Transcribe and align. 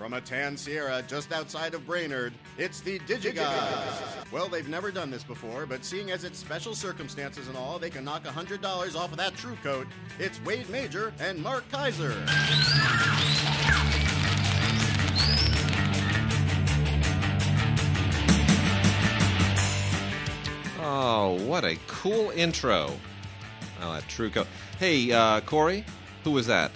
From 0.00 0.14
a 0.14 0.20
tan 0.22 0.56
Ciera 0.56 1.06
just 1.06 1.30
outside 1.30 1.74
of 1.74 1.86
Brainerd, 1.86 2.32
it's 2.56 2.80
the 2.80 3.00
DigiGods. 3.00 4.32
Well, 4.32 4.48
they've 4.48 4.66
never 4.66 4.90
done 4.90 5.10
this 5.10 5.22
before, 5.22 5.66
but 5.66 5.84
seeing 5.84 6.10
as 6.10 6.24
it's 6.24 6.38
special 6.38 6.74
circumstances 6.74 7.48
and 7.48 7.56
all, 7.58 7.78
they 7.78 7.90
can 7.90 8.02
knock 8.02 8.24
$100 8.24 8.64
off 8.96 9.10
of 9.10 9.18
that 9.18 9.34
TruCoat. 9.34 9.86
It's 10.18 10.42
Wade 10.42 10.70
Major 10.70 11.12
and 11.20 11.38
Mark 11.42 11.70
Keizer. 11.70 12.16
Oh, 20.80 21.38
what 21.44 21.66
a 21.66 21.76
cool 21.88 22.30
intro. 22.30 22.90
Oh, 23.82 23.92
that 23.92 24.04
TruCoat. 24.04 24.46
Hey, 24.78 25.12
uh, 25.12 25.42
Corey, 25.42 25.84
who 26.24 26.30
was 26.30 26.46
that? 26.46 26.70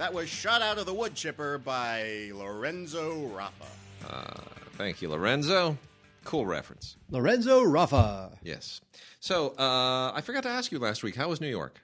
That 0.00 0.14
was 0.14 0.30
shot 0.30 0.62
out 0.62 0.78
of 0.78 0.86
the 0.86 0.94
wood 0.94 1.14
chipper 1.14 1.58
by 1.58 2.30
Lorenzo 2.32 3.18
Rafa. 3.26 3.66
Uh, 4.08 4.40
thank 4.78 5.02
you, 5.02 5.10
Lorenzo. 5.10 5.76
Cool 6.24 6.46
reference. 6.46 6.96
Lorenzo 7.10 7.62
Rafa. 7.64 8.30
Yes. 8.42 8.80
So, 9.20 9.48
uh, 9.58 10.12
I 10.14 10.22
forgot 10.22 10.42
to 10.44 10.48
ask 10.48 10.72
you 10.72 10.78
last 10.78 11.02
week. 11.02 11.16
How 11.16 11.28
was 11.28 11.42
New 11.42 11.50
York? 11.50 11.82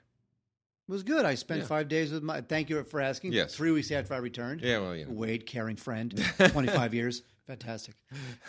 It 0.89 0.91
was 0.91 1.03
good. 1.03 1.25
I 1.25 1.35
spent 1.35 1.61
Yeah. 1.61 1.67
five 1.67 1.89
days 1.89 2.11
with 2.11 2.23
my. 2.23 2.41
Thank 2.41 2.71
you 2.71 2.83
for 2.85 2.99
asking. 3.01 3.33
Yes. 3.33 3.53
Three 3.53 3.69
weeks 3.69 3.91
after 3.91 4.15
I 4.15 4.17
returned. 4.17 4.61
Yeah, 4.61 4.79
well, 4.79 4.95
you 4.95 5.05
know. 5.05 5.11
Wade, 5.11 5.45
caring 5.45 5.75
friend, 5.75 6.11
25 6.39 6.95
years. 6.95 7.21
Fantastic. 7.45 7.93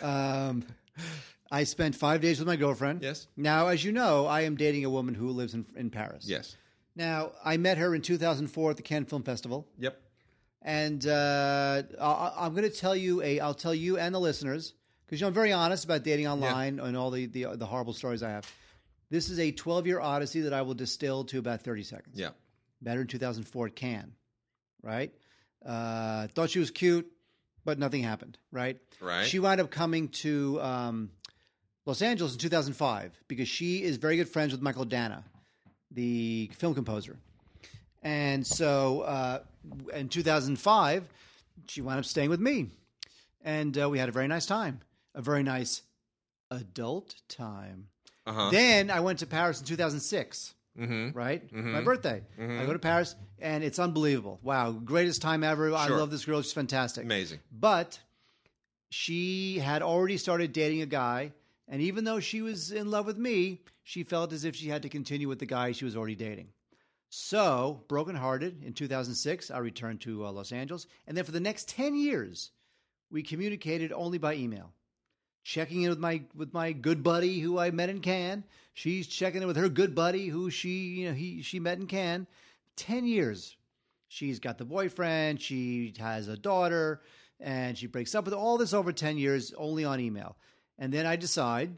Um, 0.01 0.65
I 1.51 1.63
spent 1.63 1.93
five 1.95 2.21
days 2.21 2.39
with 2.39 2.47
my 2.47 2.55
girlfriend. 2.55 3.03
Yes. 3.03 3.27
Now, 3.37 3.67
as 3.67 3.85
you 3.85 3.91
know, 3.91 4.25
I 4.25 4.41
am 4.41 4.55
dating 4.55 4.85
a 4.85 4.89
woman 4.89 5.13
who 5.13 5.29
lives 5.29 5.53
in, 5.53 5.63
in 5.75 5.91
Paris. 5.91 6.25
Yes. 6.27 6.55
Now, 6.99 7.31
I 7.45 7.55
met 7.55 7.77
her 7.77 7.95
in 7.95 8.01
2004 8.01 8.71
at 8.71 8.75
the 8.77 8.83
Cannes 8.83 9.05
Film 9.05 9.23
Festival. 9.23 9.65
Yep. 9.79 9.99
And 10.61 11.07
uh, 11.07 11.83
I- 11.99 12.33
I'm 12.39 12.53
going 12.53 12.69
to 12.69 12.75
tell 12.75 12.93
you 12.95 13.21
a. 13.23 13.39
I'll 13.39 13.53
tell 13.53 13.73
you 13.73 13.97
and 13.97 14.13
the 14.13 14.19
listeners 14.19 14.73
because 15.05 15.21
you 15.21 15.23
know, 15.23 15.29
I'm 15.29 15.33
very 15.33 15.53
honest 15.53 15.85
about 15.85 16.03
dating 16.03 16.27
online 16.27 16.79
and 16.81 16.97
all 16.97 17.09
the, 17.09 17.25
the 17.27 17.55
the 17.55 17.65
horrible 17.65 17.93
stories 17.93 18.21
I 18.21 18.31
have. 18.31 18.51
This 19.09 19.29
is 19.29 19.39
a 19.39 19.51
12 19.51 19.87
year 19.87 20.01
odyssey 20.01 20.41
that 20.41 20.53
I 20.53 20.61
will 20.61 20.73
distill 20.73 21.23
to 21.25 21.39
about 21.39 21.61
30 21.61 21.83
seconds. 21.83 22.19
Yeah. 22.19 22.31
Met 22.81 22.95
her 22.95 23.01
in 23.01 23.07
2004 23.07 23.67
at 23.67 23.75
Cannes, 23.77 24.11
right? 24.83 25.11
Uh, 25.65 26.27
thought 26.27 26.49
she 26.49 26.59
was 26.59 26.69
cute, 26.71 27.09
but 27.63 27.79
nothing 27.79 28.03
happened, 28.03 28.37
right? 28.51 28.77
Right. 29.01 29.25
She 29.25 29.39
wound 29.39 29.61
up 29.61 29.71
coming 29.71 30.09
to 30.09 30.61
um, 30.61 31.09
Los 31.85 32.01
Angeles 32.01 32.33
in 32.33 32.39
2005 32.39 33.17
because 33.29 33.47
she 33.47 33.81
is 33.83 33.95
very 33.97 34.17
good 34.17 34.29
friends 34.29 34.51
with 34.51 34.61
Mychael 34.61 34.85
Danna, 34.87 35.23
the 35.91 36.49
film 36.57 36.73
composer. 36.73 37.15
And 38.03 38.45
so 38.45 39.01
uh, 39.01 39.39
in 39.93 40.09
2005, 40.09 41.03
she 41.67 41.81
wound 41.81 41.99
up 41.99 42.05
staying 42.05 42.29
with 42.29 42.39
me. 42.39 42.67
And 43.43 43.77
uh, 43.81 43.89
we 43.89 43.99
had 43.99 44.09
a 44.09 44.11
very 44.11 44.27
nice 44.27 44.45
time, 44.45 44.81
a 45.15 45.21
very 45.21 45.43
nice 45.43 45.81
adult 46.51 47.15
time. 47.27 47.87
Uh 48.25 48.33
huh. 48.33 48.49
Then 48.51 48.89
I 48.91 48.99
went 48.99 49.19
to 49.19 49.25
Paris 49.27 49.59
in 49.59 49.65
2006, 49.65 50.53
Mm-hmm. 50.79 51.17
right? 51.17 51.51
My 51.51 51.81
birthday. 51.81 52.21
I 52.39 52.65
go 52.65 52.71
to 52.71 52.79
Paris, 52.79 53.15
and 53.39 53.65
it's 53.65 53.79
unbelievable. 53.79 54.39
Wow, 54.43 54.71
greatest 54.71 55.21
time 55.21 55.43
ever. 55.43 55.73
I 55.73 55.87
love 55.89 56.09
this 56.09 56.23
girl. 56.23 56.41
She's 56.41 56.53
fantastic. 56.53 57.03
Amazing. 57.03 57.39
But 57.51 57.99
she 58.89 59.59
had 59.59 59.81
already 59.81 60.15
started 60.15 60.53
dating 60.53 60.81
a 60.81 60.85
guy, 60.85 61.33
and 61.69 61.81
even 61.81 62.03
though 62.03 62.19
she 62.19 62.41
was 62.41 62.71
in 62.71 62.89
love 62.89 63.05
with 63.05 63.17
me, 63.17 63.61
she 63.83 64.03
felt 64.03 64.33
as 64.33 64.43
if 64.43 64.55
she 64.55 64.69
had 64.69 64.81
to 64.81 64.89
continue 64.89 65.27
with 65.27 65.39
the 65.39 65.45
guy 65.45 65.71
she 65.71 65.85
was 65.85 65.95
already 65.95 66.15
dating. 66.15 66.47
So, 67.09 67.83
brokenhearted, 67.87 68.63
in 68.63 68.73
2006, 68.73 69.51
I 69.51 69.57
returned 69.59 70.01
to 70.01 70.25
uh, 70.25 70.31
Los 70.31 70.51
Angeles, 70.51 70.87
and 71.07 71.15
then 71.15 71.23
for 71.23 71.31
the 71.31 71.39
next 71.39 71.69
10 71.69 71.95
years, 71.95 72.51
we 73.11 73.21
communicated 73.23 73.91
only 73.91 74.17
by 74.17 74.35
email. 74.35 74.71
Checking 75.43 75.83
in 75.83 75.89
with 75.89 75.99
my 75.99 76.21
with 76.35 76.53
my 76.53 76.73
good 76.73 77.01
buddy 77.01 77.39
who 77.39 77.57
I 77.57 77.71
met 77.71 77.89
in 77.89 78.01
Cannes. 78.01 78.43
She's 78.73 79.07
checking 79.07 79.41
in 79.41 79.47
with 79.47 79.57
her 79.57 79.69
good 79.69 79.95
buddy 79.95 80.27
who 80.27 80.51
she 80.51 80.69
you 80.69 81.07
know 81.07 81.13
he 81.13 81.41
she 81.41 81.59
met 81.59 81.79
in 81.79 81.87
Cannes. 81.87 82.27
Ten 82.75 83.07
years. 83.07 83.55
She's 84.09 84.39
got 84.39 84.57
the 84.57 84.65
boyfriend. 84.65 85.41
She 85.41 85.93
has 85.97 86.27
a 86.27 86.37
daughter, 86.37 87.01
and 87.39 87.77
she 87.77 87.87
breaks 87.87 88.13
up 88.13 88.25
with 88.25 88.33
all 88.33 88.57
this 88.57 88.73
over 88.73 88.91
ten 88.91 89.17
years 89.17 89.53
only 89.57 89.85
on 89.85 89.99
email. 89.99 90.35
And 90.79 90.91
then 90.91 91.05
I 91.05 91.17
decide 91.17 91.69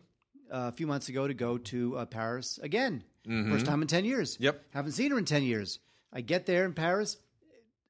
uh, 0.50 0.70
a 0.70 0.72
few 0.72 0.88
months 0.88 1.10
ago 1.10 1.28
to 1.28 1.34
go 1.34 1.58
to 1.58 1.98
uh, 1.98 2.06
Paris 2.06 2.60
again. 2.62 3.04
First 3.26 3.66
time 3.66 3.82
in 3.82 3.88
ten 3.88 4.06
years. 4.06 4.38
Yep. 4.40 4.64
Haven't 4.74 4.94
seen 4.94 5.12
her 5.12 5.18
in 5.18 5.26
ten 5.26 5.44
years. 5.44 5.80
I 6.14 6.22
get 6.22 6.46
there 6.46 6.66
in 6.66 6.74
Paris. 6.74 7.18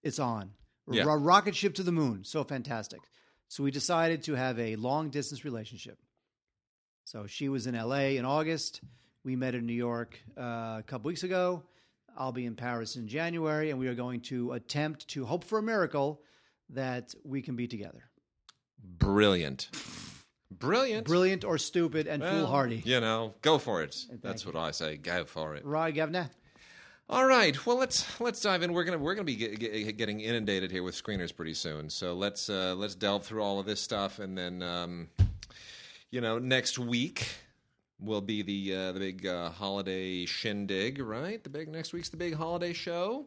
It's 0.03 0.19
on. 0.19 0.51
Yeah. 0.89 1.03
Rocket 1.07 1.55
ship 1.55 1.75
to 1.75 1.83
the 1.83 1.91
moon. 1.91 2.23
So 2.23 2.43
fantastic. 2.43 2.99
So 3.47 3.63
we 3.63 3.71
decided 3.71 4.23
to 4.23 4.33
have 4.35 4.59
a 4.59 4.75
long 4.77 5.09
distance 5.09 5.45
relationship. 5.45 5.97
So 7.05 7.27
she 7.27 7.49
was 7.49 7.67
in 7.67 7.75
LA 7.75 8.15
in 8.17 8.25
August. 8.25 8.81
We 9.23 9.35
met 9.35 9.55
in 9.55 9.65
New 9.65 9.73
York 9.73 10.19
uh, 10.37 10.77
a 10.79 10.83
couple 10.85 11.09
weeks 11.09 11.23
ago. 11.23 11.63
I'll 12.17 12.31
be 12.31 12.45
in 12.45 12.55
Paris 12.55 12.95
in 12.95 13.07
January, 13.07 13.69
and 13.69 13.79
we 13.79 13.87
are 13.87 13.95
going 13.95 14.21
to 14.21 14.51
attempt 14.53 15.07
to 15.09 15.25
hope 15.25 15.43
for 15.43 15.59
a 15.59 15.63
miracle 15.63 16.21
that 16.71 17.13
we 17.23 17.41
can 17.41 17.55
be 17.55 17.67
together. 17.67 18.03
Brilliant. 18.83 19.69
Brilliant. 20.51 21.07
Brilliant 21.07 21.43
or 21.45 21.57
stupid 21.57 22.07
and 22.07 22.21
Well, 22.21 22.31
foolhardy. 22.45 22.81
You 22.85 22.99
know, 22.99 23.33
go 23.41 23.57
for 23.57 23.81
it. 23.81 23.95
That's 24.21 24.45
what 24.45 24.55
I 24.55 24.71
say. 24.71 24.97
Go 24.97 25.23
for 25.23 25.55
it. 25.55 25.65
Right, 25.65 25.93
Governor? 25.95 26.29
All 27.09 27.25
right. 27.25 27.65
Well, 27.65 27.77
let's 27.77 28.19
let's 28.21 28.39
dive 28.41 28.63
in. 28.63 28.73
We're 28.73 28.83
gonna 28.83 28.97
we're 28.97 29.15
gonna 29.15 29.25
be 29.25 29.35
get, 29.35 29.59
get, 29.59 29.97
getting 29.97 30.21
inundated 30.21 30.71
here 30.71 30.83
with 30.83 30.95
screeners 30.95 31.35
pretty 31.35 31.53
soon. 31.53 31.89
So 31.89 32.13
let's 32.13 32.49
uh, 32.49 32.73
let's 32.75 32.95
delve 32.95 33.25
through 33.25 33.43
all 33.43 33.59
of 33.59 33.65
this 33.65 33.81
stuff, 33.81 34.19
and 34.19 34.37
then 34.37 34.61
um, 34.61 35.09
you 36.09 36.21
know 36.21 36.39
next 36.39 36.79
week 36.79 37.27
will 37.99 38.21
be 38.21 38.41
the 38.41 38.75
uh, 38.75 38.91
the 38.93 38.99
big 38.99 39.25
uh, 39.25 39.49
holiday 39.49 40.25
shindig, 40.25 40.99
right? 40.99 41.43
The 41.43 41.49
big 41.49 41.67
next 41.67 41.91
week's 41.91 42.09
the 42.09 42.17
big 42.17 42.33
holiday 42.33 42.71
show. 42.73 43.25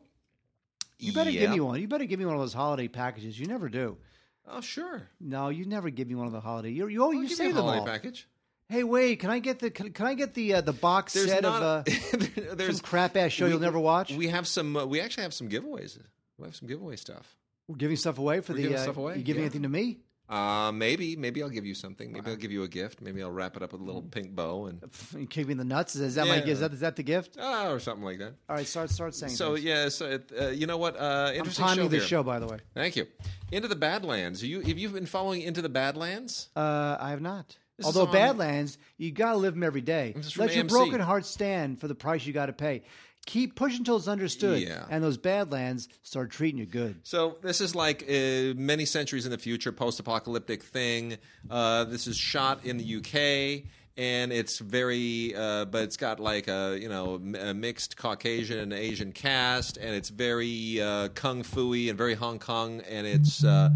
You 0.98 1.12
better 1.12 1.30
give 1.30 1.50
me 1.50 1.60
one. 1.60 1.80
You 1.80 1.88
better 1.88 2.06
give 2.06 2.18
me 2.18 2.24
one 2.24 2.36
of 2.36 2.40
those 2.40 2.54
holiday 2.54 2.88
packages. 2.88 3.38
You 3.38 3.46
never 3.46 3.68
do. 3.68 3.98
Oh, 4.46 4.60
sure. 4.60 5.02
No, 5.20 5.48
you 5.48 5.64
never 5.64 5.90
give 5.90 6.08
me 6.08 6.14
one 6.14 6.26
of 6.26 6.32
the 6.32 6.40
holiday. 6.40 6.70
You 6.70 6.86
you, 6.88 7.02
oh, 7.02 7.06
I'll 7.06 7.14
you 7.14 7.22
give 7.22 7.30
you 7.30 7.36
say 7.36 7.50
a 7.50 7.52
them 7.52 7.62
holiday 7.62 7.80
all. 7.80 7.86
package. 7.86 8.28
Hey, 8.68 8.82
wait, 8.84 9.18
can 9.20 9.30
I 9.30 9.38
get 9.40 9.58
the 9.58 9.70
can, 9.70 9.92
can 9.92 10.06
I 10.06 10.14
get 10.14 10.34
the 10.34 10.54
uh, 10.54 10.60
the 10.60 10.72
box 10.72 11.12
There's 11.14 11.30
set 11.30 11.42
not. 11.42 11.62
of 11.62 11.86
uh, 11.88 12.54
there's 12.54 12.76
some 12.78 12.84
crap 12.84 13.16
ass 13.16 13.32
show 13.32 13.44
we- 13.44 13.50
you'll 13.52 13.60
never 13.60 13.78
watch? 13.78 14.12
We 14.12 14.28
have 14.28 14.46
some. 14.46 14.76
Uh, 14.76 14.84
we 14.86 15.00
actually 15.00 15.24
have 15.24 15.34
some 15.34 15.48
giveaways. 15.48 15.98
We 16.38 16.46
have 16.46 16.56
some 16.56 16.68
giveaway 16.68 16.96
stuff. 16.96 17.36
We're 17.68 17.76
giving 17.76 17.96
stuff 17.96 18.18
away 18.18 18.40
for 18.40 18.52
the. 18.52 18.62
giving 18.62 18.76
uh, 18.76 18.82
stuff 18.82 18.96
away, 18.96 19.16
You 19.16 19.22
giving 19.22 19.42
yeah. 19.42 19.46
anything 19.46 19.62
to 19.62 19.68
me? 19.68 19.98
Uh, 20.28 20.72
maybe, 20.72 21.16
maybe 21.16 21.42
I'll 21.42 21.50
give 21.50 21.66
you 21.66 21.74
something. 21.74 22.10
Maybe 22.10 22.30
I'll 22.30 22.36
give 22.36 22.50
you 22.50 22.62
a 22.62 22.68
gift. 22.68 23.02
Maybe 23.02 23.22
I'll 23.22 23.30
wrap 23.30 23.56
it 23.56 23.62
up 23.62 23.72
with 23.72 23.82
a 23.82 23.84
little 23.84 24.00
pink 24.02 24.34
bow 24.34 24.66
and 24.66 24.80
You 25.16 25.26
kick 25.26 25.46
me 25.46 25.52
in 25.52 25.58
the 25.58 25.64
nuts? 25.64 25.96
Is 25.96 26.14
that 26.14 26.26
my? 26.26 26.36
Yeah. 26.36 26.46
Is 26.46 26.60
that 26.60 26.72
is 26.72 26.80
that 26.80 26.96
the 26.96 27.02
gift? 27.02 27.36
ah, 27.38 27.68
or 27.68 27.78
something 27.78 28.04
like 28.04 28.18
that. 28.18 28.34
All 28.48 28.56
right, 28.56 28.66
start 28.66 28.88
start 28.90 29.14
saying. 29.14 29.32
So 29.32 29.54
things. 29.54 29.64
yeah, 29.66 29.88
so 29.90 30.06
it, 30.06 30.32
uh, 30.40 30.48
you 30.48 30.66
know 30.66 30.78
what? 30.78 30.96
Uh, 30.98 31.26
I'm 31.30 31.36
interesting 31.36 31.64
timing 31.66 31.84
show 31.84 31.88
here. 31.90 32.00
show, 32.00 32.22
by 32.22 32.38
the 32.38 32.46
way. 32.46 32.58
Thank 32.74 32.96
you. 32.96 33.06
Into 33.52 33.68
the 33.68 33.76
Badlands. 33.76 34.42
You 34.42 34.60
have 34.60 34.78
you 34.78 34.88
been 34.88 35.06
following 35.06 35.42
Into 35.42 35.60
the 35.60 35.68
Badlands? 35.68 36.48
Uh, 36.56 36.96
I 36.98 37.10
have 37.10 37.20
not. 37.20 37.56
This 37.76 37.86
is 37.86 37.96
Although 37.96 38.06
on- 38.08 38.12
Badlands, 38.14 38.78
you 38.96 39.10
got 39.10 39.32
to 39.32 39.38
live 39.38 39.54
them 39.54 39.62
every 39.64 39.80
day. 39.80 40.14
Is 40.16 40.32
from 40.32 40.46
Let 40.46 40.54
your 40.54 40.64
AMC. 40.64 40.68
broken 40.68 41.00
heart 41.00 41.26
stand 41.26 41.80
for 41.80 41.88
the 41.88 41.94
price 41.94 42.24
you 42.24 42.32
got 42.32 42.46
to 42.46 42.52
pay. 42.52 42.82
Keep 43.26 43.56
pushing 43.56 43.80
until 43.80 43.96
it's 43.96 44.08
understood. 44.08 44.60
Yeah. 44.60 44.84
And 44.90 45.02
those 45.02 45.16
Badlands 45.16 45.88
start 46.02 46.30
treating 46.30 46.58
you 46.58 46.66
good. 46.66 47.00
So 47.04 47.36
this 47.42 47.60
is 47.60 47.74
like 47.74 48.02
uh, 48.02 48.54
many 48.56 48.84
centuries 48.84 49.24
in 49.24 49.30
the 49.30 49.38
future, 49.38 49.72
post-apocalyptic 49.72 50.62
thing. 50.62 51.18
Uh, 51.50 51.84
this 51.84 52.06
is 52.06 52.16
shot 52.16 52.64
in 52.64 52.76
the 52.76 52.96
UK, 52.96 53.64
and 53.96 54.32
it's 54.32 54.58
very, 54.58 55.34
uh, 55.34 55.64
but 55.66 55.82
it's 55.84 55.96
got 55.96 56.20
like 56.20 56.48
a 56.48 56.78
you 56.80 56.88
know 56.88 57.14
a 57.14 57.54
mixed 57.54 57.96
Caucasian 57.96 58.58
and 58.58 58.72
Asian 58.72 59.12
cast, 59.12 59.76
and 59.76 59.94
it's 59.94 60.08
very 60.08 60.80
uh, 60.80 61.08
kung 61.08 61.42
fu-y 61.42 61.88
and 61.88 61.96
very 61.96 62.14
Hong 62.14 62.38
Kong, 62.38 62.80
and 62.88 63.06
it's 63.06 63.44
uh, 63.44 63.70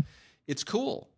it's 0.47 0.65
cool. 0.65 1.09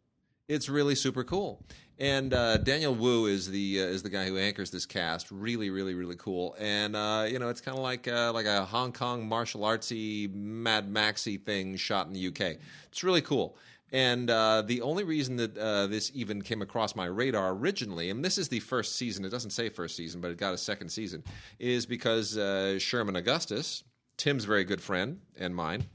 It's 0.48 0.68
really 0.68 0.96
super 0.96 1.22
cool. 1.24 1.64
And 2.00 2.32
uh, 2.32 2.56
Daniel 2.56 2.94
Wu 2.94 3.26
is 3.26 3.50
the 3.50 3.82
uh, 3.82 3.84
is 3.84 4.02
the 4.02 4.08
guy 4.08 4.24
who 4.24 4.38
anchors 4.38 4.70
this 4.70 4.86
cast. 4.86 5.30
Really, 5.30 5.68
really, 5.68 5.92
really 5.92 6.16
cool. 6.16 6.56
And 6.58 6.96
uh, 6.96 7.26
you 7.28 7.38
know, 7.38 7.50
it's 7.50 7.60
kind 7.60 7.76
of 7.76 7.82
like 7.82 8.08
uh, 8.08 8.32
like 8.32 8.46
a 8.46 8.64
Hong 8.64 8.90
Kong 8.92 9.28
martial 9.28 9.60
artsy 9.60 10.32
Mad 10.32 10.90
Maxy 10.90 11.36
thing 11.36 11.76
shot 11.76 12.06
in 12.06 12.14
the 12.14 12.28
UK. 12.28 12.56
It's 12.88 13.04
really 13.04 13.20
cool. 13.20 13.54
And 13.92 14.30
uh, 14.30 14.62
the 14.62 14.80
only 14.80 15.04
reason 15.04 15.36
that 15.36 15.58
uh, 15.58 15.88
this 15.88 16.10
even 16.14 16.40
came 16.40 16.62
across 16.62 16.96
my 16.96 17.04
radar 17.04 17.50
originally, 17.50 18.08
and 18.08 18.24
this 18.24 18.38
is 18.38 18.48
the 18.48 18.60
first 18.60 18.96
season, 18.96 19.24
it 19.26 19.30
doesn't 19.30 19.50
say 19.50 19.68
first 19.68 19.94
season, 19.94 20.22
but 20.22 20.30
it 20.30 20.38
got 20.38 20.54
a 20.54 20.58
second 20.58 20.88
season, 20.90 21.24
is 21.58 21.86
because 21.86 22.38
Sherman 22.80 23.16
Augustus, 23.16 23.82
Tim's 24.16 24.44
very 24.44 24.62
good 24.62 24.80
friend 24.80 25.18
and 25.36 25.56
mine, 25.56 25.86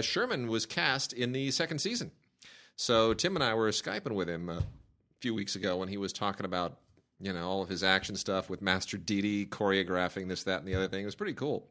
Sherman 0.00 0.48
was 0.48 0.64
cast 0.64 1.12
in 1.12 1.32
the 1.32 1.50
second 1.50 1.80
season. 1.80 2.12
So 2.76 3.12
Tim 3.12 3.36
and 3.36 3.44
I 3.44 3.52
were 3.52 3.68
Skyping 3.68 4.12
with 4.14 4.28
him 4.30 4.50
few 5.24 5.32
weeks 5.34 5.56
ago 5.56 5.78
when 5.78 5.88
he 5.88 5.96
was 5.96 6.12
talking 6.12 6.44
about, 6.44 6.80
you 7.18 7.32
know, 7.32 7.48
all 7.48 7.62
of 7.62 7.68
his 7.70 7.82
action 7.82 8.14
stuff 8.14 8.50
with 8.50 8.60
Master 8.60 8.98
Didi 8.98 9.46
choreographing 9.46 10.28
this, 10.28 10.42
that, 10.42 10.58
and 10.58 10.68
the 10.68 10.74
other 10.74 10.86
thing. 10.86 11.00
It 11.00 11.06
was 11.06 11.14
pretty 11.14 11.32
cool. 11.32 11.66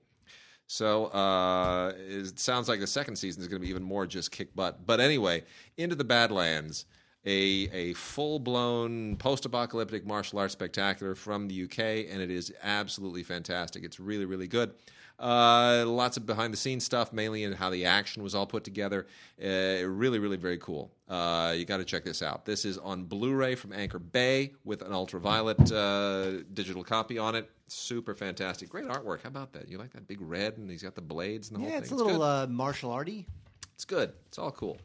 So 0.66 1.06
uh, 1.06 1.94
it 1.96 2.40
sounds 2.40 2.68
like 2.68 2.80
the 2.80 2.88
second 2.88 3.16
season 3.16 3.44
is 3.44 3.48
going 3.48 3.62
to 3.62 3.64
be 3.64 3.70
even 3.70 3.84
more 3.84 4.08
just 4.08 4.32
kick 4.32 4.56
butt. 4.56 4.88
But 4.88 5.00
anyway, 5.00 5.44
into 5.78 5.94
the 5.94 6.04
Badlands, 6.04 6.86
a 7.26 7.70
a 7.72 7.94
full 7.94 8.40
blown 8.40 9.16
post 9.18 9.46
apocalyptic 9.46 10.06
martial 10.06 10.40
arts 10.40 10.54
spectacular 10.54 11.16
from 11.16 11.48
the 11.48 11.64
UK, 11.64 11.80
and 12.12 12.22
it 12.22 12.30
is 12.32 12.54
absolutely 12.64 13.24
fantastic. 13.24 13.84
It's 13.84 14.00
really 14.00 14.26
really 14.26 14.48
good. 14.48 14.74
Uh, 15.20 15.84
lots 15.88 16.18
of 16.18 16.26
behind 16.26 16.52
the 16.52 16.58
scenes 16.58 16.84
stuff, 16.84 17.14
mainly 17.14 17.44
in 17.44 17.54
how 17.54 17.70
the 17.70 17.86
action 17.86 18.24
was 18.24 18.34
all 18.34 18.48
put 18.48 18.64
together. 18.64 19.06
Uh, 19.42 19.86
really, 19.88 20.18
really 20.20 20.36
very 20.38 20.58
cool. 20.58 20.92
Uh, 21.08 21.54
you 21.56 21.66
got 21.66 21.78
to 21.78 21.86
check 21.86 22.04
this 22.04 22.22
out. 22.24 22.46
This 22.46 22.66
is 22.66 22.78
on 22.80 23.04
Blu 23.04 23.34
ray 23.34 23.54
from 23.56 23.72
Anchor 23.74 24.00
Bay 24.00 24.54
with 24.66 24.82
an 24.82 24.92
ultraviolet 24.92 25.72
uh, 25.72 26.42
digital 26.54 26.84
copy 26.84 27.20
on 27.20 27.36
it. 27.36 27.50
Super 27.68 28.16
fantastic. 28.16 28.70
Great 28.70 28.86
artwork. 28.86 29.22
How 29.22 29.30
about 29.30 29.54
that? 29.54 29.70
You 29.70 29.78
like 29.78 29.94
that 29.94 30.08
big 30.08 30.20
red, 30.20 30.58
and 30.58 30.70
he's 30.70 30.84
got 30.84 30.96
the 30.96 31.02
blades 31.02 31.52
and 31.52 31.60
the 31.60 31.64
Yeah, 31.64 31.70
whole 31.74 31.80
it's 31.80 31.92
a 31.92 31.96
little 31.96 32.18
good. 32.18 32.22
uh, 32.24 32.48
martial 32.48 32.92
arty. 32.92 33.28
It's 33.76 33.86
good. 33.86 34.14
It's 34.28 34.40
all 34.40 34.52
cool. 34.52 34.78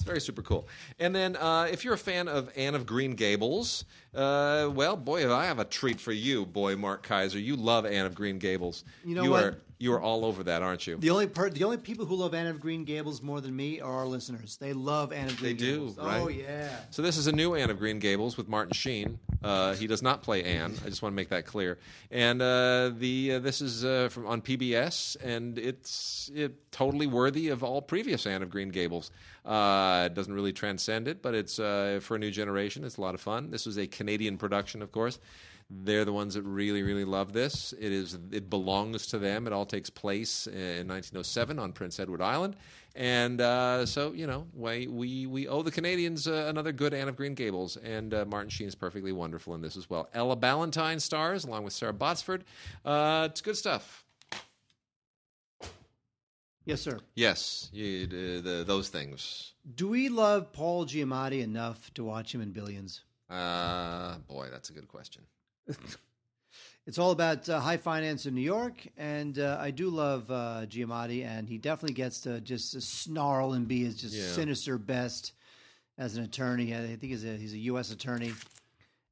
It's 0.00 0.06
very 0.06 0.20
super 0.22 0.40
cool. 0.40 0.66
And 0.98 1.14
then, 1.14 1.36
uh, 1.36 1.68
if 1.70 1.84
you're 1.84 1.92
a 1.92 1.98
fan 1.98 2.26
of 2.26 2.50
Anne 2.56 2.74
of 2.74 2.86
Green 2.86 3.16
Gables, 3.16 3.84
uh, 4.14 4.70
well, 4.72 4.96
boy, 4.96 5.32
I 5.32 5.46
have 5.46 5.58
a 5.58 5.64
treat 5.64 6.00
for 6.00 6.12
you, 6.12 6.44
boy, 6.46 6.76
Mark 6.76 7.06
Keizer. 7.06 7.42
You 7.42 7.56
love 7.56 7.86
Anne 7.86 8.06
of 8.06 8.14
Green 8.14 8.38
Gables. 8.38 8.84
You 9.04 9.14
know 9.14 9.22
you 9.22 9.30
what? 9.30 9.44
Are, 9.44 9.58
you 9.80 9.94
are 9.94 10.00
all 10.00 10.26
over 10.26 10.42
that, 10.44 10.60
aren't 10.60 10.86
you? 10.86 10.98
The 10.98 11.08
only 11.08 11.26
per- 11.26 11.48
the 11.48 11.64
only 11.64 11.78
people 11.78 12.04
who 12.04 12.14
love 12.14 12.34
Anne 12.34 12.48
of 12.48 12.60
Green 12.60 12.84
Gables 12.84 13.22
more 13.22 13.40
than 13.40 13.56
me 13.56 13.80
are 13.80 13.90
our 13.90 14.06
listeners. 14.06 14.58
They 14.58 14.74
love 14.74 15.10
Anne 15.10 15.28
of 15.28 15.38
Green 15.38 15.56
They 15.56 15.64
do, 15.64 15.72
Gables. 15.72 15.96
right? 15.98 16.20
Oh 16.20 16.28
yeah. 16.28 16.68
So 16.90 17.00
this 17.00 17.16
is 17.16 17.28
a 17.28 17.32
new 17.32 17.54
Anne 17.54 17.70
of 17.70 17.78
Green 17.78 17.98
Gables 17.98 18.36
with 18.36 18.46
Martin 18.46 18.74
Sheen. 18.74 19.18
Uh, 19.42 19.72
he 19.74 19.86
does 19.86 20.02
not 20.02 20.22
play 20.22 20.44
Anne. 20.44 20.74
I 20.84 20.90
just 20.90 21.00
want 21.00 21.14
to 21.14 21.16
make 21.16 21.30
that 21.30 21.46
clear. 21.46 21.78
And 22.10 22.42
uh, 22.42 22.90
the 22.98 23.34
uh, 23.34 23.38
this 23.38 23.62
is 23.62 23.82
uh, 23.82 24.10
from 24.10 24.26
on 24.26 24.42
PBS, 24.42 25.16
and 25.24 25.58
it's 25.58 26.30
it, 26.34 26.70
totally 26.72 27.06
worthy 27.06 27.48
of 27.48 27.64
all 27.64 27.80
previous 27.80 28.26
Anne 28.26 28.42
of 28.42 28.50
Green 28.50 28.68
Gables. 28.68 29.10
Uh, 29.46 30.02
it 30.10 30.14
doesn't 30.14 30.34
really 30.34 30.52
transcend 30.52 31.08
it, 31.08 31.22
but 31.22 31.34
it's 31.34 31.58
uh, 31.58 32.00
for 32.02 32.16
a 32.16 32.18
new 32.18 32.30
generation. 32.30 32.84
It's 32.84 32.98
a 32.98 33.00
lot 33.00 33.14
of 33.14 33.22
fun. 33.22 33.50
This 33.50 33.64
was 33.64 33.78
a 33.78 33.86
Canadian 34.00 34.38
production, 34.38 34.80
of 34.80 34.90
course. 34.92 35.18
They're 35.68 36.06
the 36.06 36.12
ones 36.12 36.34
that 36.34 36.42
really, 36.42 36.82
really 36.82 37.04
love 37.04 37.34
this. 37.34 37.74
It 37.78 37.92
is. 37.92 38.18
It 38.32 38.48
belongs 38.48 39.06
to 39.08 39.18
them. 39.18 39.46
It 39.46 39.52
all 39.52 39.66
takes 39.66 39.90
place 39.90 40.46
in 40.48 40.88
1907 40.88 41.58
on 41.58 41.72
Prince 41.72 42.00
Edward 42.00 42.22
Island, 42.22 42.56
and 42.96 43.40
uh, 43.40 43.86
so 43.86 44.12
you 44.12 44.26
know, 44.26 44.46
we 44.52 44.88
we, 44.88 45.26
we 45.26 45.46
owe 45.46 45.62
the 45.62 45.70
Canadians 45.70 46.26
uh, 46.26 46.46
another 46.48 46.72
good 46.72 46.92
Anne 46.92 47.08
of 47.08 47.14
Green 47.14 47.34
Gables, 47.34 47.76
and 47.76 48.12
uh, 48.12 48.24
Martin 48.24 48.50
Sheen 48.50 48.66
is 48.66 48.74
perfectly 48.74 49.12
wonderful 49.12 49.54
in 49.54 49.60
this 49.60 49.76
as 49.76 49.88
well. 49.88 50.08
Ella 50.12 50.34
Ballantyne 50.34 50.98
stars 50.98 51.44
along 51.44 51.62
with 51.62 51.72
Sara 51.72 51.92
Botsford. 51.92 52.42
Uh, 52.84 53.28
it's 53.30 53.42
good 53.42 53.56
stuff. 53.56 54.04
Yes, 56.64 56.80
sir. 56.80 56.98
Yes, 57.14 57.68
you, 57.72 58.06
uh, 58.06 58.42
the, 58.42 58.64
those 58.66 58.88
things. 58.88 59.52
Do 59.74 59.88
we 59.88 60.08
love 60.08 60.52
Paul 60.52 60.86
Giamatti 60.86 61.42
enough 61.42 61.92
to 61.94 62.02
watch 62.02 62.34
him 62.34 62.40
in 62.40 62.50
Billions? 62.50 63.02
Uh, 63.30 64.18
boy, 64.28 64.48
that's 64.50 64.70
a 64.70 64.72
good 64.72 64.88
question. 64.88 65.22
It's 66.86 66.98
all 66.98 67.10
about 67.12 67.48
uh, 67.48 67.60
high 67.60 67.76
finance 67.76 68.26
in 68.26 68.34
New 68.34 68.40
York, 68.40 68.84
and 68.96 69.38
uh, 69.38 69.58
I 69.60 69.70
do 69.70 69.90
love 69.90 70.28
uh, 70.30 70.62
Giamatti, 70.66 71.24
and 71.24 71.48
he 71.48 71.58
definitely 71.58 71.94
gets 71.94 72.20
to 72.22 72.40
just 72.40 72.80
snarl 72.82 73.52
and 73.52 73.68
be 73.68 73.84
his 73.84 73.94
just 73.96 74.16
Yeah. 74.16 74.34
sinister 74.34 74.76
best 74.78 75.34
as 75.98 76.16
an 76.16 76.24
attorney. 76.24 76.74
I 76.74 76.86
think 76.86 77.02
he's 77.12 77.24
a 77.24 77.36
he's 77.36 77.52
a 77.52 77.58
U.S. 77.58 77.92
attorney, 77.92 78.32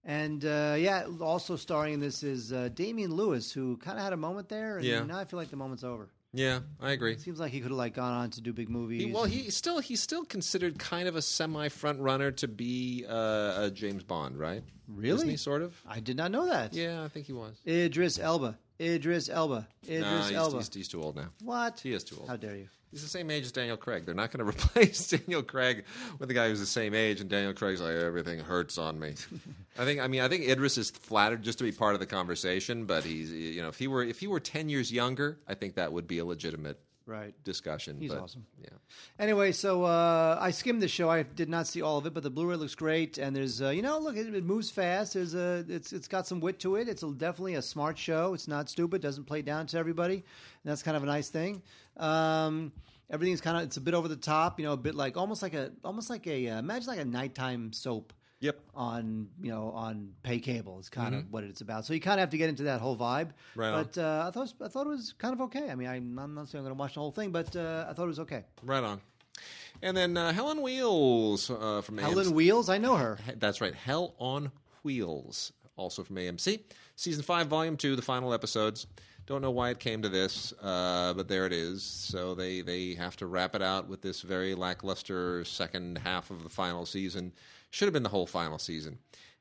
and 0.04 0.44
uh, 0.44 0.74
yeah, 0.78 1.06
also 1.20 1.54
starring 1.54 1.94
in 1.94 2.00
this 2.00 2.22
is 2.24 2.52
uh, 2.52 2.70
Damian 2.74 3.14
Lewis, 3.14 3.52
who 3.52 3.76
kind 3.76 3.98
of 3.98 4.02
had 4.02 4.12
a 4.14 4.16
moment 4.16 4.48
there, 4.48 4.78
and 4.78 4.88
Yeah. 4.88 5.04
now 5.04 5.18
I 5.18 5.24
feel 5.24 5.38
like 5.38 5.50
the 5.50 5.56
moment's 5.56 5.84
over. 5.84 6.08
Yeah, 6.32 6.60
I 6.80 6.90
agree. 6.92 7.16
Seems 7.16 7.40
like 7.40 7.52
he 7.52 7.60
could 7.60 7.70
have 7.70 7.78
like 7.78 7.94
gone 7.94 8.12
on 8.12 8.30
to 8.30 8.40
do 8.42 8.52
big 8.52 8.68
movies. 8.68 9.04
He, 9.04 9.12
well, 9.12 9.24
he 9.24 9.50
still 9.50 9.78
he's 9.78 10.00
still 10.00 10.24
considered 10.24 10.78
kind 10.78 11.08
of 11.08 11.16
a 11.16 11.22
semi 11.22 11.68
front 11.68 12.00
runner 12.00 12.30
to 12.32 12.48
be 12.48 13.06
uh, 13.08 13.62
a 13.64 13.70
James 13.72 14.04
Bond, 14.04 14.38
right? 14.38 14.62
Really? 14.88 15.14
Isn't 15.16 15.28
he 15.30 15.36
sort 15.36 15.62
of? 15.62 15.74
I 15.86 16.00
did 16.00 16.16
not 16.16 16.30
know 16.30 16.46
that. 16.48 16.74
Yeah, 16.74 17.02
I 17.02 17.08
think 17.08 17.26
he 17.26 17.32
was. 17.32 17.56
Idris 17.66 18.18
Elba. 18.18 18.58
Idris 18.80 19.28
Elba. 19.28 19.66
Idris 19.84 20.00
Nah, 20.02 20.22
he's, 20.24 20.36
Elba. 20.36 20.56
he's, 20.58 20.74
he's 20.74 20.88
too 20.88 21.02
old 21.02 21.16
now. 21.16 21.28
what? 21.42 21.80
He 21.80 21.92
is 21.92 22.04
too 22.04 22.16
old. 22.20 22.28
How 22.28 22.36
dare 22.36 22.56
you? 22.56 22.68
He's 22.90 23.02
the 23.02 23.08
same 23.08 23.30
age 23.30 23.44
as 23.44 23.52
Daniel 23.52 23.76
Craig. 23.76 24.06
They're 24.06 24.14
not 24.14 24.30
going 24.30 24.38
to 24.44 24.50
replace 24.50 25.08
Daniel 25.08 25.42
Craig 25.42 25.84
with 26.18 26.30
a 26.30 26.34
guy 26.34 26.48
who's 26.48 26.60
the 26.60 26.66
same 26.66 26.94
age, 26.94 27.20
and 27.20 27.28
Daniel 27.28 27.52
Craig's 27.52 27.80
like 27.80 27.94
everything 27.94 28.40
hurts 28.40 28.78
on 28.78 28.98
me. 28.98 29.14
I 29.78 29.84
think. 29.84 30.00
I 30.00 30.08
mean, 30.08 30.22
I 30.22 30.28
think 30.28 30.48
Idris 30.48 30.78
is 30.78 30.90
flattered 30.90 31.42
just 31.42 31.58
to 31.58 31.64
be 31.64 31.72
part 31.72 31.94
of 31.94 32.00
the 32.00 32.06
conversation, 32.06 32.86
but 32.86 33.04
he's 33.04 33.30
you 33.30 33.62
know 33.62 33.68
if 33.68 33.78
he 33.78 33.88
were 33.88 34.02
if 34.02 34.20
he 34.20 34.26
were 34.26 34.40
ten 34.40 34.68
years 34.68 34.90
younger, 34.90 35.38
I 35.46 35.54
think 35.54 35.74
that 35.74 35.92
would 35.92 36.06
be 36.06 36.18
a 36.18 36.24
legitimate 36.24 36.80
Right. 37.08 37.34
discussion. 37.42 37.96
He's 37.98 38.10
but, 38.10 38.20
awesome. 38.20 38.44
Yeah. 38.62 38.68
Anyway, 39.18 39.52
so 39.52 39.84
uh, 39.84 40.36
I 40.38 40.50
skimmed 40.50 40.82
the 40.82 40.88
show. 40.88 41.08
I 41.08 41.22
did 41.22 41.48
not 41.48 41.66
see 41.66 41.80
all 41.80 41.96
of 41.96 42.04
it, 42.04 42.12
but 42.12 42.22
the 42.22 42.28
Blu-ray 42.28 42.56
looks 42.56 42.74
great, 42.74 43.16
and 43.16 43.34
there's 43.34 43.62
uh, 43.62 43.70
you 43.70 43.80
know, 43.80 43.98
look, 43.98 44.14
it, 44.14 44.34
it 44.34 44.44
moves 44.44 44.70
fast. 44.70 45.14
There's 45.14 45.34
a, 45.34 45.64
it's 45.70 45.94
it's 45.94 46.06
got 46.06 46.26
some 46.26 46.38
wit 46.38 46.60
to 46.60 46.76
it. 46.76 46.86
It's 46.86 47.02
a, 47.02 47.10
definitely 47.10 47.54
a 47.54 47.62
smart 47.62 47.96
show. 47.96 48.34
It's 48.34 48.46
not 48.46 48.68
stupid. 48.68 49.00
Doesn't 49.00 49.24
play 49.24 49.40
down 49.40 49.66
to 49.68 49.78
everybody, 49.78 50.16
and 50.16 50.24
that's 50.64 50.82
kind 50.82 50.98
of 50.98 51.02
a 51.02 51.06
nice 51.06 51.30
thing. 51.30 51.62
Um, 51.96 52.72
everything's 53.10 53.40
kind 53.40 53.56
of 53.56 53.62
it's 53.62 53.78
a 53.78 53.80
bit 53.80 53.94
over 53.94 54.08
the 54.08 54.16
top, 54.16 54.60
you 54.60 54.66
know, 54.66 54.74
a 54.74 54.76
bit 54.76 54.94
like 54.94 55.16
almost 55.16 55.40
like 55.40 55.54
a 55.54 55.72
almost 55.82 56.10
like 56.10 56.26
a 56.26 56.50
uh, 56.50 56.58
imagine 56.58 56.88
like 56.88 57.00
a 57.00 57.06
nighttime 57.06 57.72
soap 57.72 58.12
Yep. 58.40 58.60
on 58.74 59.28
you 59.42 59.50
know 59.50 59.72
on 59.72 60.12
pay 60.22 60.38
cable 60.38 60.78
is 60.78 60.88
kind 60.88 61.14
of 61.14 61.32
what 61.32 61.42
it's 61.42 61.60
about. 61.60 61.84
So 61.84 61.92
you 61.92 62.00
kind 62.00 62.20
of 62.20 62.20
have 62.20 62.30
to 62.30 62.38
get 62.38 62.48
into 62.48 62.64
that 62.64 62.80
whole 62.80 62.96
vibe. 62.96 63.26
Mm-hmm. 63.26 63.60
Right 63.60 63.70
on. 63.70 63.84
But 63.84 63.98
uh, 63.98 64.24
I 64.28 64.30
thought 64.30 64.40
it 64.40 64.40
was, 64.40 64.54
I 64.64 64.68
thought 64.68 64.86
it 64.86 64.90
was 64.90 65.14
kind 65.18 65.34
of 65.34 65.40
okay. 65.42 65.70
I 65.70 65.74
mean, 65.74 65.88
I'm, 65.88 66.18
I'm 66.18 66.34
not 66.34 66.48
saying 66.48 66.60
I'm 66.60 66.66
going 66.66 66.76
to 66.76 66.80
watch 66.80 66.94
the 66.94 67.00
whole 67.00 67.10
thing, 67.10 67.30
but 67.32 67.54
uh, 67.56 67.86
I 67.88 67.92
thought 67.94 68.04
it 68.04 68.08
was 68.08 68.20
okay. 68.20 68.44
Right 68.62 68.84
on. 68.84 69.00
And 69.82 69.96
then 69.96 70.16
uh, 70.16 70.32
Helen 70.32 70.62
Wheels 70.62 71.50
uh, 71.50 71.82
from 71.82 71.98
Helen 71.98 72.26
AMC. 72.26 72.32
Wheels, 72.32 72.68
I 72.68 72.78
know 72.78 72.96
her. 72.96 73.18
That's 73.36 73.60
right. 73.60 73.74
Hell 73.74 74.14
on 74.18 74.50
Wheels, 74.82 75.52
also 75.76 76.02
from 76.02 76.16
AMC. 76.16 76.60
Season 76.96 77.22
5, 77.22 77.46
Volume 77.46 77.76
2, 77.76 77.94
the 77.94 78.02
final 78.02 78.34
episodes. 78.34 78.86
Don't 79.26 79.42
know 79.42 79.50
why 79.50 79.70
it 79.70 79.78
came 79.78 80.02
to 80.02 80.08
this, 80.08 80.54
uh, 80.62 81.12
but 81.14 81.28
there 81.28 81.46
it 81.46 81.52
is. 81.52 81.82
So 81.82 82.34
they, 82.34 82.62
they 82.62 82.94
have 82.94 83.14
to 83.16 83.26
wrap 83.26 83.54
it 83.54 83.62
out 83.62 83.86
with 83.86 84.00
this 84.00 84.22
very 84.22 84.54
lackluster 84.54 85.44
second 85.44 85.98
half 85.98 86.30
of 86.30 86.42
the 86.42 86.48
final 86.48 86.86
season. 86.86 87.32
Should 87.70 87.86
have 87.86 87.92
been 87.92 88.02
the 88.02 88.08
whole 88.08 88.26
final 88.26 88.58
season. 88.58 88.98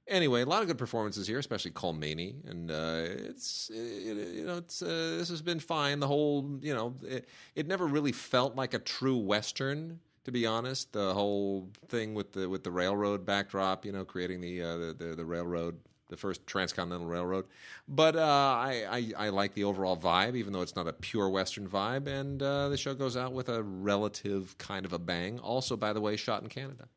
Anyway, 0.07 0.41
a 0.41 0.45
lot 0.45 0.62
of 0.62 0.68
good 0.68 0.77
performances 0.77 1.27
here, 1.27 1.38
especially 1.38 1.71
Cole 1.71 1.91
and 1.91 2.71
uh, 2.71 3.03
it's 3.03 3.69
it, 3.74 4.35
you 4.35 4.45
know 4.45 4.57
it's 4.57 4.81
uh, 4.81 5.15
this 5.18 5.27
has 5.27 5.41
been 5.41 5.59
fine. 5.59 6.00
The 6.00 6.07
whole 6.07 6.59
you 6.62 6.74
know 6.74 6.95
it, 7.03 7.28
it 7.56 7.68
never 7.68 7.85
really 7.85 8.13
felt 8.13 8.56
like 8.56 8.73
a 8.73 8.80
true 8.80 9.18
western 9.18 9.99
to 10.28 10.31
be 10.33 10.45
honest. 10.45 10.92
The 10.92 11.13
whole 11.13 11.69
thing 11.87 12.13
with 12.13 12.33
the 12.33 12.49
with 12.49 12.63
the 12.63 12.69
railroad 12.69 13.25
backdrop, 13.25 13.85
you 13.85 13.94
know, 13.94 14.04
creating 14.04 14.42
the 14.42 14.61
uh, 14.61 14.78
the, 14.78 14.95
the 14.97 15.16
the 15.16 15.25
railroad, 15.25 15.80
the 16.09 16.18
first 16.18 16.45
transcontinental 16.45 17.07
railroad. 17.07 17.45
But 17.87 18.18
uh, 18.18 18.21
I, 18.21 18.85
I 19.18 19.28
I 19.28 19.30
like 19.30 19.54
the 19.54 19.63
overall 19.63 19.95
vibe, 19.95 20.35
even 20.35 20.52
though 20.52 20.61
it's 20.61 20.75
not 20.75 20.85
a 20.85 20.92
pure 20.92 21.30
western 21.30 21.66
vibe. 21.66 22.07
And 22.07 22.44
uh, 22.44 22.68
the 22.68 22.75
show 22.75 22.94
goes 22.94 23.16
out 23.16 23.31
with 23.31 23.47
a 23.47 23.63
relative 23.63 24.57
kind 24.57 24.85
of 24.85 24.92
a 24.92 24.99
bang. 24.99 25.40
Also, 25.40 25.78
by 25.78 25.94
the 25.94 26.02
way, 26.02 26.18
shot 26.18 26.44
in 26.44 26.49
Canada. 26.49 26.90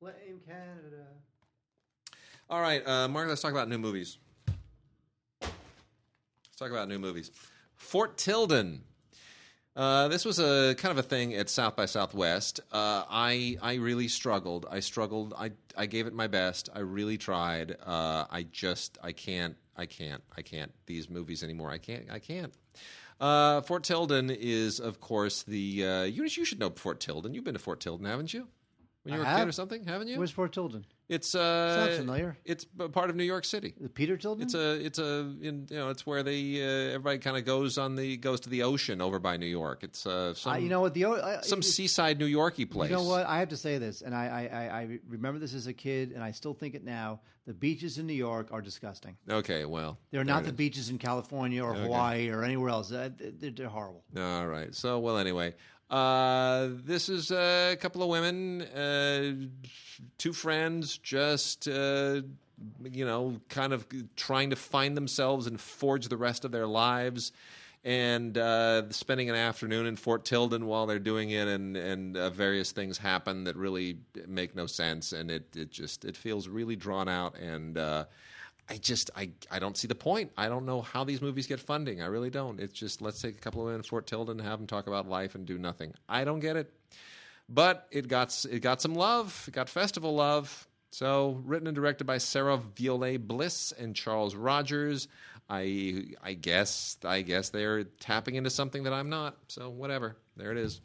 Blame 0.00 0.40
Canada. 0.46 1.04
All 2.48 2.62
right, 2.62 2.86
uh, 2.88 3.06
Mark. 3.06 3.28
Let's 3.28 3.42
talk 3.42 3.52
about 3.52 3.68
new 3.68 3.76
movies. 3.76 4.16
Let's 5.42 5.52
talk 6.58 6.70
about 6.70 6.88
new 6.88 6.98
movies. 6.98 7.30
Fort 7.76 8.16
Tilden. 8.16 8.82
Uh, 9.76 10.08
this 10.08 10.24
was 10.24 10.38
a 10.38 10.74
kind 10.76 10.90
of 10.90 10.98
a 10.98 11.06
thing 11.06 11.34
at 11.34 11.50
South 11.50 11.76
by 11.76 11.84
Southwest. 11.84 12.60
Uh, 12.72 13.04
I 13.10 13.58
I 13.60 13.74
really 13.74 14.08
struggled. 14.08 14.64
I 14.70 14.80
struggled. 14.80 15.34
I 15.36 15.52
I 15.76 15.84
gave 15.84 16.06
it 16.06 16.14
my 16.14 16.28
best. 16.28 16.70
I 16.74 16.78
really 16.78 17.18
tried. 17.18 17.76
Uh, 17.84 18.24
I 18.30 18.46
just 18.50 18.96
I 19.02 19.12
can't 19.12 19.54
I 19.76 19.84
can't 19.84 20.22
I 20.34 20.40
can't 20.40 20.72
these 20.86 21.10
movies 21.10 21.42
anymore. 21.44 21.70
I 21.70 21.78
can't 21.78 22.10
I 22.10 22.20
can't. 22.20 22.54
Uh, 23.20 23.60
Fort 23.60 23.84
Tilden 23.84 24.30
is 24.30 24.80
of 24.80 24.98
course 24.98 25.42
the 25.42 25.86
uh, 25.86 26.02
you 26.04 26.24
you 26.24 26.46
should 26.46 26.58
know 26.58 26.70
Fort 26.70 27.00
Tilden. 27.00 27.34
You've 27.34 27.44
been 27.44 27.52
to 27.52 27.60
Fort 27.60 27.80
Tilden, 27.80 28.06
haven't 28.06 28.32
you? 28.32 28.48
When 29.02 29.14
you 29.14 29.20
I 29.20 29.24
were 29.24 29.30
a 29.30 29.38
kid 29.38 29.48
or 29.48 29.52
something, 29.52 29.84
haven't 29.84 30.08
you? 30.08 30.18
Where's 30.18 30.30
Fort 30.30 30.52
Tilden? 30.52 30.84
It's 31.08 31.34
uh, 31.34 31.86
Sounds 31.86 31.98
familiar. 31.98 32.36
It's 32.44 32.66
a 32.78 32.88
part 32.88 33.08
of 33.08 33.16
New 33.16 33.24
York 33.24 33.44
City. 33.44 33.74
The 33.80 33.88
Peter 33.88 34.16
Tilden? 34.16 34.44
It's 34.44 34.54
a 34.54 34.84
it's 34.84 34.98
a 34.98 35.20
in, 35.40 35.66
you 35.70 35.78
know 35.78 35.88
it's 35.88 36.06
where 36.06 36.22
they 36.22 36.62
uh, 36.62 36.94
everybody 36.94 37.18
kind 37.18 37.36
of 37.36 37.44
goes 37.44 37.78
on 37.78 37.96
the 37.96 38.16
goes 38.18 38.40
to 38.40 38.50
the 38.50 38.62
ocean 38.62 39.00
over 39.00 39.18
by 39.18 39.38
New 39.38 39.46
York. 39.46 39.82
It's 39.82 40.06
uh, 40.06 40.34
some 40.34 40.52
I, 40.52 40.58
you 40.58 40.68
know 40.68 40.82
what? 40.82 40.92
The 40.94 41.06
I, 41.06 41.40
some 41.40 41.60
it- 41.60 41.64
seaside 41.64 42.18
New 42.18 42.26
Yorky 42.26 42.66
place. 42.66 42.90
You 42.90 42.96
know 42.96 43.04
what? 43.04 43.26
I 43.26 43.38
have 43.38 43.48
to 43.48 43.56
say 43.56 43.78
this, 43.78 44.02
and 44.02 44.14
I, 44.14 44.26
I, 44.26 44.58
I, 44.58 44.80
I 44.80 44.98
remember 45.08 45.40
this 45.40 45.54
as 45.54 45.66
a 45.66 45.72
kid, 45.72 46.12
and 46.12 46.22
I 46.22 46.30
still 46.32 46.54
think 46.54 46.74
it 46.74 46.84
now. 46.84 47.20
The 47.46 47.54
beaches 47.54 47.98
in 47.98 48.06
New 48.06 48.12
York 48.12 48.48
are 48.52 48.60
disgusting. 48.60 49.16
Okay, 49.28 49.64
well 49.64 49.98
They're 50.12 50.22
not 50.22 50.44
the 50.44 50.52
beaches 50.52 50.90
in 50.90 50.98
California 50.98 51.64
or 51.64 51.74
Hawaii 51.74 52.28
or 52.28 52.44
anywhere 52.44 52.68
else. 52.68 52.92
Uh, 52.92 53.08
they're, 53.18 53.50
they're 53.50 53.68
horrible. 53.68 54.04
All 54.16 54.46
right. 54.46 54.72
So 54.74 55.00
well, 55.00 55.16
anyway, 55.16 55.54
uh, 55.90 56.68
this 56.84 57.08
is 57.08 57.30
a 57.30 57.76
couple 57.80 58.02
of 58.02 58.08
women, 58.08 58.62
uh, 58.62 59.32
two 60.18 60.32
friends, 60.32 60.98
just 60.98 61.68
uh, 61.68 62.22
you 62.84 63.04
know, 63.04 63.40
kind 63.48 63.72
of 63.72 63.86
trying 64.16 64.50
to 64.50 64.56
find 64.56 64.96
themselves 64.96 65.46
and 65.46 65.60
forge 65.60 66.08
the 66.08 66.16
rest 66.16 66.44
of 66.44 66.52
their 66.52 66.66
lives 66.66 67.32
and 67.82 68.36
uh, 68.36 68.90
spending 68.90 69.30
an 69.30 69.36
afternoon 69.36 69.86
in 69.86 69.96
Fort 69.96 70.24
Tilden 70.24 70.66
while 70.66 70.86
they're 70.86 70.98
doing 70.98 71.30
it, 71.30 71.48
and 71.48 71.76
and 71.76 72.16
uh, 72.16 72.30
various 72.30 72.72
things 72.72 72.98
happen 72.98 73.44
that 73.44 73.56
really 73.56 73.98
make 74.26 74.54
no 74.54 74.66
sense, 74.66 75.12
and 75.12 75.30
it 75.30 75.56
it 75.56 75.70
just 75.70 76.04
it 76.04 76.16
feels 76.16 76.46
really 76.46 76.76
drawn 76.76 77.08
out, 77.08 77.38
and 77.38 77.78
uh, 77.78 78.04
I 78.70 78.76
just 78.76 79.10
I 79.16 79.30
I 79.50 79.58
don't 79.58 79.76
see 79.76 79.88
the 79.88 79.96
point. 79.96 80.30
I 80.36 80.48
don't 80.48 80.64
know 80.64 80.80
how 80.80 81.02
these 81.02 81.20
movies 81.20 81.48
get 81.48 81.58
funding. 81.58 82.00
I 82.00 82.06
really 82.06 82.30
don't. 82.30 82.60
It's 82.60 82.72
just 82.72 83.02
let's 83.02 83.20
take 83.20 83.36
a 83.36 83.40
couple 83.40 83.62
of 83.62 83.66
men 83.66 83.76
in 83.76 83.82
Fort 83.82 84.06
Tilden, 84.06 84.38
and 84.38 84.48
have 84.48 84.60
them 84.60 84.68
talk 84.68 84.86
about 84.86 85.08
life, 85.08 85.34
and 85.34 85.44
do 85.44 85.58
nothing. 85.58 85.92
I 86.08 86.24
don't 86.24 86.38
get 86.38 86.54
it, 86.56 86.72
but 87.48 87.88
it 87.90 88.06
got 88.06 88.44
it 88.48 88.60
got 88.60 88.80
some 88.80 88.94
love. 88.94 89.44
It 89.48 89.54
got 89.54 89.68
festival 89.68 90.14
love. 90.14 90.68
So, 90.92 91.40
written 91.44 91.68
and 91.68 91.74
directed 91.74 92.04
by 92.04 92.18
Sarah 92.18 92.56
Violet 92.56 93.26
Bliss 93.26 93.72
and 93.72 93.94
Charles 93.94 94.36
Rogers. 94.36 95.08
I 95.48 96.14
I 96.22 96.34
guess 96.34 96.96
I 97.04 97.22
guess 97.22 97.50
they're 97.50 97.84
tapping 97.84 98.36
into 98.36 98.50
something 98.50 98.84
that 98.84 98.92
I'm 98.92 99.10
not. 99.10 99.36
So 99.48 99.68
whatever. 99.68 100.16
There 100.36 100.52
it 100.52 100.58
is. 100.58 100.80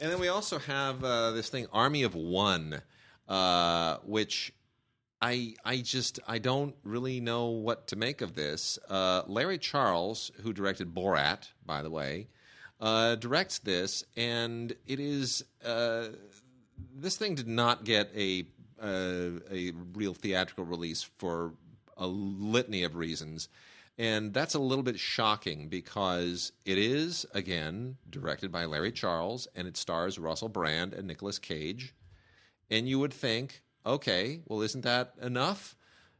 And 0.00 0.10
then 0.12 0.20
we 0.20 0.28
also 0.28 0.58
have 0.60 1.02
uh, 1.02 1.32
this 1.32 1.48
thing, 1.48 1.66
Army 1.72 2.04
of 2.04 2.14
One, 2.14 2.80
uh, 3.28 3.96
which 4.04 4.52
I 5.20 5.54
I 5.64 5.78
just 5.78 6.20
I 6.26 6.38
don't 6.38 6.74
really 6.84 7.20
know 7.20 7.46
what 7.46 7.88
to 7.88 7.96
make 7.96 8.20
of 8.20 8.34
this. 8.34 8.78
Uh, 8.88 9.22
Larry 9.26 9.58
Charles, 9.58 10.30
who 10.42 10.52
directed 10.52 10.94
Borat, 10.94 11.48
by 11.66 11.82
the 11.82 11.90
way, 11.90 12.28
uh, 12.80 13.16
directs 13.16 13.58
this, 13.58 14.04
and 14.16 14.74
it 14.86 15.00
is 15.00 15.44
uh, 15.64 16.08
this 16.94 17.16
thing 17.16 17.34
did 17.34 17.48
not 17.48 17.84
get 17.84 18.10
a 18.16 18.46
uh, 18.80 19.40
a 19.50 19.72
real 19.94 20.14
theatrical 20.14 20.64
release 20.64 21.02
for 21.18 21.54
a 21.96 22.06
litany 22.06 22.84
of 22.84 22.94
reasons. 22.94 23.48
And 24.00 24.32
that's 24.32 24.54
a 24.54 24.60
little 24.60 24.84
bit 24.84 25.00
shocking 25.00 25.68
because 25.68 26.52
it 26.64 26.78
is, 26.78 27.26
again, 27.34 27.96
directed 28.08 28.52
by 28.52 28.64
Larry 28.64 28.92
Charles 28.92 29.48
and 29.56 29.66
it 29.66 29.76
stars 29.76 30.20
Russell 30.20 30.48
Brand 30.48 30.94
and 30.94 31.08
Nicolas 31.08 31.40
Cage. 31.40 31.96
And 32.70 32.88
you 32.88 33.00
would 33.00 33.12
think, 33.12 33.62
okay, 33.86 34.40
well, 34.46 34.62
isn't 34.62 34.82
that 34.82 35.14
enough? 35.22 35.76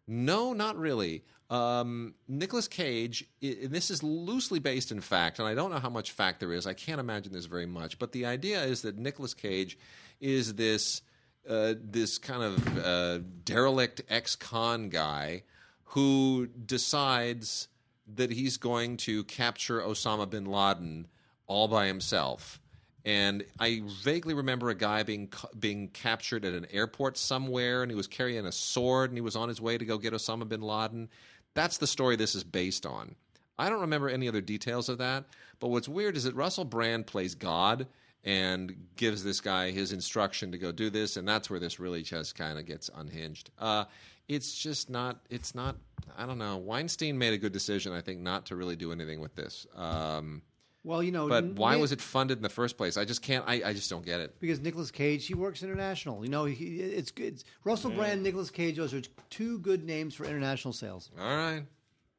No, 0.06 0.52
not 0.52 0.76
really. 0.78 1.24
Um, 1.50 2.14
Nicolas 2.26 2.68
Cage, 2.68 3.24
i- 3.42 3.56
this 3.64 3.90
is 3.90 4.02
loosely 4.02 4.58
based 4.58 4.92
in 4.92 5.00
fact, 5.00 5.38
and 5.38 5.48
I 5.48 5.54
don't 5.54 5.70
know 5.70 5.78
how 5.78 5.88
much 5.90 6.12
fact 6.12 6.40
there 6.40 6.52
is. 6.52 6.66
I 6.66 6.74
can't 6.74 7.00
imagine 7.00 7.32
there's 7.32 7.46
very 7.46 7.66
much. 7.66 7.98
But 7.98 8.12
the 8.12 8.26
idea 8.26 8.62
is 8.64 8.82
that 8.82 8.98
Nicolas 8.98 9.34
Cage 9.34 9.78
is 10.20 10.54
this 10.54 11.02
uh, 11.48 11.74
this 11.82 12.18
kind 12.18 12.42
of 12.42 12.78
uh, 12.78 13.18
derelict 13.44 14.02
ex-con 14.10 14.90
guy 14.90 15.42
who 15.84 16.46
decides 16.46 17.68
that 18.16 18.30
he's 18.30 18.58
going 18.58 18.98
to 18.98 19.24
capture 19.24 19.80
Osama 19.80 20.28
bin 20.28 20.44
Laden 20.44 21.06
all 21.46 21.66
by 21.66 21.86
himself. 21.86 22.60
And 23.08 23.42
I 23.58 23.80
vaguely 24.02 24.34
remember 24.34 24.68
a 24.68 24.74
guy 24.74 25.02
being 25.02 25.32
being 25.58 25.88
captured 25.88 26.44
at 26.44 26.52
an 26.52 26.66
airport 26.70 27.16
somewhere, 27.16 27.82
and 27.82 27.90
he 27.90 27.96
was 27.96 28.06
carrying 28.06 28.44
a 28.44 28.52
sword, 28.52 29.08
and 29.08 29.16
he 29.16 29.22
was 29.22 29.34
on 29.34 29.48
his 29.48 29.62
way 29.62 29.78
to 29.78 29.84
go 29.86 29.96
get 29.96 30.12
Osama 30.12 30.46
bin 30.46 30.60
Laden. 30.60 31.08
That's 31.54 31.78
the 31.78 31.86
story 31.86 32.16
this 32.16 32.34
is 32.34 32.44
based 32.44 32.84
on. 32.84 33.14
I 33.58 33.70
don't 33.70 33.80
remember 33.80 34.10
any 34.10 34.28
other 34.28 34.42
details 34.42 34.90
of 34.90 34.98
that, 34.98 35.24
but 35.58 35.68
what's 35.68 35.88
weird 35.88 36.18
is 36.18 36.24
that 36.24 36.34
Russell 36.34 36.66
Brand 36.66 37.06
plays 37.06 37.34
God 37.34 37.86
and 38.24 38.76
gives 38.94 39.24
this 39.24 39.40
guy 39.40 39.70
his 39.70 39.90
instruction 39.90 40.52
to 40.52 40.58
go 40.58 40.70
do 40.70 40.90
this, 40.90 41.16
and 41.16 41.26
that's 41.26 41.48
where 41.48 41.58
this 41.58 41.80
really 41.80 42.02
just 42.02 42.34
kind 42.34 42.58
of 42.58 42.66
gets 42.66 42.90
unhinged. 42.94 43.48
Uh, 43.58 43.86
it's 44.28 44.52
just 44.52 44.90
not. 44.90 45.20
It's 45.30 45.54
not. 45.54 45.76
I 46.18 46.26
don't 46.26 46.36
know. 46.36 46.58
Weinstein 46.58 47.16
made 47.16 47.32
a 47.32 47.38
good 47.38 47.52
decision, 47.52 47.94
I 47.94 48.02
think, 48.02 48.20
not 48.20 48.44
to 48.46 48.56
really 48.56 48.76
do 48.76 48.92
anything 48.92 49.22
with 49.22 49.34
this. 49.34 49.66
Um, 49.74 50.42
Well, 50.88 51.02
you 51.02 51.12
know, 51.12 51.28
but 51.28 51.45
n- 51.45 51.54
why 51.54 51.75
Ni- 51.75 51.83
was 51.83 51.92
it 51.92 52.00
funded 52.00 52.38
in 52.38 52.42
the 52.42 52.49
first 52.49 52.78
place? 52.78 52.97
I 52.97 53.04
just 53.04 53.21
can't. 53.21 53.45
I, 53.47 53.61
I 53.62 53.73
just 53.75 53.90
don't 53.90 54.07
get 54.07 54.21
it. 54.21 54.40
Because 54.40 54.59
Nicolas 54.59 54.90
Cage, 54.90 55.26
he 55.26 55.35
works 55.35 55.62
international. 55.62 56.25
You 56.25 56.30
know, 56.30 56.47
he, 56.47 56.78
it's 56.80 57.11
good. 57.11 57.35
It's, 57.35 57.45
Russell 57.62 57.90
Brand, 57.90 58.23
Nicolas 58.23 58.49
Cage, 58.49 58.76
those 58.76 58.95
are 58.95 59.02
two 59.28 59.59
good 59.59 59.85
names 59.85 60.14
for 60.14 60.25
international 60.25 60.73
sales. 60.73 61.11
All 61.21 61.37
right, 61.37 61.62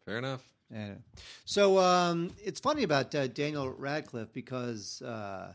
fair 0.06 0.20
enough. 0.20 0.44
Yeah. 0.72 0.94
So 1.46 1.80
um, 1.80 2.30
it's 2.44 2.60
funny 2.60 2.84
about 2.84 3.16
uh, 3.16 3.26
Daniel 3.26 3.72
Radcliffe 3.72 4.32
because 4.34 5.02
uh, 5.02 5.52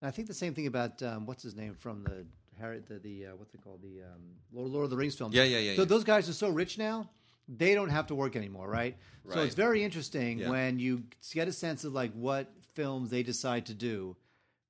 I 0.00 0.10
think 0.10 0.26
the 0.26 0.32
same 0.32 0.54
thing 0.54 0.66
about 0.66 1.02
um, 1.02 1.26
what's 1.26 1.42
his 1.42 1.54
name 1.54 1.74
from 1.74 2.04
the 2.04 2.24
Harry 2.58 2.80
the, 2.88 2.98
the 3.00 3.26
uh, 3.26 3.36
what's 3.36 3.52
it 3.52 3.62
called 3.62 3.82
the 3.82 4.00
um, 4.00 4.22
Lord, 4.50 4.70
Lord 4.70 4.84
of 4.84 4.90
the 4.90 4.96
Rings 4.96 5.14
film. 5.14 5.32
Yeah, 5.34 5.42
yeah, 5.42 5.58
yeah, 5.58 5.74
So 5.76 5.82
yeah. 5.82 5.88
those 5.88 6.04
guys 6.04 6.26
are 6.26 6.32
so 6.32 6.48
rich 6.48 6.78
now, 6.78 7.10
they 7.48 7.74
don't 7.74 7.88
have 7.90 8.06
to 8.08 8.14
work 8.14 8.36
anymore, 8.36 8.68
right? 8.68 8.96
So 9.28 9.42
it's 9.42 9.54
very 9.54 9.82
interesting 9.84 10.38
Yeah. 10.38 10.50
when 10.50 10.78
you 10.78 11.04
get 11.32 11.46
a 11.48 11.52
sense 11.52 11.84
of 11.84 11.92
like 11.92 12.12
what 12.12 12.52
films 12.74 13.10
they 13.10 13.22
decide 13.22 13.66
to 13.66 13.74
do 13.74 14.16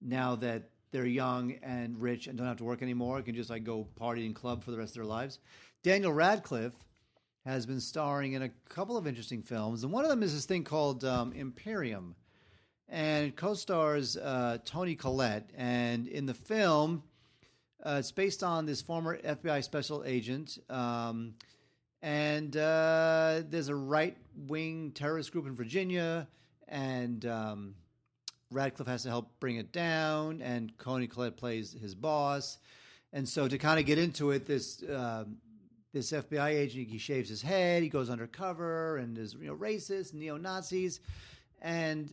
now 0.00 0.36
that 0.36 0.70
they're 0.90 1.06
young 1.06 1.52
and 1.62 2.00
rich 2.00 2.26
and 2.26 2.36
don't 2.36 2.46
have 2.46 2.56
to 2.58 2.64
work 2.64 2.82
anymore, 2.82 3.22
can 3.22 3.34
just 3.34 3.48
like 3.50 3.64
go 3.64 3.84
party 3.96 4.26
and 4.26 4.34
club 4.34 4.64
for 4.64 4.70
the 4.70 4.78
rest 4.78 4.90
of 4.90 4.94
their 4.96 5.04
lives. 5.04 5.38
Daniel 5.82 6.12
Radcliffe 6.12 6.72
has 7.44 7.64
been 7.64 7.80
starring 7.80 8.32
in 8.34 8.42
a 8.42 8.50
couple 8.68 8.96
of 8.96 9.06
interesting 9.06 9.42
films, 9.42 9.82
and 9.84 9.92
one 9.92 10.04
of 10.04 10.10
them 10.10 10.22
is 10.22 10.34
this 10.34 10.44
thing 10.46 10.64
called 10.64 11.04
um, 11.04 11.32
Imperium, 11.32 12.14
and 12.88 13.28
it 13.28 13.36
co-stars 13.36 14.16
uh, 14.16 14.58
Toni 14.64 14.94
Collette. 14.96 15.48
And 15.56 16.06
in 16.08 16.26
the 16.26 16.34
film, 16.34 17.02
uh, 17.84 17.96
it's 18.00 18.12
based 18.12 18.42
on 18.42 18.66
this 18.66 18.82
former 18.82 19.16
FBI 19.18 19.62
special 19.64 20.02
agent, 20.04 20.58
um, 20.68 21.34
and 22.02 22.56
uh, 22.56 23.42
there's 23.48 23.68
a 23.68 23.74
right-wing 23.74 24.92
terrorist 24.92 25.32
group 25.32 25.46
in 25.46 25.54
Virginia, 25.54 26.26
and 26.68 27.24
um, 27.26 27.74
Radcliffe 28.50 28.88
has 28.88 29.02
to 29.02 29.08
help 29.08 29.28
bring 29.40 29.56
it 29.56 29.72
down, 29.72 30.40
and 30.42 30.72
Toni 30.78 31.06
Collette 31.06 31.36
plays 31.36 31.72
his 31.72 31.94
boss. 31.94 32.58
And 33.12 33.28
so, 33.28 33.48
to 33.48 33.58
kind 33.58 33.78
of 33.78 33.86
get 33.86 33.98
into 33.98 34.30
it, 34.30 34.46
this 34.46 34.82
um, 34.88 35.36
this 35.92 36.12
FBI 36.12 36.50
agent 36.50 36.88
he 36.88 36.98
shaves 36.98 37.28
his 37.28 37.42
head, 37.42 37.82
he 37.82 37.88
goes 37.88 38.08
undercover, 38.08 38.96
and 38.98 39.18
is 39.18 39.34
you 39.34 39.48
know 39.48 39.56
racist, 39.56 40.14
neo 40.14 40.36
Nazis, 40.36 41.00
and 41.60 42.12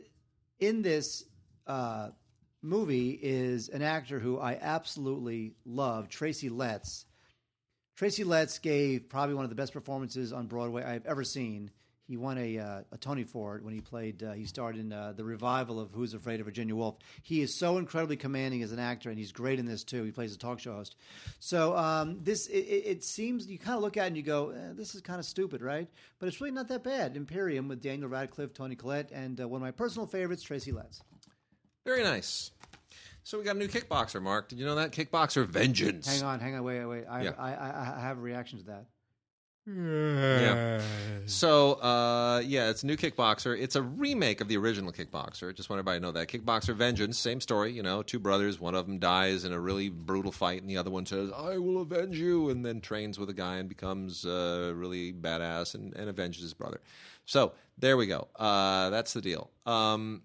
in 0.60 0.82
this 0.82 1.24
uh, 1.68 2.10
movie 2.62 3.12
is 3.22 3.70
an 3.70 3.82
actor 3.82 4.20
who 4.20 4.40
I 4.40 4.58
absolutely 4.60 5.54
love, 5.66 6.10
Tracy 6.10 6.50
Letts. 6.50 7.06
Tracy 7.98 8.24
Letts 8.24 8.60
gave 8.60 9.10
probably 9.10 9.34
one 9.34 9.44
of 9.44 9.50
the 9.50 9.56
best 9.56 9.74
performances 9.74 10.32
on 10.32 10.46
Broadway 10.46 10.84
I've 10.84 11.08
ever 11.08 11.24
seen. 11.24 11.72
He 12.08 12.16
won 12.16 12.38
a, 12.38 12.60
uh, 12.60 12.82
a 12.92 12.98
Tony 12.98 13.24
for 13.24 13.58
it 13.58 13.64
when 13.64 13.74
he 13.74 13.82
played. 13.82 14.22
Uh, 14.22 14.34
he 14.34 14.46
starred 14.46 14.78
in 14.78 14.94
uh, 14.94 15.14
the 15.18 15.24
revival 15.24 15.80
of 15.80 15.92
Who's 15.92 16.14
Afraid 16.14 16.40
of 16.40 16.46
Virginia 16.46 16.76
Woolf. 16.76 16.98
He 17.24 17.42
is 17.42 17.58
so 17.58 17.80
incredibly 17.80 18.16
commanding 18.16 18.62
as 18.62 18.72
an 18.72 18.78
actor, 18.78 19.10
and 19.10 19.18
he's 19.18 19.32
great 19.32 19.58
in 19.58 19.66
this 19.66 19.84
too. 19.84 20.04
He 20.04 20.12
plays 20.12 20.34
a 20.34 20.38
talk 20.38 20.60
show 20.60 20.76
host. 20.76 20.96
So 21.40 21.76
um, 21.76 22.20
this 22.22 22.46
it, 22.46 22.60
it 22.60 23.04
seems 23.04 23.48
you 23.48 23.58
kind 23.58 23.76
of 23.76 23.82
look 23.82 23.98
at 23.98 24.04
it 24.04 24.08
and 24.08 24.18
you 24.18 24.22
go, 24.22 24.52
eh, 24.52 24.74
this 24.74 24.94
is 24.94 25.02
kind 25.02 25.20
of 25.20 25.26
stupid, 25.26 25.64
right? 25.64 25.90
But 26.20 26.28
it's 26.28 26.40
really 26.40 26.54
not 26.54 26.68
that 26.68 26.84
bad. 26.84 27.18
Imperium 27.18 27.68
with 27.68 27.82
Daniel 27.82 28.10
Radcliffe, 28.10 28.54
Toni 28.54 28.76
Collette, 28.76 29.10
and 29.12 29.42
uh, 29.42 29.48
one 29.48 29.60
of 29.60 29.66
my 29.66 29.72
personal 29.72 30.06
favorites, 30.06 30.44
Tracy 30.44 30.72
Letts. 30.72 31.02
Very 31.84 32.04
nice. 32.04 32.52
So 33.28 33.38
we 33.38 33.44
got 33.44 33.58
a 33.58 33.60
new 33.60 33.68
kickboxer, 33.68 34.22
Mark. 34.22 34.48
Did 34.48 34.58
you 34.58 34.66
know 34.66 34.76
that 34.76 34.94
kickboxer 34.94 35.46
Vengeance? 35.46 36.08
Hang 36.08 36.24
on, 36.24 36.40
hang 36.40 36.56
on, 36.56 36.64
wait, 36.64 36.86
wait. 36.86 37.04
I, 37.10 37.24
Yeah. 37.24 37.32
I, 37.38 37.54
I, 37.56 37.96
I 37.98 38.00
have 38.00 38.18
a 38.20 38.22
reaction 38.22 38.58
to 38.60 38.66
that. 38.68 38.86
Yeah. 39.68 40.82
So, 41.26 41.74
uh, 41.74 42.42
yeah, 42.46 42.70
it's 42.70 42.84
a 42.84 42.86
new 42.86 42.96
Kickboxer. 42.96 43.60
It's 43.60 43.76
a 43.76 43.82
remake 43.82 44.40
of 44.40 44.48
the 44.48 44.56
original 44.56 44.94
Kickboxer. 44.94 45.54
Just 45.54 45.70
want 45.70 45.80
everybody 45.80 46.00
to 46.00 46.06
know 46.06 46.14
that. 46.14 46.30
Kickboxer 46.30 46.74
Vengeance, 46.74 47.18
same 47.18 47.42
story. 47.42 47.74
You 47.74 47.84
know, 47.84 48.02
two 48.02 48.18
brothers. 48.18 48.62
One 48.62 48.76
of 48.76 48.86
them 48.88 48.98
dies 48.98 49.44
in 49.44 49.52
a 49.52 49.60
really 49.60 49.90
brutal 49.90 50.32
fight, 50.32 50.62
and 50.62 50.70
the 50.70 50.78
other 50.78 50.90
one 50.90 51.06
says, 51.06 51.30
"I 51.36 51.58
will 51.58 51.82
avenge 51.82 52.18
you," 52.18 52.50
and 52.50 52.66
then 52.66 52.80
trains 52.80 53.20
with 53.20 53.30
a 53.30 53.34
guy 53.34 53.58
and 53.58 53.68
becomes 53.68 54.26
uh, 54.26 54.72
really 54.74 55.12
badass 55.12 55.76
and, 55.76 55.94
and 55.98 56.08
avenges 56.08 56.44
his 56.44 56.54
brother. 56.54 56.80
So 57.26 57.52
there 57.78 57.98
we 57.98 58.08
go. 58.08 58.30
Uh, 58.38 58.90
that's 58.90 59.12
the 59.12 59.22
deal. 59.22 59.52
Um, 59.66 60.22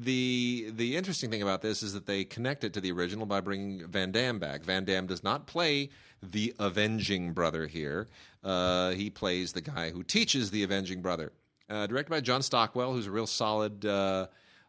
the 0.00 0.70
the 0.74 0.96
interesting 0.96 1.30
thing 1.30 1.42
about 1.42 1.62
this 1.62 1.82
is 1.82 1.92
that 1.92 2.06
they 2.06 2.24
connect 2.24 2.64
it 2.64 2.72
to 2.74 2.80
the 2.80 2.92
original 2.92 3.26
by 3.26 3.40
bringing 3.40 3.86
Van 3.88 4.12
Damme 4.12 4.38
back. 4.38 4.62
Van 4.62 4.84
Damme 4.84 5.06
does 5.06 5.24
not 5.24 5.46
play 5.46 5.90
the 6.22 6.54
avenging 6.58 7.32
brother 7.32 7.66
here. 7.66 8.08
Uh, 8.44 8.90
he 8.90 9.10
plays 9.10 9.52
the 9.52 9.60
guy 9.60 9.90
who 9.90 10.02
teaches 10.02 10.50
the 10.50 10.62
avenging 10.62 11.02
brother. 11.02 11.32
Uh, 11.68 11.86
directed 11.86 12.10
by 12.10 12.20
John 12.20 12.42
Stockwell, 12.42 12.92
who's 12.92 13.06
a 13.06 13.10
real 13.10 13.26
solid 13.26 13.84
uh, 13.84 14.26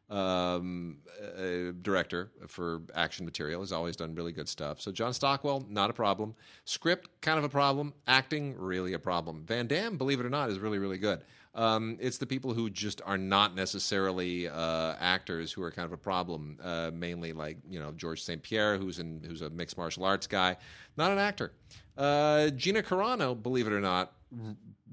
um, 0.09 0.97
uh, 1.21 1.71
director 1.81 2.31
for 2.47 2.81
action 2.93 3.23
material. 3.25 3.61
He's 3.61 3.71
always 3.71 3.95
done 3.95 4.15
really 4.15 4.31
good 4.31 4.49
stuff. 4.49 4.81
So 4.81 4.91
John 4.91 5.13
Stockwell, 5.13 5.65
not 5.69 5.89
a 5.89 5.93
problem. 5.93 6.35
Script, 6.65 7.09
kind 7.21 7.37
of 7.37 7.45
a 7.45 7.49
problem. 7.49 7.93
Acting, 8.07 8.55
really 8.57 8.93
a 8.93 8.99
problem. 8.99 9.43
Van 9.45 9.67
Damme, 9.67 9.97
believe 9.97 10.19
it 10.19 10.25
or 10.25 10.29
not, 10.29 10.49
is 10.49 10.59
really 10.59 10.79
really 10.79 10.97
good. 10.97 11.21
Um, 11.55 11.97
it's 11.99 12.17
the 12.17 12.25
people 12.25 12.53
who 12.53 12.69
just 12.69 13.01
are 13.05 13.17
not 13.17 13.55
necessarily 13.55 14.47
uh, 14.47 14.95
actors 14.99 15.51
who 15.51 15.63
are 15.63 15.71
kind 15.71 15.85
of 15.85 15.91
a 15.91 15.97
problem. 15.97 16.57
Uh, 16.63 16.91
mainly, 16.93 17.33
like 17.33 17.57
you 17.67 17.79
know 17.79 17.91
George 17.91 18.23
St. 18.23 18.41
Pierre, 18.41 18.77
who's 18.77 18.99
in 18.99 19.21
who's 19.25 19.41
a 19.41 19.49
mixed 19.49 19.77
martial 19.77 20.03
arts 20.05 20.27
guy, 20.27 20.55
not 20.95 21.11
an 21.11 21.17
actor. 21.17 21.53
Uh, 21.97 22.49
Gina 22.51 22.81
Carano, 22.81 23.41
believe 23.41 23.67
it 23.67 23.73
or 23.73 23.81
not, 23.81 24.13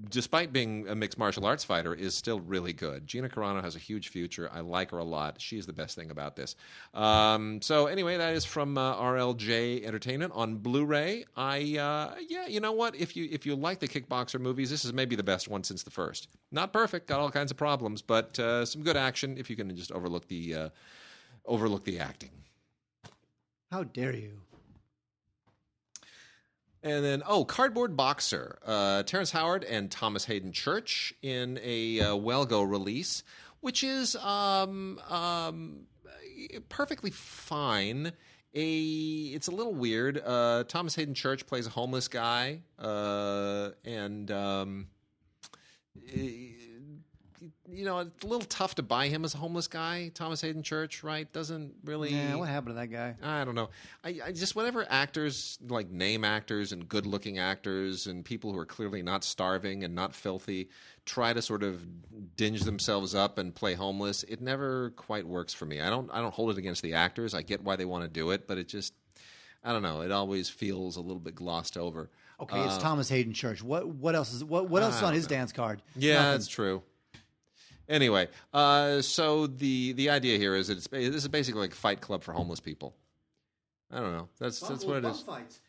despite 0.09 0.53
being 0.53 0.88
a 0.88 0.95
mixed 0.95 1.19
martial 1.19 1.45
arts 1.47 1.65
fighter, 1.65 1.95
is 1.95 2.15
still 2.15 2.41
really 2.41 2.73
good. 2.73 3.07
Gina 3.07 3.29
Carano 3.29 3.62
has 3.62 3.76
a 3.76 3.79
huge 3.79 4.09
future. 4.09 4.50
I 4.53 4.61
like 4.61 4.91
her 4.91 4.99
a 4.99 5.05
lot. 5.05 5.41
She's 5.41 5.67
the 5.67 5.73
best 5.73 5.97
thing 5.97 6.11
about 6.11 6.37
this. 6.37 6.57
Um, 6.95 7.61
so 7.62 7.87
anyway, 7.87 8.17
that 8.17 8.35
is 8.35 8.45
from 8.45 8.76
uh, 8.76 8.97
RLJ 8.97 9.85
Entertainment 9.85 10.33
on 10.35 10.57
Blu-ray. 10.57 11.25
I 11.37 11.79
uh, 11.79 12.15
yeah, 12.29 12.47
you 12.47 12.61
know 12.61 12.73
what? 12.73 12.95
If 12.95 13.17
you 13.17 13.29
if 13.31 13.47
you 13.47 13.55
like 13.55 13.81
the 13.81 13.88
kickboxer 13.88 14.41
movies, 14.41 14.71
this 14.71 14.85
is 14.85 14.93
maybe 14.93 15.17
the 15.17 15.25
best 15.25 15.49
one 15.49 15.65
since 15.65 15.83
the 15.83 15.91
first. 15.91 16.29
Not 16.53 16.73
perfect, 16.73 17.07
got 17.07 17.21
all 17.21 17.31
kinds 17.31 17.50
of 17.50 17.57
problems, 17.57 18.03
but 18.03 18.38
uh, 18.38 18.65
some 18.65 18.83
good 18.83 18.97
action. 18.97 19.38
If 19.38 19.49
you 19.50 19.57
can 19.57 19.75
just 19.76 19.93
overlook 19.93 20.29
the 20.29 20.55
uh, 20.55 20.69
overlook 21.45 21.85
the 21.85 21.99
acting. 21.99 22.31
How 23.71 23.85
dare 23.85 24.15
you? 24.15 24.41
And 26.87 27.05
then, 27.05 27.25
oh, 27.26 27.45
Cardboard 27.45 27.97
Boxer, 27.97 28.61
uh, 28.64 29.02
Terrence 29.02 29.33
Howard 29.33 29.64
and 29.64 29.90
Thomas 29.90 30.25
Haden 30.25 30.52
Church 30.52 31.12
in 31.21 31.59
a 31.61 31.99
uh, 31.99 32.14
Well 32.14 32.47
Go 32.47 32.62
release, 32.62 33.25
which 33.59 33.83
is 33.83 34.14
um, 34.14 35.00
um, 35.09 35.87
perfectly 36.69 37.11
fine. 37.11 38.12
A, 38.55 38.78
it's 39.35 39.49
a 39.49 39.50
little 39.50 39.75
weird. 39.75 40.23
Uh, 40.25 40.62
Thomas 40.69 40.95
Haden 40.95 41.14
Church 41.14 41.45
plays 41.49 41.66
a 41.66 41.71
homeless 41.71 42.07
guy, 42.07 42.61
uh, 42.78 43.71
and 43.85 44.31
um, 44.31 44.87
you 47.70 47.85
know, 47.85 47.99
it's 47.99 48.25
a 48.25 48.26
little 48.26 48.46
tough 48.46 48.75
to 48.76 48.82
buy 48.82 49.08
him 49.08 49.25
as 49.25 49.35
a 49.35 49.38
homeless 49.38 49.66
guy. 49.68 50.11
Thomas 50.14 50.40
Haden 50.40 50.62
Church, 50.62 51.02
right? 51.02 51.30
Doesn't 51.32 51.75
really. 51.85 52.11
Yeah, 52.11 52.37
what 52.37 52.49
happened 52.49 52.75
to 52.76 52.80
that 52.80 52.88
guy? 52.88 53.14
I 53.23 53.44
don't 53.44 53.54
know. 53.54 53.70
I, 54.04 54.20
I 54.26 54.32
just 54.32 54.56
whenever 54.56 54.87
actors 54.88 55.58
like 55.68 55.90
name 55.90 56.25
actors 56.25 56.73
and 56.73 56.88
good-looking 56.88 57.38
actors 57.38 58.06
and 58.06 58.25
people 58.25 58.52
who 58.52 58.58
are 58.58 58.66
clearly 58.66 59.02
not 59.02 59.25
starving 59.25 59.85
and 59.85 59.94
not 59.94 60.14
filthy 60.14 60.68
try 61.04 61.32
to 61.32 61.40
sort 61.40 61.62
of 61.62 61.87
dinge 62.37 62.62
themselves 62.62 63.14
up 63.14 63.38
and 63.38 63.54
play 63.54 63.75
homeless, 63.75 64.25
it 64.25 64.40
never 64.40 64.90
quite 64.90 65.26
works 65.26 65.54
for 65.54 65.66
me. 65.66 65.80
I 65.80 65.90
don't. 65.90 66.11
I 66.12 66.20
don't 66.20 66.35
hold 66.35 66.50
it 66.50 66.58
against 66.58 66.82
the 66.82 66.94
actors. 66.94 67.35
I 67.35 67.42
get 67.42 67.62
why 67.62 67.76
they 67.76 67.85
want 67.85 68.04
to 68.04 68.08
do 68.11 68.30
it, 68.30 68.46
but 68.46 68.58
it 68.58 68.68
just. 68.68 68.94
I 69.64 69.73
don't 69.73 69.82
know. 69.82 70.02
It 70.02 70.12
always 70.12 70.49
feels 70.49 70.96
a 70.96 71.00
little 71.00 71.18
bit 71.18 71.35
glossed 71.35 71.76
over. 71.76 72.08
Okay, 72.38 72.61
it's 72.62 72.76
uh, 72.76 72.80
Thomas 72.80 73.08
Haden 73.08 73.32
Church. 73.32 73.62
What 73.62 73.88
what 73.88 74.14
else 74.14 74.32
is 74.32 74.44
what 74.44 74.68
what 74.68 74.82
else 74.82 74.96
is 74.99 75.02
on 75.02 75.14
his 75.14 75.25
know. 75.25 75.37
dance 75.37 75.52
card? 75.52 75.82
Yeah, 75.96 76.14
Nothing. 76.14 76.30
that's 76.32 76.49
true. 76.49 76.82
Anyway, 77.88 78.28
uh, 78.52 79.00
so 79.00 79.47
the 79.47 79.93
the 79.93 80.11
idea 80.11 80.38
here 80.38 80.55
is 80.55 80.69
that 80.69 80.78
it's 80.78 80.88
this 80.88 81.14
is 81.14 81.28
basically 81.28 81.61
like 81.61 81.75
Fight 81.75 82.00
Club 82.00 82.23
for 82.23 82.33
homeless 82.33 82.61
people. 82.61 82.95
I 83.90 84.00
don't 84.00 84.12
know. 84.12 84.28
That's 84.38 84.61
that's 84.61 84.85
what 84.85 84.99
it 84.99 85.05
is. 85.05 85.21
Fights. 85.23 85.61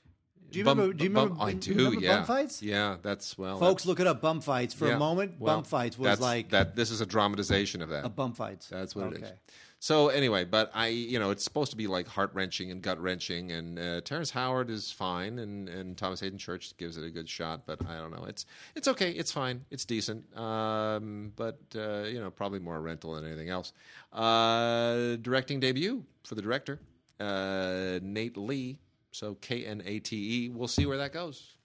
Do 0.49 0.59
you 0.59 0.65
Bum- 0.65 0.77
remember? 0.77 0.97
Do 0.97 1.03
you 1.03 1.09
bum- 1.09 1.23
remember? 1.29 1.43
I 1.43 1.53
do. 1.53 1.73
remember 1.75 1.99
yeah. 1.99 2.15
bum 2.17 2.25
fights? 2.25 2.61
Yeah, 2.61 2.97
that's 3.01 3.37
well. 3.37 3.59
Folks, 3.59 3.85
look 3.85 3.99
it 3.99 4.07
up. 4.07 4.21
Bum 4.21 4.41
fights. 4.41 4.73
For 4.73 4.87
yeah. 4.87 4.95
a 4.95 4.99
moment, 4.99 5.35
Well, 5.39 5.57
bum 5.57 5.63
fights 5.63 5.97
was 5.97 6.05
that's- 6.05 6.21
like 6.21 6.49
that. 6.51 6.75
This 6.75 6.91
is 6.91 7.01
a 7.01 7.05
dramatization 7.05 7.81
of 7.81 7.89
that. 7.89 8.05
a 8.05 8.09
bum 8.09 8.33
fights. 8.33 8.67
That's 8.67 8.95
what 8.95 9.07
it 9.07 9.17
is. 9.17 9.23
Okay. 9.23 9.33
So 9.79 10.07
anyway, 10.09 10.43
but 10.43 10.71
I, 10.73 10.87
you 10.87 11.19
know, 11.19 11.29
it's 11.29 11.43
supposed 11.43 11.69
to 11.69 11.77
be 11.77 11.85
like 11.85 12.07
heart 12.07 12.31
wrenching 12.33 12.71
and 12.71 12.81
gut 12.81 12.99
wrenching, 12.99 13.51
and 13.51 13.77
uh, 13.77 14.01
Terrence 14.01 14.31
Howard 14.31 14.71
is 14.71 14.91
fine, 14.91 15.37
and, 15.37 15.69
and 15.69 15.95
Thomas 15.95 16.19
Haden 16.19 16.39
Church 16.39 16.75
gives 16.77 16.97
it 16.97 17.03
a 17.05 17.11
good 17.11 17.29
shot, 17.29 17.61
but 17.67 17.85
I 17.87 17.97
don't 17.97 18.09
know, 18.09 18.25
it's 18.25 18.47
it's 18.75 18.87
okay, 18.87 19.11
it's 19.11 19.31
fine, 19.31 19.65
it's 19.69 19.85
decent, 19.85 20.35
um, 20.35 21.31
but 21.35 21.59
uh, 21.75 22.05
you 22.05 22.19
know, 22.19 22.31
probably 22.31 22.57
more 22.57 22.81
rental 22.81 23.13
than 23.13 23.25
anything 23.27 23.49
else. 23.49 23.71
Uh, 24.11 25.15
directing 25.17 25.59
debut 25.59 26.03
for 26.23 26.33
the 26.33 26.41
director, 26.41 26.79
uh, 27.19 27.99
Knate 28.01 28.35
Lee. 28.35 28.79
So 29.17 29.33
K 29.41 29.65
N 29.65 29.81
A 29.83 29.97
T 29.97 30.45
E. 30.45 30.49
We'll 30.49 30.67
see 30.67 30.85
where 30.85 30.99
that 30.99 31.11
goes. 31.11 31.55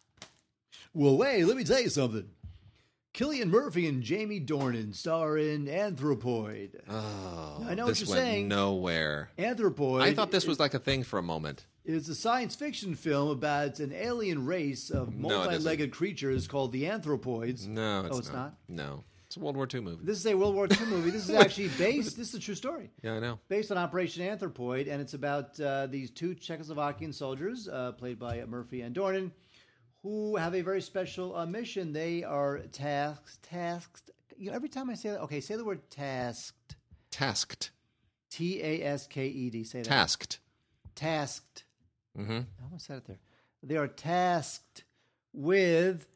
Well, 0.94 1.18
wait, 1.18 1.44
let 1.44 1.54
me 1.54 1.64
tell 1.64 1.80
you 1.82 1.90
something. 1.90 2.30
Cillian 3.12 3.48
Murphy 3.48 3.86
and 3.86 4.02
Jamie 4.02 4.40
Dornan 4.40 4.94
star 4.94 5.36
in 5.36 5.66
Anthropoid. 5.66 6.80
Oh, 6.88 7.66
I 7.68 7.74
know 7.74 7.84
what 7.84 8.00
you're 8.00 8.06
saying. 8.06 8.48
nowhere. 8.48 9.28
Anthropoid. 9.38 10.00
I 10.00 10.14
thought 10.14 10.30
this 10.30 10.46
was 10.46 10.58
like 10.58 10.72
a 10.72 10.78
thing 10.78 11.02
for 11.02 11.18
a 11.18 11.22
moment. 11.22 11.66
It's 11.84 12.08
a 12.08 12.14
science 12.14 12.54
fiction 12.54 12.94
film 12.94 13.28
about 13.28 13.80
an 13.80 13.92
alien 13.92 14.46
race 14.46 14.88
of 14.88 15.14
No, 15.14 15.28
multi-legged 15.28 15.90
creatures 15.90 16.48
called 16.48 16.72
the 16.72 16.84
Anthropoids. 16.84 17.66
No, 17.66 18.06
it's, 18.06 18.16
oh, 18.16 18.18
it's 18.18 18.32
not. 18.32 18.54
No, 18.66 19.04
it's 19.32 19.38
a 19.38 19.40
World 19.40 19.56
War 19.56 19.66
II 19.72 19.80
movie. 19.80 20.04
This 20.04 20.18
is 20.18 20.26
a 20.26 20.34
World 20.34 20.54
War 20.54 20.68
II 20.70 20.86
movie. 20.88 21.08
This 21.10 21.26
is 21.26 21.34
actually 21.34 21.68
based. 21.78 22.18
This 22.18 22.28
is 22.28 22.34
a 22.34 22.38
true 22.38 22.54
story. 22.54 22.90
yeah, 23.02 23.14
I 23.14 23.18
know. 23.18 23.38
based 23.48 23.70
on 23.70 23.78
Operation 23.78 24.22
Anthropoid, 24.26 24.92
and 24.92 25.00
it's 25.00 25.14
about 25.14 25.58
uh, 25.58 25.86
these 25.86 26.10
two 26.10 26.34
Czechoslovakian 26.34 27.14
soldiers, 27.14 27.66
uh, 27.66 27.92
played 27.92 28.18
by 28.18 28.44
Murphy 28.44 28.82
and 28.82 28.94
Dornan, 28.94 29.30
who 30.02 30.36
have 30.36 30.54
a 30.54 30.60
very 30.60 30.82
special 30.82 31.34
uh, 31.34 31.46
mission. 31.46 31.94
They 31.94 32.22
are 32.24 32.58
tasked. 32.72 33.42
Tasked. 33.42 34.10
You 34.36 34.50
know, 34.50 34.56
every 34.56 34.68
time 34.68 34.90
I 34.90 34.94
say 34.94 35.08
that, 35.10 35.22
okay, 35.22 35.40
say 35.40 35.56
the 35.56 35.64
word 35.64 35.88
tasked. 35.88 36.76
Tasked. 37.10 37.70
T 38.28 38.60
a 38.62 38.82
s 38.82 39.06
k 39.06 39.28
e 39.28 39.48
d. 39.48 39.64
Say 39.64 39.78
that. 39.78 39.88
Tasked. 39.88 40.40
Tasked. 40.94 41.64
Mm-hmm. 42.18 42.32
I 42.60 42.64
almost 42.64 42.84
said 42.84 42.98
it 42.98 43.06
there. 43.06 43.18
They 43.62 43.76
are 43.78 43.88
tasked 43.88 44.84
with 45.32 46.06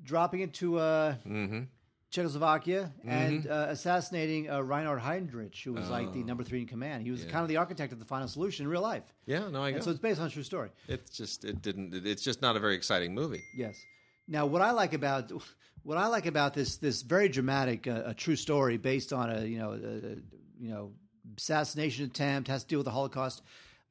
dropping 0.00 0.38
into 0.40 0.78
uh, 0.78 1.16
Mm-hmm. 1.26 1.62
Czechoslovakia 2.14 2.92
and 3.04 3.46
uh, 3.46 3.66
assassinating 3.70 4.48
uh, 4.48 4.60
Reinhard 4.62 5.00
Heydrich, 5.00 5.64
who 5.64 5.72
was 5.72 5.90
like 5.90 6.12
the 6.12 6.22
number 6.22 6.44
three 6.44 6.60
in 6.60 6.66
command. 6.68 7.02
He 7.02 7.10
was 7.10 7.24
Oh. 7.24 7.28
Kind 7.30 7.42
of 7.42 7.48
the 7.48 7.56
architect 7.56 7.92
of 7.92 7.98
the 7.98 8.04
final 8.04 8.28
solution 8.28 8.64
in 8.66 8.70
real 8.70 8.82
life. 8.82 9.02
Yeah, 9.26 9.48
no, 9.50 9.62
I 9.64 9.70
And 9.70 9.82
so 9.82 9.90
it's 9.90 9.98
based 10.00 10.20
on 10.20 10.26
a 10.26 10.30
true 10.30 10.44
story. 10.44 10.70
it's 10.88 11.10
just 11.18 11.44
it 11.44 11.60
didn't. 11.62 12.06
It's 12.06 12.22
just 12.22 12.40
not 12.40 12.56
a 12.56 12.60
very 12.60 12.76
exciting 12.76 13.14
movie. 13.14 13.42
Yes. 13.56 13.74
Now, 14.28 14.46
what 14.46 14.62
I 14.62 14.70
like 14.70 14.94
about 14.94 15.32
what 15.82 15.98
I 15.98 16.06
like 16.06 16.26
about 16.26 16.54
this 16.54 16.76
this 16.78 17.02
very 17.02 17.28
dramatic 17.28 17.86
uh, 17.86 18.02
a 18.12 18.14
true 18.14 18.36
story 18.36 18.76
based 18.78 19.12
on 19.12 19.30
a 19.30 19.44
you 19.44 19.58
know 19.58 19.70
a, 19.72 20.12
a, 20.12 20.16
you 20.60 20.70
know 20.70 20.92
assassination 21.36 22.04
attempt 22.06 22.48
has 22.48 22.62
to 22.62 22.68
deal 22.68 22.78
with 22.78 22.86
the 22.86 22.92
Holocaust. 22.92 23.42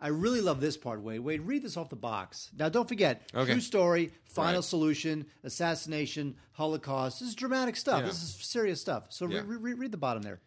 I 0.04 0.10
really 0.10 0.42
love 0.42 0.60
this 0.60 0.76
part, 0.76 1.02
Wade. 1.02 1.22
Wade, 1.22 1.39
read 1.44 1.63
this 1.63 1.78
off 1.78 1.89
the 1.89 1.96
box. 1.96 2.50
Now, 2.60 2.68
don't 2.68 2.89
forget, 2.89 3.22
Okay. 3.34 3.54
true 3.54 3.62
story, 3.62 4.12
final 4.26 4.56
Right. 4.56 4.63
solution, 4.63 5.26
assassination, 5.46 6.36
Holocaust. 6.52 7.22
This 7.22 7.30
is 7.30 7.36
dramatic 7.36 7.78
stuff. 7.78 8.02
Yeah. 8.02 8.08
This 8.08 8.22
is 8.22 8.30
serious 8.46 8.82
stuff. 8.82 9.06
So 9.12 9.28
Yeah. 9.30 9.44
re- 9.46 9.56
re- 9.56 9.74
read 9.74 9.92
the 9.94 9.98
bottom 9.98 10.22
there. 10.22 10.42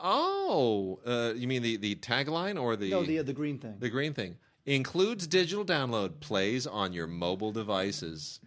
Oh, 0.00 0.98
uh, 1.06 1.34
you 1.36 1.46
mean 1.46 1.62
the 1.62 1.76
the 1.76 1.94
tagline 1.94 2.60
or 2.60 2.74
the 2.74 2.90
No, 2.90 3.04
the 3.04 3.18
the 3.22 3.32
green 3.32 3.58
thing. 3.58 3.76
the 3.78 3.90
green 3.90 4.14
thing 4.14 4.36
includes 4.66 5.26
digital 5.26 5.64
download, 5.64 6.20
plays 6.20 6.66
on 6.66 6.92
your 6.92 7.06
mobile 7.06 7.52
devices. 7.52 8.40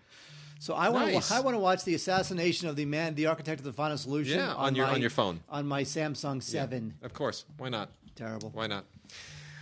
So 0.59 0.73
I 0.73 0.89
want 0.89 1.13
Nice. 1.13 1.27
to 1.29 1.35
I 1.35 1.39
want 1.41 1.55
to 1.55 1.59
watch 1.59 1.83
the 1.85 1.93
assassination 1.93 2.67
of 2.67 2.75
the 2.75 2.85
man, 2.85 3.15
the 3.15 3.27
architect 3.27 3.59
of 3.59 3.65
the 3.65 3.73
final 3.73 3.97
solution. 3.97 4.39
Yeah, 4.39 4.53
on 4.55 4.75
your- 4.75 4.87
my- 4.87 4.93
on 4.93 5.01
your 5.01 5.09
phone. 5.11 5.41
on 5.47 5.67
my 5.67 5.83
Samsung 5.83 6.41
Seven. 6.41 6.95
Of 7.03 7.13
course, 7.13 7.45
why 7.57 7.69
not? 7.69 7.89
Terrible. 8.15 8.49
Why 8.53 8.67
not? 8.67 8.85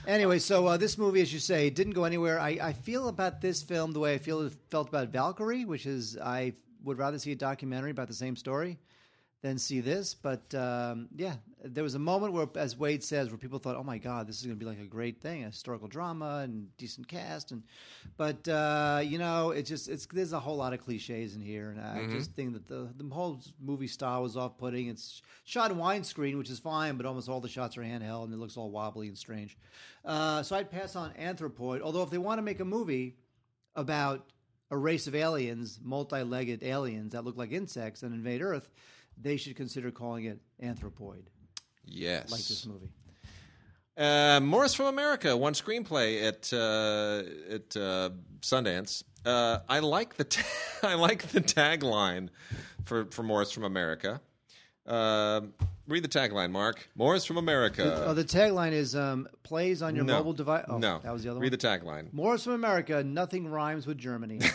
Anyway, 0.07 0.39
so 0.39 0.65
uh, 0.65 0.77
this 0.77 0.97
movie, 0.97 1.21
as 1.21 1.31
you 1.31 1.39
say, 1.39 1.69
didn't 1.69 1.93
go 1.93 2.05
anywhere. 2.05 2.39
I, 2.39 2.57
I 2.61 2.73
feel 2.73 3.07
about 3.07 3.39
this 3.39 3.61
film 3.61 3.91
the 3.91 3.99
way 3.99 4.15
I 4.15 4.17
feel 4.17 4.49
felt 4.69 4.89
about 4.89 5.09
Valkyrie, 5.09 5.65
which 5.65 5.85
is 5.85 6.17
I 6.17 6.53
would 6.83 6.97
rather 6.97 7.19
see 7.19 7.33
a 7.33 7.35
documentary 7.35 7.91
about 7.91 8.07
the 8.07 8.13
same 8.13 8.35
story 8.35 8.79
than 9.41 9.57
see 9.59 9.79
this. 9.79 10.15
But 10.15 10.53
um, 10.55 11.07
yeah, 11.15 11.35
there 11.63 11.83
was 11.83 11.95
a 11.95 11.99
moment 11.99 12.33
where, 12.33 12.47
as 12.55 12.77
Wade 12.77 13.03
says, 13.03 13.29
where 13.29 13.37
people 13.37 13.59
thought, 13.59 13.75
"Oh 13.75 13.83
my 13.83 13.97
God, 13.97 14.27
this 14.27 14.39
is 14.39 14.45
going 14.45 14.57
to 14.57 14.59
be 14.59 14.69
like 14.69 14.79
a 14.79 14.85
great 14.85 15.21
thing, 15.21 15.43
a 15.43 15.47
historical 15.47 15.87
drama 15.87 16.41
and 16.43 16.75
decent 16.77 17.07
cast." 17.07 17.51
And 17.51 17.63
but 18.17 18.47
uh, 18.47 19.01
you 19.03 19.17
know, 19.17 19.51
it's 19.51 19.69
just 19.69 19.89
it's 19.89 20.05
there's 20.07 20.33
a 20.33 20.39
whole 20.39 20.57
lot 20.57 20.73
of 20.73 20.81
cliches 20.81 21.35
in 21.35 21.41
here, 21.41 21.69
and 21.69 21.79
I 21.79 22.07
just 22.07 22.33
think 22.33 22.53
that 22.53 22.67
the 22.67 22.89
the 22.95 23.13
whole 23.13 23.41
movie 23.59 23.87
style 23.87 24.23
was 24.23 24.37
off 24.37 24.57
putting. 24.57 24.87
It's 24.87 25.21
shot 25.43 25.71
in 25.71 25.77
widescreen, 25.77 26.37
which 26.37 26.49
is 26.49 26.59
fine, 26.59 26.97
but 26.97 27.05
almost 27.05 27.29
all 27.29 27.41
the 27.41 27.49
shots 27.49 27.77
are 27.77 27.81
handheld 27.81 28.25
and 28.25 28.33
it 28.33 28.37
looks 28.37 28.57
all 28.57 28.71
wobbly 28.71 29.07
and 29.07 29.17
strange. 29.17 29.57
Uh, 30.03 30.41
so 30.43 30.55
I'd 30.55 30.71
pass 30.71 30.95
on 30.95 31.11
Anthropoid. 31.13 31.81
Although 31.81 32.03
if 32.03 32.09
they 32.09 32.17
want 32.17 32.39
to 32.39 32.43
make 32.43 32.59
a 32.59 32.65
movie 32.65 33.17
about 33.75 34.31
a 34.71 34.77
race 34.77 35.07
of 35.07 35.15
aliens, 35.15 35.79
multi-legged 35.83 36.63
aliens 36.63 37.11
that 37.11 37.25
look 37.25 37.37
like 37.37 37.51
insects 37.51 38.03
and 38.03 38.13
invade 38.13 38.41
Earth, 38.41 38.69
they 39.21 39.37
should 39.37 39.55
consider 39.55 39.91
calling 39.91 40.25
it 40.25 40.39
Anthropoid, 40.63 41.23
Yes. 41.91 42.31
like 42.31 42.41
this 42.41 42.65
movie. 42.65 42.89
Uh, 43.97 44.39
Morris 44.41 44.73
from 44.73 44.87
America 44.87 45.35
won 45.35 45.53
screenplay 45.53 46.23
at 46.23 46.51
uh, 46.53 47.23
at 47.53 47.75
uh, 47.75 48.09
Sundance. 48.41 49.03
Uh, 49.25 49.59
I 49.69 49.79
like 49.79 50.15
the 50.15 50.43
I 50.83 50.95
like 50.95 51.27
the 51.27 51.41
tagline 51.41 52.29
for 52.85 53.05
for 53.11 53.23
Morris 53.23 53.51
from 53.51 53.63
America. 53.65 54.21
Uh, 54.87 55.41
read 55.87 56.03
the 56.03 56.09
tagline, 56.09 56.51
Mark. 56.51 56.89
Morris 56.95 57.25
from 57.25 57.37
America. 57.37 58.03
oh, 58.07 58.13
the 58.13 58.23
tagline 58.23 58.71
is 58.71 58.95
um, 58.95 59.27
"Plays 59.43 59.81
on 59.83 59.95
your 59.95 60.05
no. 60.05 60.17
mobile 60.17 60.33
device." 60.33 60.65
Oh, 60.67 60.77
no, 60.79 60.99
that 61.03 61.13
was 61.13 61.23
the 61.23 61.29
other 61.29 61.39
read 61.39 61.51
one. 61.51 61.51
Read 61.51 61.59
the 61.59 61.67
tagline. 62.07 62.13
Morris 62.13 62.43
from 62.45 62.53
America. 62.53 63.03
Nothing 63.03 63.47
rhymes 63.47 63.85
with 63.85 63.97
Germany. 63.97 64.39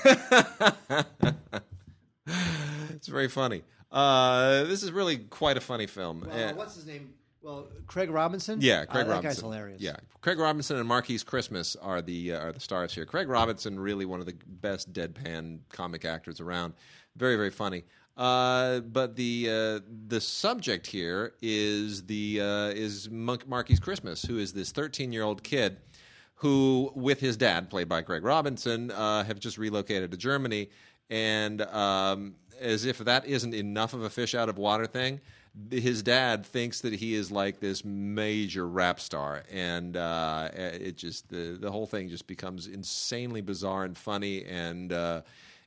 It's 2.91 3.09
very 3.09 3.29
funny. 3.29 3.63
Uh, 3.93 4.65
this 4.65 4.83
is 4.83 4.91
really 4.91 5.19
quite 5.19 5.57
a 5.57 5.61
funny 5.61 5.87
film. 5.87 6.27
well, 6.29 6.49
Uh, 6.49 6.55
what's 6.55 6.75
his 6.75 6.87
name? 6.87 7.11
Well, 7.47 7.69
Craig 7.87 8.11
Robinson. 8.11 8.59
Yeah, 8.61 8.81
Uh, 8.81 8.87
Craig 8.87 9.07
that 9.07 9.13
Robinson. 9.13 9.23
guy's 9.23 9.39
hilarious. 9.41 9.81
Yeah, 9.81 9.97
Craig 10.21 10.37
Robinson 10.41 10.79
and 10.79 10.89
Markees 10.89 11.23
Christmas 11.23 11.77
are 11.77 12.03
the 12.03 12.33
uh, 12.33 12.41
are 12.47 12.53
the 12.53 12.59
stars 12.59 12.93
here. 12.93 13.05
Craig 13.07 13.29
Robinson, 13.29 13.79
really 13.79 14.05
one 14.05 14.19
of 14.19 14.27
the 14.27 14.35
best 14.49 14.93
deadpan 14.93 15.61
comic 15.71 16.05
actors 16.05 16.41
around. 16.41 16.75
very 17.15 17.37
very 17.37 17.51
funny. 17.51 17.85
Uh, 18.17 18.81
but 18.81 19.15
the 19.15 19.47
uh, 19.49 19.81
the 20.09 20.21
subject 20.21 20.89
here 20.89 21.35
is 21.41 22.05
the 22.07 22.41
uh, 22.41 22.69
is 22.71 23.09
Monk 23.11 23.47
Marky's 23.47 23.79
Christmas, 23.79 24.23
who 24.23 24.39
is 24.39 24.53
this 24.53 24.73
13 24.73 25.13
year 25.13 25.23
old 25.23 25.45
kid 25.45 25.77
who, 26.41 26.91
with 26.97 27.21
his 27.21 27.37
dad, 27.37 27.71
played 27.71 27.89
by 27.89 28.03
Greg 28.03 28.25
Robinson, 28.25 28.91
uh, 28.91 29.23
have 29.25 29.39
just 29.39 29.57
relocated 29.57 30.11
to 30.11 30.17
Germany, 30.17 30.69
and 31.11 31.63
um, 31.63 32.35
as 32.61 32.85
if 32.85 32.99
that 32.99 33.25
isn't 33.25 33.55
enough 33.55 33.95
of 33.95 34.03
a 34.03 34.11
fish 34.11 34.35
out 34.35 34.49
of 34.49 34.59
water 34.59 34.87
thing. 34.87 35.21
His 35.71 36.03
dad 36.03 36.45
thinks 36.45 36.83
that 36.83 36.93
he 36.93 37.15
is 37.15 37.31
like 37.31 37.61
this 37.61 37.85
major 37.85 38.69
rap 38.69 39.01
star, 39.01 39.43
and 39.51 39.97
uh, 39.97 40.51
it 40.55 40.97
just 40.97 41.29
the 41.31 41.57
the 41.59 41.71
whole 41.71 41.87
thing 41.87 42.09
just 42.09 42.27
becomes 42.27 42.67
insanely 42.67 43.41
bizarre 43.41 43.85
and 43.85 43.97
funny, 43.97 44.45
and 44.45 44.93
uh, 44.93 45.23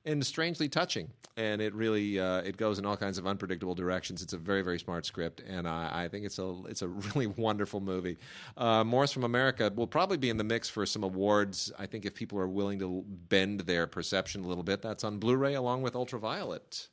and 0.05 0.25
strangely 0.25 0.69
touching. 0.69 1.09
And 1.37 1.61
it 1.61 1.73
really 1.73 2.19
uh, 2.19 2.41
it 2.41 2.57
goes 2.57 2.79
in 2.79 2.85
all 2.85 2.97
kinds 2.97 3.17
of 3.17 3.25
unpredictable 3.25 3.73
directions. 3.73 4.21
It's 4.21 4.33
a 4.33 4.37
very 4.37 4.61
very 4.61 4.77
smart 4.77 5.05
script, 5.05 5.41
and 5.47 5.67
I, 5.67 6.03
I 6.03 6.07
think 6.07 6.25
it's 6.25 6.37
a 6.37 6.55
it's 6.67 6.81
a 6.81 6.87
really 7.15 7.27
wonderful 7.27 7.79
movie. 7.79 8.17
Uh, 8.57 8.83
Morris 8.83 9.11
from 9.11 9.23
America 9.23 9.71
will 9.75 9.87
probably 9.87 10.17
be 10.17 10.29
in 10.29 10.37
the 10.37 10.43
mix 10.43 10.69
for 10.69 10.85
some 10.85 11.03
awards. 11.03 11.71
I 11.79 11.87
think 11.87 12.05
if 12.05 12.13
people 12.13 12.37
are 12.39 12.47
willing 12.47 12.79
to 12.79 13.03
bend 13.07 13.61
their 13.61 13.87
perception 13.87 14.43
a 14.43 14.47
little 14.47 14.63
bit, 14.63 14.81
that's 14.81 15.03
on 15.03 15.17
Blu-ray 15.17 15.55
along 15.55 15.81
with 15.81 15.95
Ultraviolet. 15.95 16.89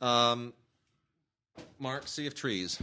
Um, 0.00 0.52
Mark, 1.78 2.08
Sea 2.08 2.26
of 2.26 2.34
Trees. 2.34 2.78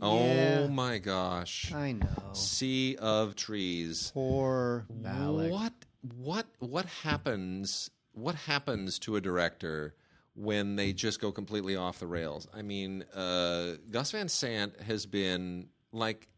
Yeah. 0.00 0.06
Oh 0.06 0.68
my 0.68 0.98
gosh. 0.98 1.72
I 1.72 1.92
know. 1.92 2.06
Sea 2.32 2.96
of 2.96 3.34
Trees. 3.34 4.12
Poor 4.14 4.86
Malik. 4.88 5.50
What 5.50 5.72
what 6.16 6.46
what 6.60 6.86
happens 6.86 7.90
what 8.12 8.34
happens 8.34 8.98
to 9.00 9.16
a 9.16 9.20
director 9.20 9.94
when 10.34 10.76
they 10.76 10.92
just 10.92 11.20
go 11.20 11.32
completely 11.32 11.74
off 11.74 11.98
the 11.98 12.06
rails? 12.06 12.46
I 12.54 12.62
mean, 12.62 13.04
uh, 13.14 13.72
Gus 13.90 14.12
Van 14.12 14.28
Sant 14.28 14.80
has 14.82 15.06
been 15.06 15.68
like 15.92 16.28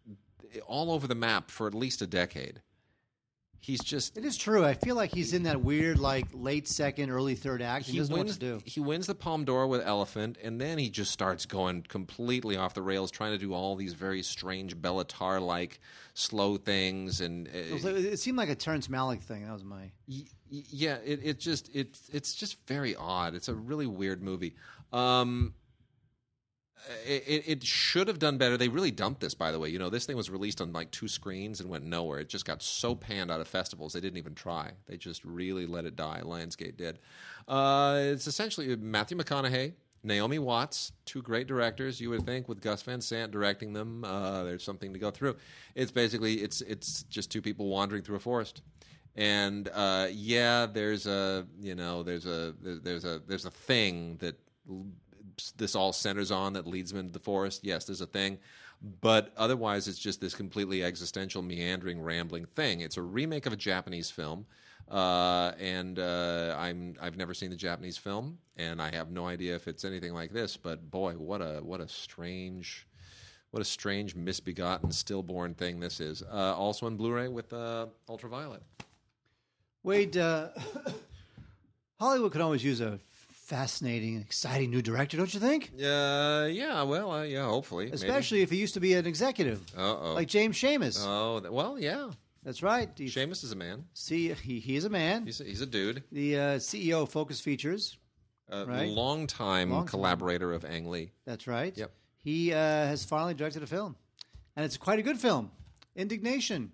all 0.67 0.91
over 0.91 1.07
the 1.07 1.15
map 1.15 1.51
for 1.51 1.67
at 1.67 1.75
least 1.75 2.01
a 2.03 2.07
decade. 2.07 2.63
He's 3.63 3.81
just 3.81 4.17
It 4.17 4.25
is 4.25 4.37
true. 4.39 4.65
I 4.65 4.73
feel 4.75 4.97
like 4.97 5.13
he's 5.13 5.35
in 5.35 5.43
that 5.43 5.61
weird, 5.61 5.99
like 5.99 6.27
late 6.33 6.67
second, 6.67 7.11
early 7.11 7.35
third 7.35 7.61
act. 7.61 7.85
He, 7.87 7.99
doesn't 7.99 8.11
know 8.13 8.19
what 8.19 8.27
wins 8.27 8.39
to 8.39 8.59
do. 8.59 8.63
he 8.65 8.81
wins 8.81 9.07
the 9.07 9.15
Palme 9.15 9.45
d'Or 9.45 9.67
with 9.67 9.83
Elephant, 9.83 10.39
and 10.43 10.59
then 10.61 10.79
he 10.79 10.89
just 10.89 11.11
starts 11.11 11.45
going 11.45 11.83
completely 11.83 12.57
off 12.57 12.73
the 12.73 12.81
rails, 12.83 13.11
trying 13.11 13.33
to 13.33 13.39
do 13.39 13.53
all 13.53 13.77
these 13.77 13.93
very 13.93 14.23
strange 14.23 14.77
Béla 14.77 15.05
Tarr 15.07 15.41
like 15.41 15.79
slow 16.15 16.57
things, 16.57 17.21
and 17.21 17.49
uh, 17.49 17.51
It, 17.53 17.85
like- 17.85 17.95
it 17.97 18.19
seemed 18.19 18.39
like 18.39 18.49
a 18.49 18.55
Terrence 18.55 18.89
Malick 18.89 19.21
thing. 19.21 19.45
That 19.45 19.53
was 19.53 19.65
my. 19.65 19.91
Y- 20.09 20.25
yeah, 20.49 20.97
it, 21.05 21.21
it 21.23 21.39
just 21.39 21.69
it 21.75 21.97
it's 22.13 22.35
just 22.35 22.57
very 22.67 22.97
odd. 22.97 23.35
It's 23.35 23.49
a 23.49 23.55
really 23.55 23.87
weird 23.87 24.23
movie. 24.23 24.57
Um, 24.93 25.55
it, 27.07 27.25
it- 27.27 27.45
it 27.49 27.65
should 27.65 28.09
have 28.09 28.19
done 28.19 28.39
better. 28.39 28.57
They 28.57 28.69
really 28.69 28.91
dumped 28.91 29.21
this, 29.21 29.35
by 29.35 29.53
the 29.53 29.59
way. 29.59 29.69
You 29.69 29.79
know, 29.79 29.91
this 29.91 30.07
thing 30.07 30.17
was 30.17 30.31
released 30.31 30.61
on 30.61 30.73
like 30.73 30.91
two 30.91 31.09
screens 31.09 31.61
and 31.61 31.69
went 31.69 31.85
nowhere. 31.85 32.21
It 32.21 32.29
just 32.29 32.45
got 32.45 32.63
so 32.63 32.95
panned 32.95 33.31
out 33.31 33.41
of 33.41 33.49
festivals. 33.49 33.93
They 33.93 34.01
didn't 34.01 34.19
even 34.19 34.35
try. 34.35 34.73
They 34.87 34.97
just 34.97 35.25
really 35.25 35.67
let 35.67 35.85
it 35.85 35.97
die. 35.97 36.21
Lionsgate 36.25 36.77
did. 36.77 36.99
Uh, 37.49 37.99
it's 38.03 38.27
essentially 38.27 38.75
Matthew 38.77 39.17
McConaughey. 39.17 39.75
Naomi 40.03 40.39
Watts, 40.39 40.93
two 41.05 41.21
great 41.21 41.47
directors. 41.47 42.01
You 42.01 42.09
would 42.11 42.25
think 42.25 42.49
with 42.49 42.63
Gus 42.63 42.81
Van 42.83 43.03
Sant 43.03 43.33
directing 43.33 43.75
them, 43.75 44.03
uh, 44.03 44.45
there's 44.45 44.65
something 44.65 44.95
to 44.95 44.99
go 44.99 45.11
through. 45.11 45.37
It's 45.75 45.91
basically 45.91 46.37
it's 46.37 46.63
it's 46.63 47.03
just 47.03 47.31
two 47.31 47.43
people 47.43 47.69
wandering 47.69 48.03
through 48.03 48.17
a 48.17 48.21
forest 48.21 48.63
and 49.17 49.69
uh, 49.75 50.07
yeah, 50.11 50.67
there's 50.67 51.07
a 51.07 51.47
you 51.61 51.75
know 51.75 52.03
there's 52.03 52.25
a 52.27 52.55
there's 52.63 53.05
a 53.05 53.21
there's 53.27 53.45
a 53.45 53.51
thing 53.51 54.17
that 54.21 54.37
this 55.57 55.75
all 55.75 55.93
centers 55.93 56.31
on 56.31 56.53
that 56.55 56.67
leads 56.67 56.91
them 56.91 57.01
into 57.01 57.13
the 57.13 57.19
forest. 57.19 57.61
Yes, 57.65 57.85
there's 57.85 58.01
a 58.01 58.07
thing, 58.07 58.39
but 59.01 59.33
otherwise 59.37 59.89
it's 59.89 59.99
just 59.99 60.21
this 60.21 60.35
completely 60.35 60.83
existential, 60.85 61.43
meandering, 61.43 62.01
rambling 62.01 62.47
thing. 62.47 62.81
It's 62.81 62.97
a 62.97 63.03
remake 63.03 63.47
of 63.47 63.53
a 63.53 63.57
Japanese 63.57 64.11
film. 64.11 64.47
Uh, 64.91 65.53
and 65.61 66.01
uh, 66.01 66.57
I'm 66.59 66.97
I've 67.01 67.17
never 67.17 67.33
seen 67.33 67.51
the 67.51 67.57
Japanese 67.57 67.97
film, 67.97 68.39
and 68.57 68.83
I 68.83 68.93
have 68.93 69.11
no 69.11 69.27
idea 69.27 69.55
if 69.55 69.69
it's 69.69 69.85
anything 69.85 70.13
like 70.13 70.33
this. 70.33 70.57
But 70.57 70.91
boy, 70.91 71.13
what 71.13 71.41
a 71.41 71.61
what 71.63 71.81
a 71.81 71.87
strange, 71.87 72.89
what 73.53 73.61
a 73.61 73.65
strange 73.65 74.17
misbegotten 74.17 74.91
stillborn 74.91 75.55
thing 75.55 75.79
this 75.79 76.01
is. 76.01 76.23
Uh, 76.23 76.57
also 76.57 76.87
on 76.87 76.97
Blu-ray 76.97 77.29
with 77.29 77.53
uh, 77.53 77.87
Ultraviolet. 78.09 78.63
Wade, 79.85 80.17
uh, 80.17 80.49
Hollywood 82.01 82.33
could 82.33 82.41
always 82.41 82.65
use 82.65 82.81
a 82.81 82.99
fascinating, 83.51 84.21
exciting 84.21 84.71
new 84.71 84.81
director, 84.81 85.17
don't 85.17 85.35
you 85.35 85.41
think? 85.41 85.71
Uh, 85.75 86.47
yeah, 86.51 86.83
well, 86.85 87.11
uh, 87.11 87.23
yeah, 87.25 87.45
hopefully. 87.47 87.91
Especially 87.93 88.43
if 88.43 88.51
he 88.51 88.57
used 88.57 88.75
to 88.75 88.81
be 88.81 88.95
an 88.95 89.07
executive, 89.07 89.61
Uh 89.77 89.97
oh. 89.99 90.13
like 90.15 90.29
James 90.29 90.57
Schamus. 90.57 91.03
oh, 91.05 91.41
th- 91.41 91.53
well, 91.53 91.79
yeah. 91.79 92.11
That's 92.45 92.63
right. 92.63 92.89
He, 92.97 93.07
Schamus 93.07 93.43
is 93.45 93.51
a 93.53 93.57
man. 93.57 93.85
see, 93.93 94.33
he, 94.33 94.61
he 94.61 94.77
is 94.77 94.85
a 94.85 94.89
man. 94.89 95.27
He's 95.27 95.41
a, 95.41 95.45
he's 95.45 95.61
a 95.61 95.67
dude. 95.67 96.05
the 96.13 96.39
uh, 96.39 96.43
CEO 96.59 97.03
of 97.03 97.11
Focus 97.11 97.41
Features. 97.41 97.99
A 98.49 98.65
Right. 98.67 98.89
long 98.89 99.27
time 99.27 99.71
Long 99.71 99.81
time. 99.83 99.89
collaborator 99.89 100.53
of 100.53 100.65
Ang 100.65 100.89
Lee. 100.91 101.11
That's 101.27 101.47
right. 101.47 101.77
Yep. 101.77 101.91
He 102.17 102.53
uh, 102.53 102.57
has 102.57 103.05
finally 103.05 103.35
directed 103.35 103.63
a 103.63 103.67
film, 103.67 103.97
and 104.57 104.65
it's 104.65 104.77
quite 104.77 104.99
a 104.99 105.03
good 105.03 105.19
film, 105.19 105.51
Indignation. 105.97 106.71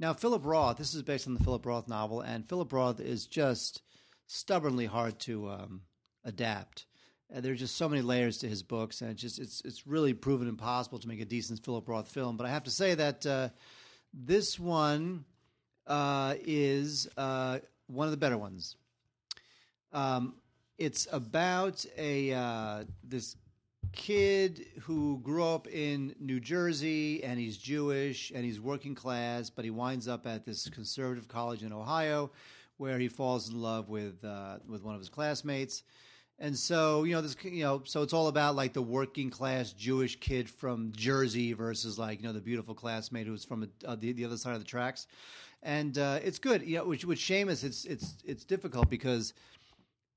Now, 0.00 0.12
Philip 0.12 0.42
Roth. 0.44 0.76
This 0.78 0.92
is 0.94 1.02
based 1.02 1.26
on 1.28 1.34
the 1.34 1.44
Philip 1.44 1.64
Roth 1.66 1.86
novel, 1.88 2.20
and 2.20 2.48
Philip 2.48 2.72
Roth 2.72 3.00
is 3.00 3.26
just 3.26 3.82
stubbornly 4.26 4.86
hard 4.86 5.18
to 5.20 5.50
um, 5.50 5.80
adapt. 6.24 6.86
Uh, 7.34 7.40
there's 7.40 7.60
just 7.60 7.76
so 7.76 7.88
many 7.88 8.02
layers 8.02 8.38
to 8.38 8.48
his 8.48 8.62
books, 8.62 9.02
and 9.02 9.10
it's 9.10 9.20
just 9.20 9.38
it's 9.38 9.62
it's 9.64 9.86
really 9.86 10.14
proven 10.14 10.48
impossible 10.48 10.98
to 10.98 11.08
make 11.08 11.20
a 11.20 11.24
decent 11.24 11.64
Philip 11.64 11.88
Roth 11.88 12.08
film. 12.08 12.36
But 12.36 12.46
I 12.46 12.50
have 12.50 12.64
to 12.64 12.70
say 12.70 12.94
that 12.94 13.24
uh, 13.24 13.48
this 14.12 14.58
one 14.58 15.24
uh, 15.86 16.34
is 16.40 17.08
uh, 17.16 17.58
one 17.86 18.06
of 18.06 18.10
the 18.10 18.16
better 18.16 18.38
ones. 18.38 18.76
Um, 19.92 20.34
it's 20.78 21.06
about 21.12 21.84
a 21.96 22.32
uh, 22.32 22.84
this 23.04 23.36
kid 23.92 24.66
who 24.82 25.20
grew 25.22 25.44
up 25.44 25.68
in 25.68 26.14
New 26.20 26.38
Jersey 26.38 27.24
and 27.24 27.40
he's 27.40 27.56
Jewish 27.56 28.30
and 28.32 28.44
he's 28.44 28.60
working 28.60 28.94
class, 28.94 29.50
but 29.50 29.64
he 29.64 29.70
winds 29.70 30.06
up 30.06 30.26
at 30.26 30.44
this 30.44 30.68
conservative 30.68 31.26
college 31.28 31.62
in 31.64 31.72
Ohio 31.72 32.30
where 32.76 32.98
he 32.98 33.08
falls 33.08 33.50
in 33.50 33.60
love 33.60 33.88
with 33.88 34.24
with 34.66 34.82
one 34.82 34.94
of 34.94 35.00
his 35.00 35.08
classmates. 35.08 35.82
And 36.42 36.56
so, 36.56 37.04
you 37.04 37.14
know, 37.14 37.20
this, 37.20 37.36
you 37.44 37.62
know, 37.62 37.82
so 37.84 38.02
it's 38.02 38.14
all 38.14 38.28
about 38.28 38.56
like 38.56 38.72
the 38.72 38.80
working 38.80 39.28
class 39.28 39.72
Jewish 39.72 40.18
kid 40.18 40.48
from 40.48 40.90
Jersey 40.96 41.52
versus 41.52 41.98
like, 41.98 42.22
you 42.22 42.26
know, 42.26 42.32
the 42.32 42.40
beautiful 42.40 42.74
classmate 42.74 43.26
who's 43.26 43.44
from 43.44 43.68
uh, 43.84 43.94
the, 43.96 44.12
the 44.12 44.24
other 44.24 44.38
side 44.38 44.54
of 44.54 44.58
the 44.58 44.66
tracks. 44.66 45.06
And 45.62 45.98
uh, 45.98 46.20
it's 46.24 46.38
good. 46.38 46.62
You 46.62 46.78
know, 46.78 46.84
with, 46.84 47.04
with 47.04 47.18
Schamus, 47.18 47.62
it's, 47.62 47.84
it's, 47.84 48.14
it's 48.24 48.44
difficult 48.44 48.88
because, 48.88 49.34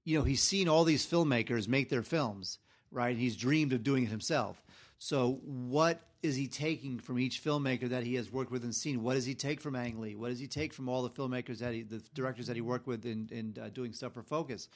you 0.05 0.17
know, 0.17 0.23
he's 0.23 0.41
seen 0.41 0.69
all 0.69 0.85
these 0.85 1.05
filmmakers 1.05 1.67
make 1.67 1.89
their 1.89 2.03
films, 2.03 2.59
right? 2.89 3.17
He's 3.17 3.35
dreamed 3.35 3.73
of 3.73 3.83
doing 3.83 4.03
it 4.03 4.09
himself. 4.09 4.63
So, 4.99 5.41
what 5.43 5.99
is 6.21 6.37
he 6.37 6.47
taking 6.47 6.99
from 6.99 7.19
each 7.19 7.43
filmmaker 7.43 7.89
that 7.89 8.03
he 8.03 8.15
has 8.15 8.31
worked 8.31 8.51
with 8.51 8.63
and 8.63 8.73
seen? 8.73 9.03
What 9.03 9.15
does 9.15 9.25
he 9.25 9.35
take 9.35 9.59
from 9.59 9.75
Ang 9.75 9.99
Lee? 9.99 10.15
What 10.15 10.29
does 10.29 10.39
he 10.39 10.47
take 10.47 10.71
from 10.73 10.87
all 10.87 11.03
the 11.03 11.09
filmmakers 11.09 11.59
that 11.59 11.73
he, 11.73 11.81
the 11.81 12.01
directors 12.13 12.47
that 12.47 12.55
he 12.55 12.61
worked 12.61 12.87
with 12.87 13.05
in, 13.05 13.27
in 13.29 13.61
uh, 13.61 13.67
doing 13.67 13.91
stuff 13.91 14.13
for 14.13 14.23
Focus? 14.23 14.69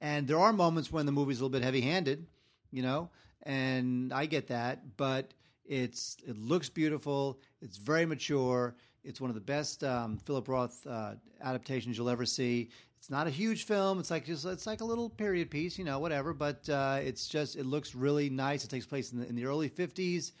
And 0.00 0.26
there 0.26 0.38
are 0.38 0.52
moments 0.52 0.90
when 0.90 1.06
the 1.06 1.12
movie's 1.12 1.40
a 1.40 1.44
little 1.44 1.50
bit 1.50 1.62
heavy-handed, 1.62 2.26
you 2.70 2.82
know, 2.82 3.10
and 3.42 4.12
I 4.12 4.26
get 4.26 4.48
that, 4.48 4.96
but 4.96 5.32
it's 5.64 6.16
it 6.26 6.36
looks 6.36 6.68
beautiful. 6.68 7.38
It's 7.62 7.76
very 7.76 8.06
mature. 8.06 8.74
It's 9.04 9.20
one 9.20 9.30
of 9.30 9.34
the 9.34 9.40
best 9.40 9.84
um, 9.84 10.18
Philip 10.18 10.48
Roth 10.48 10.86
uh, 10.86 11.12
adaptations 11.42 11.96
you'll 11.96 12.10
ever 12.10 12.26
see. 12.26 12.70
It's 12.98 13.08
not 13.08 13.26
a 13.26 13.30
huge 13.30 13.64
film. 13.64 13.98
It's 13.98 14.10
like 14.10 14.26
just 14.26 14.44
it's 14.44 14.66
like 14.66 14.82
a 14.82 14.84
little 14.84 15.08
period 15.08 15.50
piece, 15.50 15.78
you 15.78 15.84
know, 15.84 15.98
whatever. 15.98 16.34
But 16.34 16.68
uh, 16.68 16.98
it's 17.02 17.28
just 17.28 17.56
it 17.56 17.64
looks 17.64 17.94
really 17.94 18.28
nice. 18.28 18.64
It 18.64 18.68
takes 18.68 18.84
place 18.84 19.12
in 19.12 19.20
the, 19.20 19.28
in 19.28 19.34
the 19.36 19.46
early 19.46 19.70
'50s, 19.70 20.32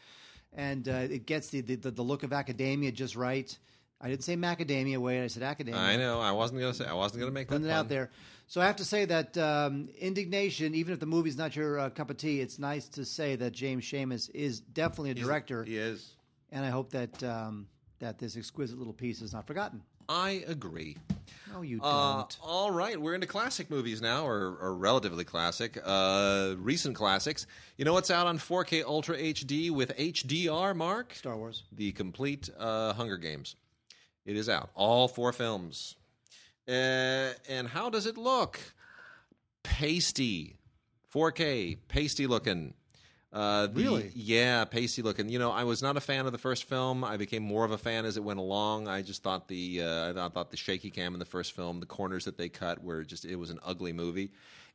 and 0.52 0.88
uh, 0.88 1.06
it 1.10 1.26
gets 1.26 1.48
the, 1.48 1.60
the 1.62 1.90
the 1.90 2.02
look 2.02 2.22
of 2.22 2.32
academia 2.32 2.92
just 2.92 3.16
right. 3.16 3.56
I 4.00 4.08
didn't 4.08 4.24
say 4.24 4.36
macadamia. 4.36 4.98
Wait, 4.98 5.22
I 5.22 5.26
said 5.26 5.42
academia 5.42 5.78
I 5.80 5.96
know. 5.96 6.20
I 6.20 6.32
wasn't 6.32 6.60
gonna 6.60 6.74
say. 6.74 6.86
I 6.86 6.94
wasn't 6.94 7.20
gonna 7.20 7.32
make 7.32 7.48
that 7.48 7.54
putting 7.54 7.66
it 7.66 7.70
pun. 7.70 7.78
out 7.78 7.88
there. 7.88 8.10
So 8.46 8.60
I 8.60 8.66
have 8.66 8.76
to 8.76 8.84
say 8.84 9.04
that 9.04 9.36
um, 9.38 9.88
indignation, 10.00 10.74
even 10.74 10.92
if 10.92 10.98
the 11.00 11.06
movie's 11.06 11.36
not 11.36 11.54
your 11.54 11.78
uh, 11.78 11.90
cup 11.90 12.10
of 12.10 12.16
tea, 12.16 12.40
it's 12.40 12.58
nice 12.58 12.88
to 12.88 13.04
say 13.04 13.36
that 13.36 13.52
James 13.52 13.84
Schamus 13.84 14.28
is 14.34 14.58
definitely 14.60 15.10
a 15.10 15.14
director, 15.14 15.62
He 15.62 15.76
is. 15.76 16.10
and 16.50 16.64
I 16.64 16.70
hope 16.70 16.90
that 16.90 17.22
um, 17.22 17.68
that 18.00 18.18
this 18.18 18.36
exquisite 18.36 18.76
little 18.78 18.92
piece 18.92 19.22
is 19.22 19.32
not 19.32 19.46
forgotten. 19.46 19.82
I 20.08 20.42
agree. 20.48 20.96
No, 21.52 21.62
you 21.62 21.78
Uh, 21.80 22.16
don't. 22.22 22.38
all 22.42 22.72
right, 22.72 23.00
we're 23.00 23.14
into 23.14 23.28
classic 23.28 23.70
movies 23.70 24.02
now, 24.02 24.26
or, 24.26 24.56
or 24.60 24.74
relatively 24.74 25.22
classic, 25.24 25.78
uh, 25.84 26.54
recent 26.58 26.96
classics. 26.96 27.46
You 27.76 27.84
know 27.84 27.92
what's 27.92 28.10
out 28.10 28.26
on 28.26 28.38
4K 28.38 28.82
Ultra 28.84 29.16
HD 29.16 29.70
with 29.70 29.96
HDR, 29.96 30.74
Mark? 30.74 31.14
Star 31.14 31.36
Wars. 31.36 31.62
The 31.70 31.92
complete 31.92 32.50
uh, 32.58 32.94
Hunger 32.94 33.16
Games. 33.18 33.54
It 34.30 34.36
is 34.36 34.48
out. 34.48 34.70
All 34.76 35.08
four 35.08 35.32
films. 35.32 35.96
Uh, 36.68 37.32
and 37.48 37.66
how 37.66 37.90
does 37.90 38.06
it 38.06 38.16
look? 38.16 38.60
Pasty, 39.64 40.56
4K, 41.12 41.78
pasty 41.88 42.28
looking. 42.28 42.74
Uh, 43.32 43.66
the- 43.66 43.82
Really? 43.82 44.12
Yeah, 44.14 44.64
pasty 44.66 45.02
looking. 45.02 45.28
You 45.28 45.40
know, 45.40 45.50
I 45.50 45.64
was 45.64 45.82
not 45.82 45.96
a 45.96 46.00
fan 46.00 46.26
of 46.26 46.32
the 46.32 46.38
first 46.38 46.64
film. 46.64 47.02
I 47.02 47.16
became 47.16 47.42
more 47.42 47.64
of 47.64 47.72
a 47.72 47.78
fan 47.78 48.04
as 48.04 48.16
it 48.16 48.22
went 48.22 48.38
along. 48.38 48.86
I 48.86 49.02
just 49.02 49.22
thought 49.24 49.48
the 49.48 49.82
uh, 49.82 50.10
I 50.10 50.12
thought- 50.12 50.34
thought 50.34 50.50
the 50.52 50.56
shaky 50.56 50.90
cam 50.90 51.12
in 51.14 51.18
the 51.18 51.24
first 51.26 51.52
film, 51.56 51.80
the 51.80 51.86
corners 51.86 52.24
that 52.24 52.38
they 52.38 52.48
cut, 52.48 52.82
were 52.84 53.02
just 53.02 53.24
it 53.24 53.34
was 53.36 53.50
an 53.50 53.58
ugly 53.64 53.92
movie, 53.92 54.30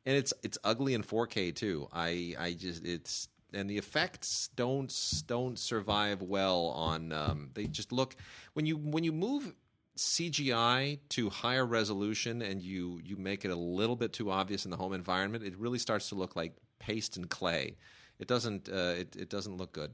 and 0.05 0.17
it's 0.17 0.33
it's 0.43 0.57
ugly 0.65 0.93
in 0.95 1.01
4K 1.03 1.53
too. 1.55 1.87
I 1.93 2.35
I 2.37 2.53
just 2.53 2.85
it's 2.85 3.27
and 3.55 3.69
the 3.69 3.77
effects 3.77 4.49
don't 4.55 5.23
don't 5.27 5.57
survive 5.57 6.21
well 6.21 6.67
on. 6.67 7.11
Um, 7.11 7.49
they 7.53 7.65
just 7.65 7.91
look 7.91 8.15
when 8.53 8.65
you 8.65 8.77
when 8.77 9.03
you 9.03 9.11
move 9.11 9.53
CGI 9.97 10.99
to 11.09 11.29
higher 11.29 11.65
resolution 11.65 12.41
and 12.41 12.61
you 12.61 12.99
you 13.03 13.15
make 13.15 13.45
it 13.45 13.51
a 13.51 13.55
little 13.55 13.95
bit 13.95 14.13
too 14.13 14.29
obvious 14.29 14.65
in 14.65 14.71
the 14.71 14.77
home 14.77 14.93
environment, 14.93 15.43
it 15.43 15.57
really 15.57 15.79
starts 15.79 16.09
to 16.09 16.15
look 16.15 16.35
like 16.35 16.53
paste 16.79 17.17
and 17.17 17.29
clay. 17.29 17.77
It 18.19 18.27
doesn't 18.27 18.69
uh, 18.69 18.93
it, 18.97 19.15
it 19.15 19.29
doesn't 19.29 19.57
look 19.57 19.71
good. 19.71 19.91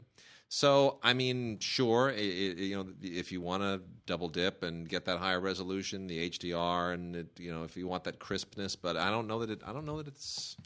So 0.53 0.99
I 1.01 1.13
mean, 1.13 1.59
sure, 1.59 2.09
it, 2.09 2.19
it, 2.19 2.57
you 2.57 2.75
know, 2.75 2.87
if 3.01 3.31
you 3.31 3.39
want 3.39 3.63
to 3.63 3.81
double 4.05 4.27
dip 4.27 4.63
and 4.63 4.87
get 4.87 5.05
that 5.05 5.17
higher 5.17 5.39
resolution, 5.39 6.07
the 6.07 6.29
HDR, 6.29 6.93
and 6.93 7.15
it, 7.15 7.27
you 7.39 7.53
know, 7.53 7.63
if 7.63 7.77
you 7.77 7.87
want 7.87 8.03
that 8.03 8.19
crispness, 8.19 8.75
but 8.75 8.97
I 8.97 9.09
don't 9.09 9.27
know 9.27 9.39
that 9.39 9.49
it. 9.49 9.61
I 9.65 9.71
don't 9.71 9.85
know 9.85 9.97
that 9.97 10.07
it's. 10.07 10.57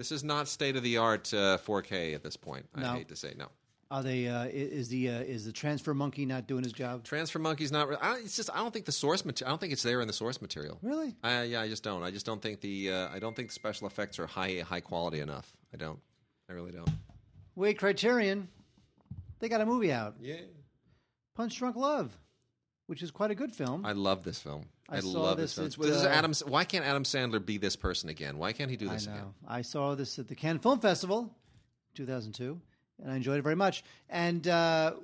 This 0.00 0.12
is 0.12 0.24
not 0.24 0.48
state 0.48 0.76
of 0.76 0.82
the 0.82 0.96
art 0.96 1.30
uh, 1.34 1.58
4K 1.58 2.14
at 2.14 2.22
this 2.22 2.34
point. 2.34 2.64
I 2.74 2.80
No. 2.80 2.92
hate 2.94 3.08
to 3.08 3.16
say 3.16 3.34
no. 3.36 3.48
Are 3.90 4.02
they? 4.02 4.28
Uh, 4.28 4.44
i- 4.44 4.48
is 4.48 4.88
the 4.88 5.10
uh, 5.10 5.20
is 5.20 5.44
the 5.44 5.52
transfer 5.52 5.92
monkey 5.92 6.24
not 6.24 6.46
doing 6.46 6.64
his 6.64 6.72
job? 6.72 7.04
Transfer 7.04 7.38
Monkey's 7.38 7.70
not. 7.70 7.86
Re- 7.86 7.98
I 8.00 8.14
it's 8.20 8.34
just 8.34 8.48
I 8.48 8.56
don't 8.60 8.72
think 8.72 8.86
the 8.86 8.92
source 8.92 9.26
material. 9.26 9.48
I 9.48 9.50
don't 9.52 9.58
think 9.58 9.74
it's 9.74 9.82
there 9.82 10.00
in 10.00 10.06
the 10.06 10.14
source 10.14 10.40
material. 10.40 10.78
Really? 10.80 11.14
I, 11.22 11.42
yeah, 11.42 11.60
I 11.60 11.68
just 11.68 11.82
don't. 11.82 12.02
I 12.02 12.10
just 12.10 12.24
don't 12.24 12.40
think 12.40 12.62
the. 12.62 12.90
Uh, 12.90 13.08
I 13.10 13.18
don't 13.18 13.36
think 13.36 13.48
the 13.48 13.52
special 13.54 13.86
effects 13.88 14.18
are 14.18 14.26
high 14.26 14.60
high 14.66 14.80
quality 14.80 15.20
enough. 15.20 15.52
I 15.74 15.76
don't. 15.76 15.98
I 16.48 16.54
really 16.54 16.72
don't. 16.72 16.88
Wait, 17.56 17.78
Criterion. 17.78 18.48
They 19.40 19.50
got 19.50 19.60
a 19.60 19.66
movie 19.66 19.92
out, 19.92 20.14
Yeah. 20.18 20.36
Punch 21.34 21.58
Drunk 21.58 21.76
Love, 21.76 22.16
which 22.90 23.04
is 23.04 23.12
quite 23.12 23.30
a 23.30 23.36
good 23.36 23.54
film. 23.54 23.86
I 23.86 23.92
love 23.92 24.24
this 24.24 24.40
film. 24.40 24.66
I 24.88 24.96
I, 24.96 25.00
saw 25.00 25.20
love 25.20 25.36
this 25.36 25.54
this 25.54 25.76
film. 25.76 25.86
Well, 25.86 25.90
this 25.90 26.00
is 26.00 26.04
uh, 26.04 26.10
Adam. 26.10 26.34
Why 26.48 26.64
can't 26.64 26.84
Adam 26.84 27.04
Sandler 27.04 27.44
be 27.44 27.56
this 27.56 27.76
person 27.76 28.10
again? 28.10 28.36
Why 28.36 28.52
can't 28.52 28.68
he 28.68 28.76
do 28.76 28.90
I 28.90 28.94
this 28.94 29.06
know. 29.06 29.12
again? 29.12 29.34
I 29.46 29.62
saw 29.62 29.94
this 29.94 30.18
at 30.18 30.26
the 30.26 30.34
Cannes 30.34 30.58
Film 30.58 30.80
Festival, 30.80 31.32
2002, 31.94 32.60
and 33.00 33.12
I 33.12 33.14
enjoyed 33.14 33.38
it 33.38 33.42
very 33.42 33.54
much. 33.54 33.84
And 34.08 34.48
uh, 34.48 34.94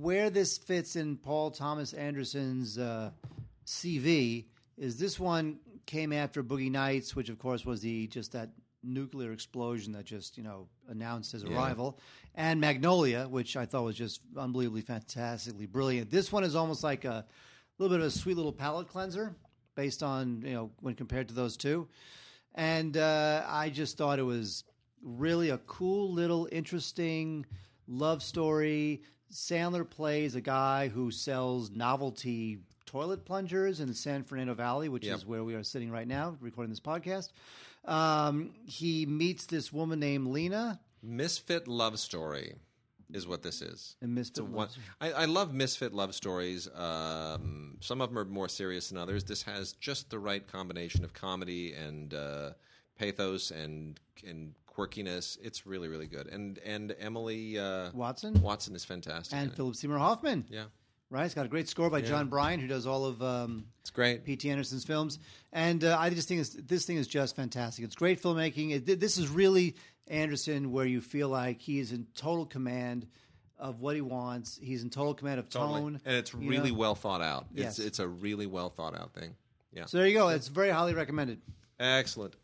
where 0.00 0.30
this 0.30 0.58
fits 0.58 0.96
in 0.96 1.16
Paul 1.16 1.52
Thomas 1.52 1.92
Anderson's 1.92 2.76
uh, 2.76 3.12
CV 3.66 4.46
is 4.76 4.98
this 4.98 5.20
one 5.20 5.60
came 5.86 6.12
after 6.12 6.42
Boogie 6.42 6.72
Nights, 6.72 7.14
which 7.14 7.28
of 7.28 7.38
course 7.38 7.64
was 7.64 7.80
the 7.80 8.08
just 8.08 8.32
that 8.32 8.48
nuclear 8.82 9.32
explosion 9.32 9.92
that 9.92 10.04
just 10.04 10.36
you 10.36 10.42
know 10.42 10.68
announced 10.88 11.32
his 11.32 11.44
arrival, 11.44 11.98
and 12.34 12.60
Magnolia, 12.60 13.26
which 13.28 13.56
I 13.56 13.66
thought 13.66 13.84
was 13.84 13.96
just 13.96 14.20
unbelievably 14.36 14.82
fantastically 14.82 15.66
brilliant. 15.66 16.10
This 16.10 16.30
one 16.32 16.44
is 16.44 16.54
almost 16.54 16.82
like 16.84 17.04
a 17.04 17.24
little 17.78 17.96
bit 17.96 18.00
of 18.00 18.08
a 18.08 18.10
sweet 18.10 18.36
little 18.36 18.52
palate 18.52 18.88
cleanser 18.88 19.34
based 19.74 20.02
on 20.02 20.42
you 20.44 20.52
know 20.54 20.70
when 20.80 20.94
compared 20.94 21.28
to 21.28 21.34
those 21.34 21.56
two 21.56 21.88
and 22.54 22.96
uh, 22.96 23.44
I 23.46 23.70
just 23.70 23.96
thought 23.96 24.18
it 24.18 24.22
was 24.24 24.64
really 25.02 25.50
a 25.50 25.58
cool 25.58 26.12
little 26.12 26.48
interesting 26.50 27.46
love 27.86 28.22
story. 28.22 29.02
Sandler 29.32 29.88
plays 29.88 30.34
a 30.34 30.40
guy 30.40 30.88
who 30.88 31.10
sells 31.12 31.70
novelty 31.70 32.58
toilet 32.86 33.24
plungers 33.24 33.80
in 33.80 33.86
the 33.86 33.94
San 33.94 34.24
Fernando 34.24 34.54
Valley, 34.54 34.88
which 34.88 35.04
Yep. 35.04 35.16
is 35.18 35.26
where 35.26 35.44
we 35.44 35.54
are 35.54 35.62
sitting 35.62 35.90
right 35.90 36.08
now, 36.08 36.36
recording 36.40 36.70
this 36.70 36.80
podcast. 36.80 37.28
Um, 37.88 38.52
he 38.64 39.06
meets 39.06 39.46
this 39.46 39.72
woman 39.72 40.00
named 40.00 40.28
Lena. 40.28 40.80
Misfit 41.02 41.66
love 41.68 41.98
story 41.98 42.54
is 43.12 43.26
what 43.26 43.42
this 43.42 43.62
is. 43.62 43.96
And 44.02 44.14
Misfit 44.14 44.44
one-. 44.44 44.68
I, 45.00 45.12
I 45.12 45.24
love 45.24 45.54
misfit 45.54 45.94
love 45.94 46.14
stories. 46.14 46.68
Um, 46.74 47.78
some 47.80 48.00
of 48.00 48.10
them 48.10 48.18
are 48.18 48.24
more 48.24 48.48
serious 48.48 48.90
than 48.90 48.98
others. 48.98 49.24
This 49.24 49.42
has 49.44 49.72
just 49.74 50.10
the 50.10 50.18
right 50.18 50.46
combination 50.46 51.04
of 51.04 51.14
comedy 51.14 51.72
and 51.72 52.12
uh, 52.12 52.50
pathos 52.98 53.50
and 53.50 53.98
and 54.26 54.54
quirkiness. 54.70 55.38
It's 55.42 55.66
really 55.66 55.88
really 55.88 56.06
good. 56.06 56.26
And 56.26 56.58
and 56.58 56.94
Emily 56.98 57.58
uh, 57.58 57.90
Watson 57.92 58.40
Watson 58.42 58.74
is 58.76 58.84
fantastic. 58.84 59.38
and. 59.38 59.54
Philip 59.54 59.76
Seymour 59.76 59.98
Hoffman. 59.98 60.44
yeah, 60.50 60.64
Right, 61.10 61.24
it's 61.24 61.34
got 61.34 61.46
a 61.46 61.48
great 61.48 61.68
score 61.70 61.88
by 61.88 62.02
Jon 62.02 62.28
Brion, 62.28 62.60
who 62.60 62.66
does 62.66 62.86
all 62.86 63.06
of 63.06 63.22
um, 63.22 63.64
it's 63.80 63.90
great. 63.90 64.24
P.T. 64.26 64.50
Anderson's 64.50 64.84
films, 64.84 65.18
and 65.54 65.82
uh, 65.82 65.96
I 65.98 66.10
just 66.10 66.28
think 66.28 66.42
it's, 66.42 66.50
this 66.50 66.84
thing 66.84 66.98
is 66.98 67.06
just 67.06 67.34
fantastic. 67.34 67.82
It's 67.86 67.94
great 67.94 68.22
filmmaking. 68.22 68.72
It, 68.86 69.00
this 69.00 69.16
is 69.16 69.28
really 69.28 69.76
Anderson, 70.06 70.70
where 70.70 70.84
you 70.84 71.00
feel 71.00 71.30
like 71.30 71.62
he 71.62 71.78
is 71.78 71.92
in 71.92 72.06
total 72.14 72.44
command 72.44 73.06
of 73.58 73.80
what 73.80 73.94
he 73.94 74.02
wants. 74.02 74.58
He's 74.62 74.82
in 74.82 74.90
total 74.90 75.14
command 75.14 75.38
of 75.40 75.48
Totally. 75.48 75.80
tone, 75.80 76.00
and 76.04 76.14
it's 76.14 76.34
really 76.34 76.70
know? 76.72 76.76
well 76.78 76.94
thought 76.94 77.22
out. 77.22 77.46
It's 77.54 77.78
Yes. 77.78 77.86
it's 77.86 77.98
a 78.00 78.06
really 78.06 78.46
well 78.46 78.68
thought 78.68 78.94
out 78.94 79.14
thing. 79.14 79.34
Yeah. 79.72 79.86
So 79.86 79.96
there 79.96 80.06
you 80.06 80.14
go. 80.14 80.28
It's 80.28 80.48
very 80.48 80.68
highly 80.70 80.92
recommended. 80.92 81.40
Excellent. 81.80 82.34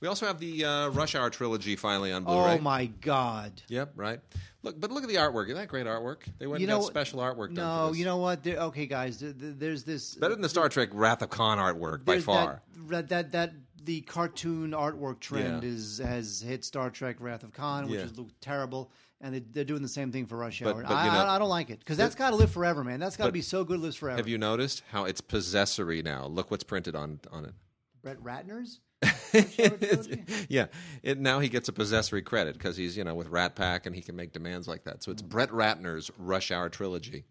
We 0.00 0.08
also 0.08 0.26
have 0.26 0.38
the 0.40 0.64
uh, 0.64 0.88
Rush 0.88 1.14
Hour 1.14 1.30
trilogy 1.30 1.76
finally 1.76 2.10
on 2.12 2.24
Blu-ray. 2.24 2.54
Oh 2.54 2.58
my 2.58 2.86
God! 2.86 3.60
Yep, 3.68 3.92
right. 3.96 4.20
Look, 4.62 4.80
but 4.80 4.90
look 4.90 5.02
at 5.02 5.08
the 5.08 5.16
artwork. 5.16 5.44
Isn't 5.44 5.56
that 5.56 5.68
great 5.68 5.86
artwork? 5.86 6.22
They 6.38 6.46
went 6.46 6.60
You 6.60 6.66
and 6.66 6.70
know 6.70 6.80
got 6.80 6.86
special 6.88 7.20
artwork 7.20 7.54
done. 7.54 7.56
No, 7.56 7.92
you 7.92 8.04
know 8.04 8.16
what? 8.16 8.42
There, 8.42 8.56
okay, 8.58 8.86
guys, 8.86 9.20
there, 9.20 9.32
there- 9.32 9.52
there's 9.52 9.84
this 9.84 10.14
better 10.16 10.34
than 10.34 10.42
the 10.42 10.48
Star 10.48 10.68
Trek 10.68 10.88
Wrath 10.92 11.22
of 11.22 11.30
Khan 11.30 11.58
artwork 11.58 12.04
by 12.04 12.20
far. 12.20 12.62
That, 12.88 13.08
that 13.10 13.32
that 13.32 13.52
the 13.84 14.00
cartoon 14.02 14.72
artwork 14.72 15.20
trend 15.20 15.62
Yeah. 15.62 15.68
is 15.68 15.98
has 16.04 16.40
hit 16.40 16.64
Star 16.64 16.90
Trek: 16.90 17.16
Wrath 17.20 17.42
of 17.44 17.52
Khan, 17.52 17.84
which 17.84 18.00
Yeah. 18.00 18.06
is 18.06 18.12
terrible, 18.40 18.90
and 19.20 19.34
they, 19.34 19.40
they're 19.40 19.64
doing 19.64 19.82
the 19.82 19.88
same 19.88 20.10
thing 20.12 20.26
for 20.26 20.36
Rush 20.38 20.62
Hour. 20.62 20.72
but, 20.82 20.88
you 21.04 21.10
know- 21.10 21.18
I, 21.26 21.36
I 21.36 21.38
don't 21.38 21.48
like 21.50 21.70
it 21.70 21.78
because 21.78 21.96
that's 21.98 22.14
got 22.14 22.30
to 22.30 22.36
live 22.36 22.50
forever, 22.50 22.82
man. 22.82 23.00
That's 23.00 23.16
got 23.18 23.26
to 23.26 23.32
be 23.32 23.42
so 23.42 23.64
good, 23.64 23.80
lives 23.80 23.96
forever. 23.96 24.16
Have 24.16 24.28
you 24.28 24.38
noticed 24.38 24.82
how 24.90 25.04
it's 25.04 25.20
possessory 25.20 26.02
now? 26.02 26.26
Look 26.26 26.50
what's 26.50 26.64
printed 26.64 26.94
on 26.96 27.20
on 27.30 27.44
it. 27.44 27.52
Brett 28.02 28.22
Ratner's? 28.22 28.80
yeah, 30.48 30.66
it, 31.02 31.18
now 31.18 31.38
he 31.38 31.48
gets 31.48 31.68
a 31.68 31.72
possessory 31.72 32.22
credit 32.22 32.54
because 32.54 32.76
he's 32.76 32.96
you 32.96 33.04
know 33.04 33.14
with 33.14 33.30
RatPac 33.30 33.86
and 33.86 33.94
he 33.94 34.02
can 34.02 34.16
make 34.16 34.32
demands 34.32 34.68
like 34.68 34.84
that. 34.84 35.02
So 35.02 35.10
it's 35.10 35.22
Brett 35.22 35.50
Ratner's 35.50 36.10
Rush 36.18 36.50
Hour 36.50 36.68
trilogy. 36.68 37.24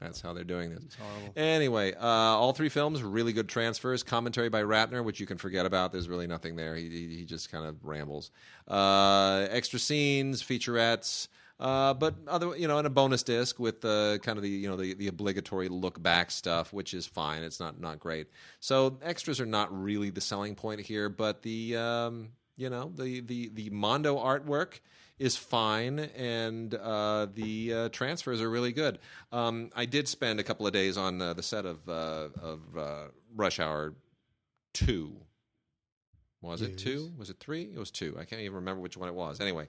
That's 0.00 0.20
how 0.20 0.32
they're 0.32 0.42
doing 0.42 0.70
this. 0.70 0.82
Anyway, 1.36 1.94
uh, 1.94 2.04
all 2.04 2.52
three 2.52 2.68
films 2.68 3.02
really 3.02 3.32
good 3.32 3.48
transfers. 3.48 4.02
Commentary 4.02 4.48
by 4.48 4.62
Ratner, 4.62 5.04
which 5.04 5.20
you 5.20 5.26
can 5.26 5.38
forget 5.38 5.64
about. 5.64 5.92
There's 5.92 6.08
really 6.08 6.26
nothing 6.26 6.56
there. 6.56 6.74
He, 6.74 6.88
he, 6.88 7.16
he 7.18 7.24
just 7.24 7.52
kind 7.52 7.66
of 7.66 7.76
rambles. 7.84 8.32
Uh, 8.66 9.46
extra 9.50 9.78
scenes, 9.78 10.42
featurettes. 10.42 11.28
Uh, 11.62 11.94
but 11.94 12.16
other, 12.26 12.56
you 12.56 12.66
know, 12.66 12.78
and 12.78 12.88
a 12.88 12.90
bonus 12.90 13.22
disc 13.22 13.60
with 13.60 13.84
uh, 13.84 14.18
kind 14.18 14.36
of 14.36 14.42
the, 14.42 14.50
you 14.50 14.68
know, 14.68 14.74
the, 14.76 14.94
the 14.94 15.06
obligatory 15.06 15.68
look 15.68 16.02
back 16.02 16.32
stuff, 16.32 16.72
which 16.72 16.92
is 16.92 17.06
fine. 17.06 17.44
It's 17.44 17.60
not 17.60 17.80
not 17.80 18.00
great. 18.00 18.26
So 18.58 18.98
extras 19.00 19.40
are 19.40 19.46
not 19.46 19.68
really 19.72 20.10
the 20.10 20.20
selling 20.20 20.56
point 20.56 20.80
here, 20.80 21.08
but 21.08 21.42
the, 21.42 21.76
um, 21.76 22.30
you 22.56 22.68
know, 22.68 22.90
the 22.92 23.20
the 23.20 23.48
the 23.54 23.70
Mondo 23.70 24.16
artwork 24.18 24.80
is 25.20 25.36
fine, 25.36 26.00
and 26.00 26.74
uh, 26.74 27.28
the 27.32 27.72
uh, 27.72 27.88
transfers 27.90 28.40
are 28.40 28.50
really 28.50 28.72
good. 28.72 28.98
Um, 29.30 29.70
I 29.76 29.84
did 29.84 30.08
spend 30.08 30.40
a 30.40 30.42
couple 30.42 30.66
of 30.66 30.72
days 30.72 30.96
on 30.96 31.22
uh, 31.22 31.32
the 31.32 31.44
set 31.44 31.64
of 31.64 31.88
uh, 31.88 32.28
of 32.42 32.60
uh, 32.76 33.04
Rush 33.36 33.60
Hour 33.60 33.94
Two. 34.74 35.12
Was 36.40 36.60
it 36.60 36.76
two? 36.76 37.12
Was 37.16 37.30
it 37.30 37.36
three? 37.38 37.62
It 37.62 37.78
was 37.78 37.92
two. 37.92 38.16
I 38.18 38.24
can't 38.24 38.42
even 38.42 38.56
remember 38.56 38.82
which 38.82 38.96
one 38.96 39.08
it 39.08 39.14
was. 39.14 39.40
Anyway, 39.40 39.68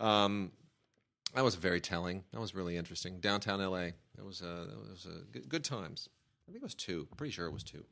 um, 0.00 0.50
that 1.34 1.44
was 1.44 1.54
very 1.54 1.80
telling. 1.80 2.24
That 2.32 2.40
was 2.40 2.54
really 2.54 2.76
interesting. 2.76 3.20
Downtown 3.20 3.60
LA. 3.60 3.90
That 4.16 4.24
was 4.24 4.42
uh, 4.42 4.66
that 4.68 4.90
was 4.90 5.06
uh, 5.06 5.20
good, 5.32 5.48
good 5.48 5.64
times. 5.64 6.08
I 6.48 6.52
think 6.52 6.62
it 6.62 6.64
was 6.64 6.74
two. 6.74 7.06
I'm 7.10 7.16
pretty 7.16 7.32
sure 7.32 7.46
it 7.46 7.52
was 7.52 7.64
two. 7.64 7.84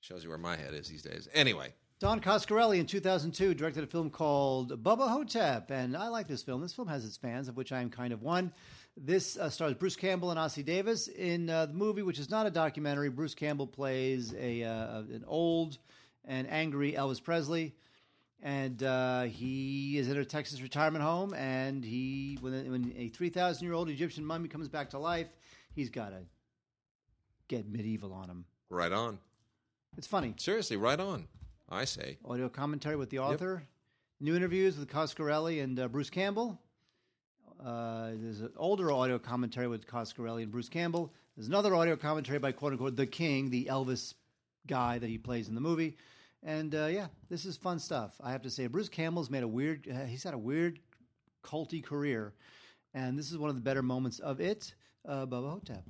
Shows 0.00 0.24
you 0.24 0.30
where 0.30 0.38
my 0.38 0.56
head 0.56 0.74
is 0.74 0.88
these 0.88 1.02
days. 1.02 1.28
Anyway, 1.32 1.72
Don 2.00 2.20
Coscarelli 2.20 2.80
in 2.80 2.86
2002 2.86 3.54
directed 3.54 3.84
a 3.84 3.86
film 3.86 4.10
called 4.10 4.82
Bubba 4.82 5.08
Ho-Tep, 5.08 5.70
and 5.70 5.96
I 5.96 6.08
like 6.08 6.26
this 6.26 6.42
film. 6.42 6.60
This 6.60 6.72
film 6.72 6.88
has 6.88 7.04
its 7.04 7.16
fans, 7.16 7.46
of 7.46 7.56
which 7.56 7.70
I 7.70 7.80
am 7.80 7.90
kind 7.90 8.12
of 8.12 8.22
one. 8.22 8.52
This 8.96 9.36
uh, 9.36 9.48
stars 9.48 9.74
Bruce 9.74 9.94
Campbell 9.94 10.32
and 10.32 10.40
Ossie 10.40 10.64
Davis 10.64 11.06
in 11.06 11.48
uh, 11.48 11.66
the 11.66 11.74
movie, 11.74 12.02
which 12.02 12.18
is 12.18 12.28
not 12.28 12.46
a 12.46 12.50
documentary. 12.50 13.08
Bruce 13.08 13.36
Campbell 13.36 13.68
plays 13.68 14.34
a 14.34 14.64
uh, 14.64 15.02
an 15.02 15.24
old 15.28 15.78
and 16.24 16.50
angry 16.50 16.94
Elvis 16.94 17.22
Presley, 17.22 17.74
and 18.42 18.82
uh, 18.82 19.22
he 19.22 19.96
is 19.98 20.08
in 20.08 20.16
a 20.18 20.24
Texas 20.24 20.60
retirement 20.60 21.04
home. 21.04 21.32
And 21.34 21.84
he, 21.84 22.38
when, 22.40 22.70
when 22.70 22.92
a 22.96 23.08
3,000 23.08 23.64
year 23.64 23.74
old 23.74 23.88
Egyptian 23.88 24.24
mummy 24.24 24.48
comes 24.48 24.68
back 24.68 24.90
to 24.90 24.98
life, 24.98 25.28
he's 25.74 25.90
got 25.90 26.10
to 26.10 26.18
get 27.48 27.70
medieval 27.70 28.12
on 28.12 28.28
him. 28.28 28.44
right 28.68 28.92
on. 28.92 29.18
It's 29.96 30.06
funny. 30.06 30.34
Seriously, 30.38 30.76
right 30.76 30.98
on. 30.98 31.28
I 31.68 31.84
say. 31.84 32.18
audio 32.24 32.48
commentary 32.48 32.96
with 32.96 33.10
the 33.10 33.18
author, 33.20 33.62
new 34.20 34.36
interviews 34.36 34.78
with 34.78 34.90
Coscarelli 34.90 35.62
and 35.62 35.78
uh, 35.78 35.88
Bruce 35.88 36.10
Campbell. 36.10 36.58
Uh, 37.64 38.10
there's 38.14 38.40
an 38.40 38.52
older 38.56 38.90
audio 38.90 39.18
commentary 39.18 39.68
with 39.68 39.86
Coscarelli 39.86 40.42
and 40.42 40.50
Bruce 40.50 40.68
Campbell. 40.68 41.12
There's 41.36 41.46
another 41.48 41.74
audio 41.74 41.96
commentary 41.96 42.38
by 42.38 42.52
quote 42.52 42.72
unquote 42.72 42.96
the 42.96 43.06
King, 43.06 43.48
the 43.48 43.66
Elvis 43.66 44.14
guy 44.66 44.98
that 44.98 45.08
he 45.08 45.16
plays 45.18 45.48
in 45.48 45.54
the 45.54 45.60
movie. 45.60 45.96
And 46.42 46.74
uh, 46.74 46.86
yeah, 46.86 47.06
this 47.28 47.44
is 47.44 47.56
fun 47.56 47.78
stuff. 47.78 48.14
I 48.22 48.32
have 48.32 48.42
to 48.42 48.50
say, 48.50 48.66
Bruce 48.66 48.88
Campbell's 48.88 49.30
made 49.30 49.42
a 49.42 49.48
weird. 49.48 49.86
Uh, 49.88 50.04
he's 50.04 50.24
had 50.24 50.34
a 50.34 50.38
weird, 50.38 50.80
culty 51.44 51.82
career, 51.82 52.34
and 52.94 53.18
this 53.18 53.30
is 53.30 53.38
one 53.38 53.48
of 53.48 53.56
the 53.56 53.62
better 53.62 53.82
moments 53.82 54.18
of 54.18 54.40
it. 54.40 54.74
Uh, 55.08 55.26
Bubba 55.26 55.50
Ho-Tep. 55.50 55.82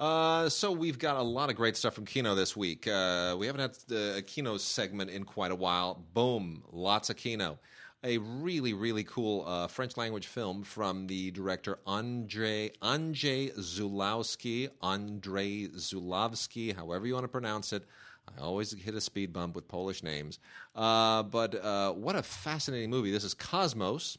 Uh, 0.00 0.48
so 0.48 0.72
we've 0.72 0.98
got 0.98 1.16
a 1.16 1.22
lot 1.22 1.48
of 1.48 1.54
great 1.54 1.76
stuff 1.76 1.94
from 1.94 2.04
Kino 2.04 2.34
this 2.34 2.56
week. 2.56 2.88
Uh, 2.88 3.36
we 3.38 3.46
haven't 3.46 3.60
had 3.60 3.76
the, 3.86 4.16
a 4.16 4.22
Kino 4.22 4.56
segment 4.56 5.10
in 5.10 5.22
quite 5.24 5.52
a 5.52 5.54
while. 5.54 6.04
Boom, 6.12 6.64
lots 6.72 7.08
of 7.08 7.16
Kino. 7.16 7.58
A 8.04 8.18
really, 8.18 8.72
really 8.72 9.04
cool 9.04 9.44
uh, 9.46 9.68
French 9.68 9.96
language 9.96 10.26
film 10.26 10.64
from 10.64 11.06
the 11.06 11.30
director 11.30 11.78
Andre 11.86 12.70
Andrzej 12.82 13.56
Zulawski, 13.56 14.70
Andrzej 14.82 15.72
Zulawski, 15.76 16.74
however 16.74 17.06
you 17.06 17.14
want 17.14 17.24
to 17.24 17.28
pronounce 17.28 17.72
it. 17.72 17.84
I 18.28 18.40
always 18.40 18.72
hit 18.72 18.94
a 18.94 19.00
speed 19.00 19.32
bump 19.32 19.54
with 19.54 19.68
Polish 19.68 20.02
names. 20.02 20.38
Uh, 20.74 21.22
but 21.22 21.54
uh, 21.54 21.92
what 21.92 22.16
a 22.16 22.22
fascinating 22.22 22.90
movie. 22.90 23.10
This 23.10 23.24
is 23.24 23.34
Cosmos. 23.34 24.18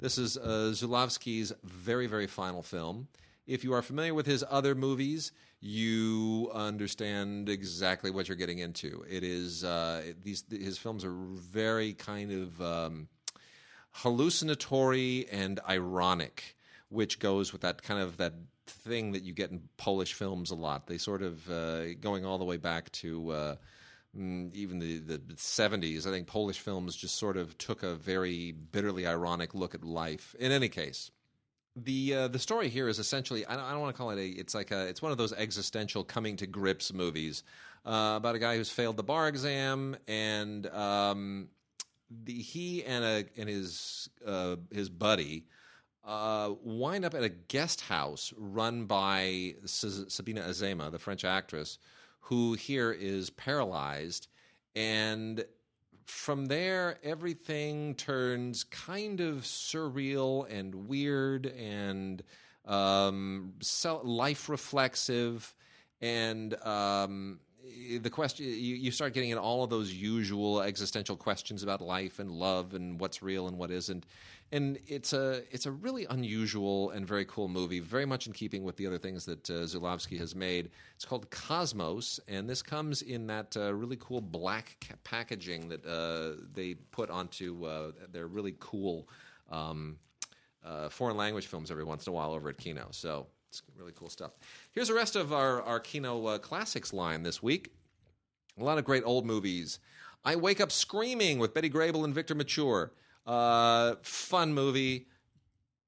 This 0.00 0.18
is 0.18 0.36
uh, 0.36 0.72
Zulawski's 0.72 1.52
very, 1.62 2.06
very 2.06 2.26
final 2.26 2.62
film. 2.62 3.08
If 3.46 3.64
you 3.64 3.72
are 3.74 3.82
familiar 3.82 4.14
with 4.14 4.26
his 4.26 4.44
other 4.50 4.74
movies, 4.74 5.32
you 5.60 6.50
understand 6.52 7.48
exactly 7.48 8.10
what 8.10 8.28
you're 8.28 8.36
getting 8.36 8.58
into. 8.58 9.04
It 9.08 9.22
is 9.22 9.64
uh, 9.64 10.12
these 10.22 10.44
his 10.50 10.76
films 10.76 11.04
are 11.04 11.14
very 11.14 11.94
kind 11.94 12.32
of 12.32 12.60
um, 12.60 13.08
hallucinatory 13.92 15.26
and 15.30 15.60
ironic, 15.68 16.56
which 16.90 17.18
goes 17.18 17.52
with 17.52 17.62
that 17.62 17.82
kind 17.82 18.00
of 18.00 18.18
that 18.18 18.34
thing 18.66 19.12
that 19.12 19.22
you 19.22 19.32
get 19.32 19.50
in 19.50 19.62
Polish 19.76 20.14
films 20.14 20.50
a 20.50 20.54
lot. 20.54 20.86
They 20.86 20.98
sort 20.98 21.22
of 21.22 21.50
uh, 21.50 21.94
going 21.94 22.24
all 22.24 22.38
the 22.38 22.44
way 22.44 22.56
back 22.56 22.90
to. 22.92 23.30
Uh, 23.30 23.56
mm, 24.16 24.54
even 24.54 24.78
the, 24.78 24.98
the 24.98 25.18
70s, 25.34 26.06
I 26.06 26.10
think 26.10 26.26
Polish 26.26 26.58
films 26.58 26.96
just 26.96 27.16
sort 27.16 27.36
of 27.36 27.56
took 27.58 27.82
a 27.82 27.94
very 27.94 28.52
bitterly 28.52 29.06
ironic 29.06 29.54
look 29.54 29.74
at 29.74 29.84
life. 29.84 30.34
In 30.38 30.52
any 30.52 30.68
case, 30.68 31.10
the 31.76 32.14
uh, 32.14 32.28
the 32.28 32.38
story 32.38 32.68
here 32.68 32.88
is 32.88 32.98
essentially 32.98 33.44
I 33.46 33.56
don't, 33.56 33.68
don't 33.68 33.80
want 33.80 33.94
to 33.94 33.98
call 33.98 34.10
it 34.10 34.18
a 34.18 34.26
it's 34.26 34.54
like 34.54 34.70
a 34.70 34.86
it's 34.86 35.02
one 35.02 35.12
of 35.12 35.18
those 35.18 35.32
existential 35.32 36.04
coming 36.04 36.36
to 36.36 36.46
grips 36.46 36.92
movies 36.92 37.42
uh, 37.84 38.14
about 38.16 38.36
a 38.36 38.38
guy 38.38 38.56
who's 38.56 38.70
failed 38.70 38.96
the 38.96 39.02
bar 39.02 39.28
exam 39.28 39.96
and 40.06 40.66
um, 40.68 41.48
the 42.10 42.34
he 42.34 42.84
and 42.84 43.04
a 43.04 43.24
and 43.36 43.48
his 43.48 44.08
uh, 44.24 44.56
his 44.72 44.88
buddy 44.88 45.46
uh, 46.06 46.52
wind 46.62 47.04
up 47.04 47.14
at 47.14 47.22
a 47.22 47.28
guest 47.28 47.80
house 47.82 48.32
run 48.36 48.84
by 48.84 49.54
Sabina 49.64 50.42
Azema, 50.42 50.90
the 50.90 50.98
French 50.98 51.24
actress, 51.24 51.78
who 52.20 52.54
here 52.54 52.92
is 52.92 53.30
paralyzed 53.30 54.28
and 54.76 55.44
from 56.06 56.46
there, 56.46 56.98
everything 57.02 57.94
turns 57.94 58.64
kind 58.64 59.20
of 59.20 59.38
surreal 59.42 60.50
and 60.50 60.74
weird 60.88 61.46
and 61.46 62.22
um, 62.66 63.54
life 64.02 64.48
reflexive. 64.48 65.54
And 66.00 66.54
um, 66.62 67.40
the 68.00 68.10
question, 68.10 68.46
you, 68.46 68.52
you 68.52 68.90
start 68.90 69.14
getting 69.14 69.30
in 69.30 69.38
all 69.38 69.64
of 69.64 69.70
those 69.70 69.92
usual 69.92 70.60
existential 70.60 71.16
questions 71.16 71.62
about 71.62 71.80
life 71.80 72.18
and 72.18 72.30
love 72.30 72.74
and 72.74 73.00
what's 73.00 73.22
real 73.22 73.48
and 73.48 73.56
what 73.56 73.70
isn't 73.70 74.04
and 74.54 74.78
it's 74.86 75.12
a 75.12 75.42
it's 75.50 75.66
a 75.66 75.72
really 75.72 76.06
unusual 76.10 76.90
and 76.90 77.04
very 77.04 77.24
cool 77.24 77.48
movie, 77.48 77.80
very 77.80 78.06
much 78.06 78.28
in 78.28 78.32
keeping 78.32 78.62
with 78.62 78.76
the 78.76 78.86
other 78.86 78.98
things 78.98 79.24
that 79.24 79.50
uh, 79.50 80.16
has 80.16 80.36
made. 80.36 80.70
It's 80.94 81.04
called 81.04 81.28
Cosmos, 81.30 82.20
and 82.28 82.48
this 82.48 82.62
comes 82.62 83.02
in 83.02 83.26
that 83.26 83.56
uh, 83.56 83.74
really 83.74 83.98
cool 83.98 84.20
black 84.20 84.76
ca- 84.80 84.94
packaging 85.02 85.68
that 85.70 85.84
uh, 85.84 86.40
they 86.54 86.74
put 86.92 87.10
onto 87.10 87.66
uh, 87.66 87.90
their 88.12 88.28
really 88.28 88.54
cool 88.60 89.08
um, 89.50 89.96
uh, 90.64 90.88
foreign 90.88 91.16
language 91.16 91.48
films 91.48 91.72
every 91.72 91.84
once 91.84 92.06
in 92.06 92.12
a 92.12 92.14
while 92.14 92.32
over 92.32 92.48
at 92.48 92.56
Kino. 92.56 92.86
So 92.92 93.26
it's 93.48 93.60
really 93.76 93.92
cool 93.96 94.08
stuff. 94.08 94.34
Here's 94.70 94.88
the 94.88 94.94
rest 94.94 95.16
of 95.16 95.32
our 95.32 95.62
our 95.62 95.80
Kino 95.80 96.26
uh, 96.26 96.38
classics 96.38 96.92
line 96.92 97.24
this 97.24 97.42
week. 97.42 97.72
A 98.60 98.62
lot 98.62 98.78
of 98.78 98.84
great 98.84 99.02
old 99.04 99.26
movies. 99.26 99.80
I 100.24 100.36
Wake 100.36 100.60
Up 100.60 100.70
Screaming 100.70 101.40
with 101.40 101.54
Betty 101.54 101.68
Grable 101.68 102.04
and 102.04 102.14
Victor 102.14 102.36
Mature. 102.36 102.92
Uh, 103.26 103.94
fun 104.02 104.52
movie, 104.52 105.06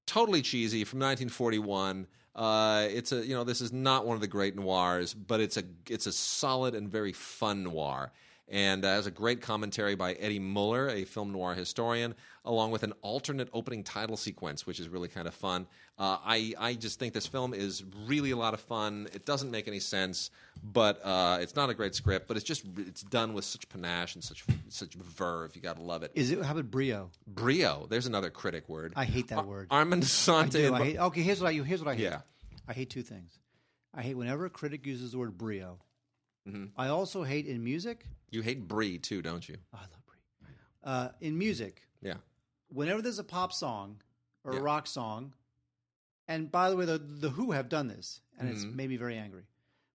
totally 0.06 0.42
cheesy 0.42 0.84
from 0.84 0.98
1941. 1.00 2.06
Uh, 2.34 2.86
it's 2.90 3.12
a 3.12 3.24
you 3.24 3.34
know 3.34 3.44
this 3.44 3.60
is 3.60 3.72
not 3.72 4.06
one 4.06 4.14
of 4.14 4.20
the 4.20 4.26
great 4.26 4.56
noirs, 4.56 5.14
but 5.14 5.40
it's 5.40 5.56
a 5.56 5.64
it's 5.88 6.06
a 6.06 6.12
solid 6.12 6.74
and 6.74 6.88
very 6.88 7.12
fun 7.12 7.64
noir 7.64 8.12
and 8.48 8.84
uh, 8.84 8.88
has 8.88 9.06
a 9.06 9.10
great 9.10 9.40
commentary 9.40 9.94
by 9.94 10.12
Eddie 10.14 10.38
Muller, 10.38 10.88
a 10.88 11.04
film 11.04 11.32
noir 11.32 11.54
historian, 11.54 12.14
along 12.44 12.70
with 12.70 12.82
an 12.82 12.92
alternate 13.02 13.48
opening 13.52 13.82
title 13.82 14.16
sequence, 14.16 14.66
which 14.66 14.78
is 14.78 14.88
really 14.88 15.08
kind 15.08 15.26
of 15.26 15.34
fun. 15.34 15.66
Uh, 15.98 16.18
I 16.24 16.54
I 16.58 16.74
just 16.74 16.98
think 16.98 17.14
this 17.14 17.26
film 17.26 17.54
is 17.54 17.82
really 18.06 18.30
a 18.30 18.36
lot 18.36 18.54
of 18.54 18.60
fun. 18.60 19.08
It 19.14 19.24
doesn't 19.24 19.50
make 19.50 19.66
any 19.66 19.80
sense, 19.80 20.30
but 20.62 21.00
uh, 21.04 21.38
it's 21.40 21.56
not 21.56 21.70
a 21.70 21.74
great 21.74 21.94
script. 21.94 22.28
But 22.28 22.36
it's 22.36 22.44
just 22.44 22.64
it's 22.76 23.02
done 23.02 23.34
with 23.34 23.44
such 23.44 23.68
panache 23.68 24.14
and 24.14 24.22
such 24.22 24.44
such 24.68 24.94
verve. 24.94 25.56
You 25.56 25.62
got 25.62 25.76
to 25.76 25.82
love 25.82 26.02
it. 26.02 26.12
Is 26.14 26.30
it 26.30 26.42
how 26.42 26.52
about 26.52 26.70
brio? 26.70 27.10
Brio. 27.26 27.86
There's 27.88 28.06
another 28.06 28.30
critic 28.30 28.68
word. 28.68 28.92
I 28.94 29.04
hate 29.04 29.28
that 29.28 29.46
word. 29.46 29.68
Armand 29.70 30.04
hate, 30.84 30.98
okay, 30.98 31.22
here's 31.22 31.40
what 31.40 31.48
I 31.48 31.52
here's 31.54 31.82
what 31.82 31.90
I 31.90 31.94
hate. 31.96 32.04
Yeah. 32.04 32.20
I 32.68 32.72
hate 32.72 32.90
two 32.90 33.02
things. 33.02 33.38
I 33.94 34.02
hate 34.02 34.14
whenever 34.14 34.44
a 34.44 34.50
critic 34.50 34.84
uses 34.86 35.12
the 35.12 35.18
word 35.18 35.38
brio. 35.38 35.78
Mm-hmm. 36.48 36.64
I 36.76 36.88
also 36.88 37.22
hate 37.22 37.46
in 37.46 37.62
music. 37.62 38.06
You 38.30 38.42
hate 38.42 38.66
Brie 38.68 38.98
too, 38.98 39.22
don't 39.22 39.48
you? 39.48 39.56
Oh, 39.74 39.78
I 39.78 39.82
love 39.82 40.06
Brie. 40.06 40.48
Uh, 40.84 41.08
in 41.20 41.36
music, 41.36 41.82
yeah. 42.02 42.14
Whenever 42.68 43.02
there's 43.02 43.18
a 43.18 43.24
pop 43.24 43.52
song 43.52 44.00
or 44.44 44.52
Yeah. 44.54 44.60
a 44.60 44.62
rock 44.62 44.86
song, 44.86 45.32
and 46.28 46.50
by 46.50 46.70
the 46.70 46.76
way, 46.76 46.84
the 46.84 46.98
the 46.98 47.30
Who 47.30 47.52
have 47.52 47.68
done 47.68 47.88
this, 47.88 48.20
and 48.38 48.48
it's 48.48 48.64
Mhm. 48.64 48.74
made 48.74 48.88
me 48.90 48.96
very 48.96 49.16
angry. 49.16 49.46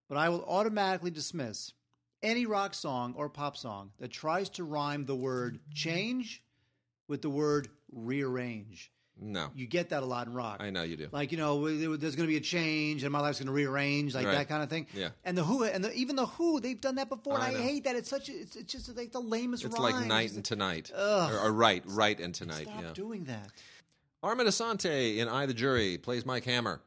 But 0.08 0.18
I 0.18 0.30
will 0.30 0.44
automatically 0.46 1.12
dismiss 1.12 1.74
any 2.22 2.46
rock 2.46 2.74
song 2.74 3.14
or 3.16 3.30
pop 3.30 3.56
song 3.58 3.94
that 3.98 4.10
tries 4.12 4.50
to 4.50 4.64
rhyme 4.64 5.06
the 5.06 5.16
word 5.16 5.60
change 5.74 6.44
with 7.08 7.22
the 7.22 7.30
word 7.30 7.70
rearrange. 7.92 8.92
No, 9.24 9.50
You 9.54 9.68
get 9.68 9.90
that 9.90 10.02
a 10.02 10.06
lot 10.06 10.26
in 10.26 10.34
rock. 10.34 10.58
I 10.62 10.72
know 10.72 10.82
you 10.82 10.98
do. 10.98 11.08
Like 11.12 11.32
you 11.32 11.38
know, 11.38 11.70
there's 11.96 12.16
going 12.16 12.28
to 12.28 12.32
be 12.32 12.38
a 12.38 12.42
change, 12.42 13.04
and 13.04 13.12
my 13.12 13.20
life's 13.20 13.38
going 13.38 13.48
to 13.48 13.54
rearrange, 13.54 14.16
like 14.16 14.26
Right. 14.26 14.34
that 14.34 14.50
kind 14.50 14.64
of 14.64 14.70
thing. 14.70 14.88
Yeah. 14.96 15.10
And 15.24 15.38
the 15.38 15.44
Who, 15.44 15.64
and 15.64 15.84
the, 15.86 15.94
even 15.94 16.16
the 16.16 16.26
Who, 16.26 16.60
they've 16.60 16.82
done 16.82 16.96
that 16.96 17.08
before, 17.08 17.36
and 17.36 17.44
I 17.44 17.50
I, 17.50 17.62
hate 17.62 17.84
that. 17.84 17.96
It's 17.96 18.10
such, 18.10 18.30
a, 18.30 18.32
it's, 18.34 18.56
it's 18.56 18.72
just 18.74 18.98
like 18.98 19.12
the 19.12 19.20
lamest. 19.20 19.64
It's 19.64 19.80
rhyme. 19.80 19.94
like 19.94 20.06
night 20.08 20.26
It's 20.26 20.36
and 20.38 20.44
tonight, 20.46 20.92
Ugh. 20.96 21.32
or, 21.34 21.40
or 21.40 21.52
right, 21.52 21.84
right 21.86 22.20
and 22.20 22.34
tonight. 22.34 22.64
Stop 22.68 22.82
yeah. 22.82 22.92
doing 22.96 23.26
that. 23.26 23.52
Armand 24.24 24.50
Assante 24.50 25.18
in 25.18 25.28
I 25.28 25.46
the 25.46 25.54
Jury 25.54 25.98
plays 26.00 26.26
Mike 26.26 26.46
Hammer. 26.46 26.82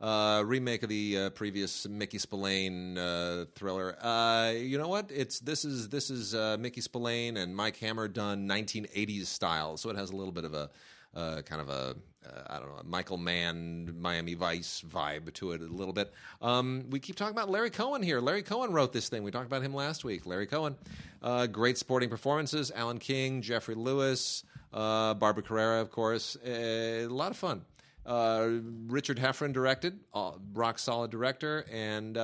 Uh, 0.00 0.42
remake 0.46 0.82
of 0.82 0.88
the 0.88 1.18
uh, 1.18 1.30
previous 1.30 1.86
Mickey 1.86 2.16
Spillane 2.16 2.96
uh, 2.96 3.44
thriller. 3.54 3.94
Uh, 4.00 4.52
you 4.56 4.78
know 4.78 4.88
what? 4.88 5.10
It's 5.12 5.40
this 5.40 5.62
is 5.66 5.90
this 5.90 6.08
is 6.08 6.34
uh, 6.34 6.56
Mickey 6.58 6.80
Spillane 6.80 7.36
and 7.36 7.54
Mike 7.54 7.76
Hammer 7.78 8.08
done 8.08 8.48
1980s 8.48 9.26
style, 9.26 9.76
so 9.76 9.90
it 9.90 9.96
has 9.96 10.08
a 10.10 10.16
little 10.16 10.32
bit 10.32 10.44
of 10.44 10.54
a 10.54 10.70
uh, 11.14 11.42
kind 11.42 11.60
of 11.60 11.68
a 11.68 11.96
uh, 12.26 12.42
I 12.48 12.58
don't 12.58 12.68
know 12.68 12.82
Michael 12.84 13.16
Mann 13.16 13.96
Miami 14.00 14.34
Vice 14.34 14.82
vibe 14.86 15.32
to 15.34 15.52
it 15.52 15.60
a 15.60 15.64
little 15.64 15.94
bit. 15.94 16.12
Um, 16.42 16.84
we 16.90 17.00
keep 17.00 17.16
talking 17.16 17.34
about 17.34 17.50
Larry 17.50 17.70
Cohen 17.70 18.02
here. 18.02 18.20
Larry 18.20 18.42
Cohen 18.42 18.72
wrote 18.72 18.92
this 18.92 19.08
thing. 19.08 19.22
We 19.22 19.30
talked 19.30 19.46
about 19.46 19.62
him 19.62 19.74
last 19.74 20.04
week. 20.04 20.26
Larry 20.26 20.46
Cohen, 20.46 20.76
uh, 21.22 21.46
great 21.46 21.78
sporting 21.78 22.10
performances. 22.10 22.70
Alan 22.74 22.98
King, 22.98 23.42
Geoffrey 23.42 23.74
Lewis, 23.74 24.44
uh, 24.72 25.14
Barbara 25.14 25.42
Carrera, 25.42 25.80
of 25.80 25.90
course. 25.90 26.36
Uh, 26.36 26.50
a 26.50 27.06
lot 27.06 27.30
of 27.30 27.36
fun. 27.36 27.62
Uh, 28.06 28.48
Richard 28.86 29.18
Heffron 29.18 29.52
directed, 29.52 29.98
uh, 30.14 30.32
rock 30.54 30.78
solid 30.78 31.10
director, 31.10 31.66
and 31.70 32.14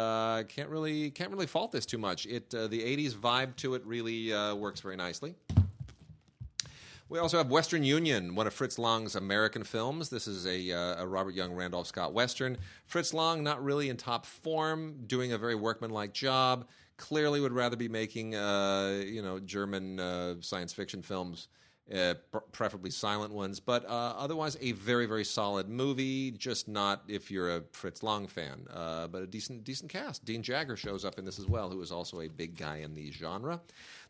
can't 0.48 0.68
really 0.68 1.10
can't 1.10 1.30
really 1.30 1.46
fault 1.46 1.70
this 1.70 1.86
too 1.86 1.98
much. 1.98 2.26
It 2.26 2.50
the 2.50 2.58
'80s 2.68 3.12
vibe 3.12 3.56
to 3.56 3.74
it 3.74 3.84
really 3.86 4.32
works 4.54 4.80
very 4.80 4.96
nicely. 4.96 5.34
We 7.08 7.20
also 7.20 7.38
have 7.38 7.50
Western 7.50 7.84
Union, 7.84 8.34
one 8.34 8.48
of 8.48 8.52
Fritz 8.52 8.80
Lang's 8.80 9.14
American 9.14 9.62
films. 9.62 10.08
This 10.08 10.26
is 10.26 10.44
a, 10.44 10.72
uh, 10.72 11.04
a 11.04 11.06
Robert 11.06 11.34
Young 11.34 11.52
Randolph 11.52 11.86
Scott 11.86 12.12
Western. 12.12 12.58
Fritz 12.86 13.14
Lang, 13.14 13.44
not 13.44 13.62
really 13.62 13.90
in 13.90 13.96
top 13.96 14.26
form, 14.26 15.04
doing 15.06 15.32
a 15.32 15.38
very 15.38 15.54
workmanlike 15.54 16.12
job. 16.12 16.66
Clearly, 16.96 17.40
would 17.40 17.52
rather 17.52 17.76
be 17.76 17.88
making 17.88 18.34
uh, 18.34 19.04
you 19.06 19.22
know 19.22 19.38
German 19.38 20.00
uh, 20.00 20.34
science 20.40 20.72
fiction 20.72 21.00
films, 21.00 21.46
uh, 21.94 22.14
preferably 22.52 22.90
silent 22.90 23.32
ones. 23.32 23.60
But 23.60 23.84
uh, 23.84 24.14
otherwise, 24.16 24.56
a 24.60 24.72
very 24.72 25.06
very 25.06 25.24
solid 25.24 25.68
movie. 25.68 26.30
Just 26.32 26.68
not 26.68 27.02
if 27.08 27.30
you're 27.30 27.56
a 27.56 27.62
Fritz 27.72 28.02
Lang 28.02 28.26
fan, 28.26 28.66
uh, 28.72 29.06
but 29.08 29.22
a 29.22 29.26
decent 29.26 29.64
decent 29.64 29.90
cast. 29.90 30.24
Dean 30.24 30.42
Jagger 30.42 30.76
shows 30.76 31.04
up 31.04 31.18
in 31.18 31.24
this 31.24 31.38
as 31.38 31.46
well, 31.46 31.70
who 31.70 31.80
is 31.80 31.92
also 31.92 32.20
a 32.20 32.28
big 32.28 32.56
guy 32.56 32.78
in 32.78 32.94
the 32.94 33.10
genre. 33.12 33.60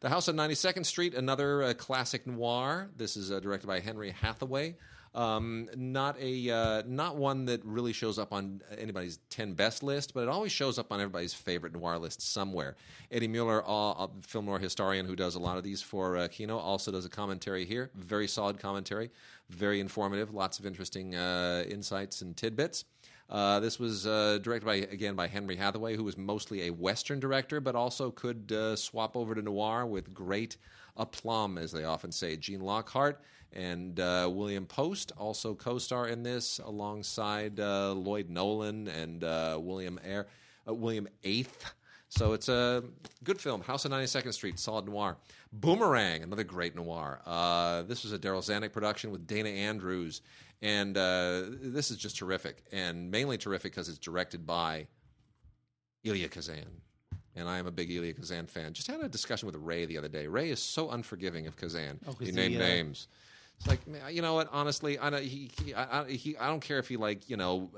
The 0.00 0.08
House 0.08 0.28
on 0.28 0.36
92nd 0.36 0.84
Street, 0.84 1.14
another 1.14 1.62
uh, 1.62 1.74
classic 1.74 2.26
noir. 2.26 2.88
This 2.96 3.16
is 3.16 3.32
uh, 3.32 3.40
directed 3.40 3.66
by 3.66 3.80
Henry 3.80 4.10
Hathaway. 4.10 4.76
Um, 5.16 5.70
not 5.74 6.20
a 6.20 6.50
uh, 6.50 6.82
not 6.86 7.16
one 7.16 7.46
that 7.46 7.64
really 7.64 7.94
shows 7.94 8.18
up 8.18 8.34
on 8.34 8.60
anybody's 8.76 9.18
ten 9.30 9.54
best 9.54 9.82
list, 9.82 10.12
but 10.12 10.24
it 10.24 10.28
always 10.28 10.52
shows 10.52 10.78
up 10.78 10.92
on 10.92 11.00
everybody's 11.00 11.32
favorite 11.32 11.72
noir 11.72 11.98
list 11.98 12.20
somewhere. 12.20 12.76
Eddie 13.10 13.26
Muller, 13.26 13.66
uh, 13.66 14.04
a 14.04 14.10
film 14.20 14.44
noir 14.44 14.58
historian 14.58 15.06
who 15.06 15.16
does 15.16 15.34
a 15.34 15.38
lot 15.38 15.56
of 15.56 15.64
these 15.64 15.80
for 15.80 16.18
uh, 16.18 16.28
Kino, 16.28 16.58
also 16.58 16.92
does 16.92 17.06
a 17.06 17.08
commentary 17.08 17.64
here. 17.64 17.90
Very 17.94 18.28
solid 18.28 18.58
commentary, 18.58 19.10
very 19.48 19.80
informative, 19.80 20.34
lots 20.34 20.58
of 20.58 20.66
interesting 20.66 21.14
uh, 21.14 21.64
insights 21.66 22.20
and 22.20 22.36
tidbits. 22.36 22.84
Uh, 23.30 23.58
this 23.58 23.78
was 23.78 24.06
uh, 24.06 24.38
directed 24.42 24.66
by 24.66 24.74
again 24.74 25.14
by 25.14 25.28
Henry 25.28 25.56
Hathaway, 25.56 25.96
who 25.96 26.04
was 26.04 26.18
mostly 26.18 26.66
a 26.66 26.70
Western 26.70 27.20
director, 27.20 27.58
but 27.58 27.74
also 27.74 28.10
could 28.10 28.52
uh, 28.52 28.76
swap 28.76 29.16
over 29.16 29.34
to 29.34 29.40
noir 29.40 29.86
with 29.86 30.12
great 30.12 30.58
aplomb, 30.98 31.56
as 31.56 31.72
they 31.72 31.84
often 31.84 32.12
say. 32.12 32.36
Gene 32.36 32.60
Lockhart 32.60 33.20
and 33.52 33.98
uh, 34.00 34.28
William 34.32 34.66
Post 34.66 35.12
also 35.16 35.54
co-star 35.54 36.08
in 36.08 36.22
this, 36.22 36.58
alongside 36.64 37.58
uh, 37.60 37.92
Lloyd 37.92 38.28
Nolan 38.28 38.88
and 38.88 39.24
uh, 39.24 39.58
William 39.60 39.98
Air, 40.04 40.26
William 40.66 41.08
Eythe. 41.24 41.46
So 42.08 42.32
it's 42.32 42.48
a 42.48 42.84
good 43.24 43.40
film. 43.40 43.60
House 43.62 43.84
on 43.84 43.92
92nd 43.92 44.32
Street, 44.32 44.58
solid 44.58 44.86
noir. 44.86 45.16
Boomerang, 45.52 46.22
another 46.22 46.44
great 46.44 46.76
noir. 46.76 47.20
Uh, 47.26 47.82
this 47.82 48.04
was 48.04 48.12
a 48.12 48.18
Darryl 48.18 48.38
Zanuck 48.38 48.72
production 48.72 49.10
with 49.10 49.26
Dana 49.26 49.48
Andrews, 49.48 50.22
and 50.62 50.96
uh, 50.96 51.42
this 51.60 51.90
is 51.90 51.96
just 51.96 52.16
terrific, 52.16 52.64
and 52.72 53.10
mainly 53.10 53.38
terrific 53.38 53.72
because 53.72 53.88
it's 53.88 53.98
directed 53.98 54.46
by 54.46 54.86
Elia 56.06 56.28
Kazan. 56.28 56.80
And 57.34 57.48
I 57.48 57.58
am 57.58 57.66
a 57.66 57.70
big 57.70 57.90
Elia 57.90 58.14
Kazan 58.14 58.46
fan. 58.46 58.72
Just 58.72 58.88
had 58.88 59.00
a 59.00 59.08
discussion 59.08 59.46
with 59.46 59.56
Ray 59.56 59.84
the 59.84 59.98
other 59.98 60.08
day. 60.08 60.26
Ray 60.26 60.48
is 60.50 60.62
so 60.62 60.90
unforgiving 60.90 61.46
of 61.46 61.56
Kazan. 61.56 62.00
Oh, 62.08 62.16
he, 62.18 62.32
named 62.32 62.56
uh, 62.56 62.60
names. 62.60 63.08
It's 63.58 63.66
like, 63.66 63.86
man, 63.86 64.02
you 64.14 64.22
know 64.22 64.34
what? 64.34 64.48
Honestly, 64.52 64.98
I 64.98 65.10
don't, 65.10 65.22
he, 65.22 65.50
he, 65.64 65.74
I, 65.74 66.04
he, 66.10 66.36
I 66.36 66.48
don't 66.48 66.60
care 66.60 66.78
if 66.78 66.88
he 66.88 66.96
like, 66.96 67.28
you 67.30 67.36
know, 67.36 67.70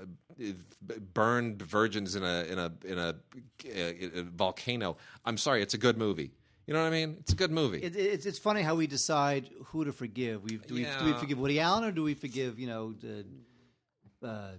burned 1.15 1.63
virgins 1.63 2.17
in 2.17 2.25
a 2.25 2.45
in 2.45 2.59
a 2.59 2.73
in 2.85 2.99
a, 2.99 3.15
a, 3.65 4.19
a 4.19 4.23
volcano. 4.23 4.97
I'm 5.25 5.39
sorry, 5.39 5.63
it's 5.63 5.75
a 5.75 5.79
good 5.79 5.97
movie. 5.97 6.33
You 6.67 6.75
know 6.75 6.83
what 6.83 6.89
I 6.89 6.91
mean? 6.91 7.17
It's 7.21 7.33
a 7.33 7.37
good 7.37 7.51
movie. 7.51 7.79
It, 7.79 7.97
it's 7.97 8.27
it's 8.27 8.39
funny 8.39 8.63
how 8.63 8.75
we 8.75 8.87
decide 8.87 9.49
who 9.67 9.85
to 9.85 9.93
forgive. 9.93 10.43
We 10.43 10.59
do, 10.59 10.75
we 10.75 10.85
do 10.85 11.05
we 11.07 11.13
forgive 11.15 11.39
Woody 11.39 11.61
Allen 11.61 11.85
or 11.85 11.93
do 11.93 12.03
we 12.03 12.15
forgive 12.15 12.59
you 12.59 12.67
know 12.67 12.93
the, 12.93 13.25
uh, 14.23 14.51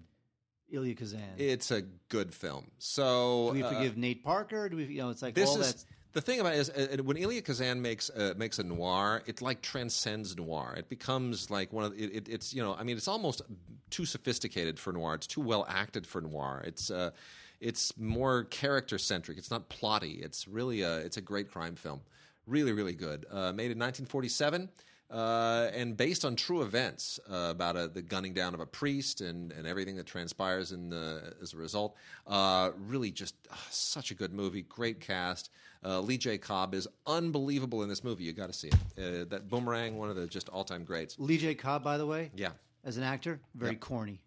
Elia 0.74 0.96
Kazan? 0.96 1.36
it's 1.38 1.70
a 1.70 1.84
good 2.08 2.34
film. 2.34 2.72
So 2.80 3.50
do 3.50 3.54
we 3.54 3.64
uh, 3.64 3.70
forgive 3.70 3.98
Nate 3.98 4.24
Parker? 4.24 4.70
Do 4.70 4.78
we 4.78 4.86
you 4.86 5.02
know 5.02 5.10
it's 5.10 5.22
like 5.22 5.36
this 5.36 5.50
all 5.50 5.60
is 5.62 5.74
that 5.74 5.86
the 6.14 6.22
thing 6.22 6.40
about 6.40 6.54
it 6.54 6.60
is 6.60 6.70
uh, 6.70 7.04
when 7.04 7.18
Elia 7.18 7.42
Kazan 7.42 7.82
makes 7.82 8.10
uh, 8.10 8.34
makes 8.38 8.60
a 8.60 8.64
noir, 8.64 9.22
it 9.28 9.42
like 9.42 9.62
transcends 9.62 10.36
noir. 10.36 10.74
It 10.78 10.90
becomes 10.90 11.52
like 11.52 11.72
one 11.72 11.86
of 11.86 11.94
it, 11.94 12.12
it, 12.14 12.30
it's 12.30 12.54
you 12.54 12.64
know 12.64 12.76
I 12.78 12.84
mean 12.84 12.98
it's 12.98 13.08
almost 13.08 13.42
too 13.90 14.06
sophisticated 14.06 14.80
for 14.80 14.92
noir. 14.92 15.16
It's 15.16 15.28
too 15.28 15.42
well 15.42 15.66
acted 15.70 16.08
for 16.08 16.22
noir. 16.22 16.64
It's 16.66 16.90
uh, 16.90 17.12
it's 17.60 17.96
more 17.98 18.46
character 18.46 18.98
centric. 18.98 19.38
It's 19.38 19.52
not 19.52 19.70
plotty. 19.70 20.24
It's 20.24 20.48
really 20.48 20.82
a 20.82 20.98
it's 20.98 21.18
a 21.18 21.22
great 21.22 21.52
crime 21.52 21.76
film. 21.76 22.02
Really 22.48 22.72
really 22.72 22.96
good. 22.96 23.26
Uh, 23.30 23.52
made 23.54 23.72
in 23.72 23.78
1947. 23.78 24.70
Uh, 25.10 25.72
and 25.74 25.98
based 25.98 26.24
on 26.24 26.36
true 26.36 26.62
events 26.62 27.20
uh, 27.32 27.48
about 27.50 27.76
uh 27.76 27.88
the 27.88 28.02
gunning 28.02 28.32
down 28.34 28.54
of 28.54 28.60
a 28.60 28.66
priest 28.66 29.22
and, 29.22 29.52
and 29.54 29.66
everything 29.66 29.96
that 29.96 30.06
transpires 30.06 30.72
in 30.72 30.90
the, 30.90 31.34
as 31.42 31.54
a 31.54 31.58
result. 31.58 31.96
Uh, 32.28 32.70
really, 32.78 33.10
just 33.10 33.34
uh, 33.52 33.56
such 33.72 34.12
a 34.12 34.14
good 34.14 34.32
movie. 34.34 34.62
Great 34.62 35.00
cast. 35.00 35.50
Uh, 35.84 36.00
Lee 36.02 36.18
J. 36.18 36.38
Cobb 36.38 36.76
is 36.76 36.88
unbelievable 37.08 37.82
in 37.84 37.90
this 37.90 38.04
movie. 38.04 38.24
You 38.24 38.34
got 38.34 38.48
to 38.48 38.54
see 38.54 38.68
it. 38.68 38.74
Uh, 38.98 39.26
that 39.30 39.48
Boomerang, 39.50 39.98
one 39.98 40.10
of 40.10 40.16
the 40.16 40.28
just 40.28 40.48
all 40.50 40.64
time 40.64 40.84
greats. 40.84 41.16
Lee 41.18 41.38
J. 41.38 41.56
Cobb, 41.56 41.84
by 41.84 41.98
the 41.98 42.06
way, 42.06 42.30
Yeah, 42.36 42.52
as 42.84 42.98
an 42.98 43.04
actor, 43.04 43.40
very 43.56 43.72
Yep. 43.72 43.80
corny. 43.82 44.20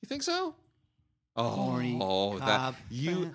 you 0.00 0.06
think 0.06 0.22
so? 0.22 0.54
Oh, 1.36 1.54
Corny 1.54 1.98
oh, 2.00 2.38
that 2.40 2.74
you, 2.90 3.30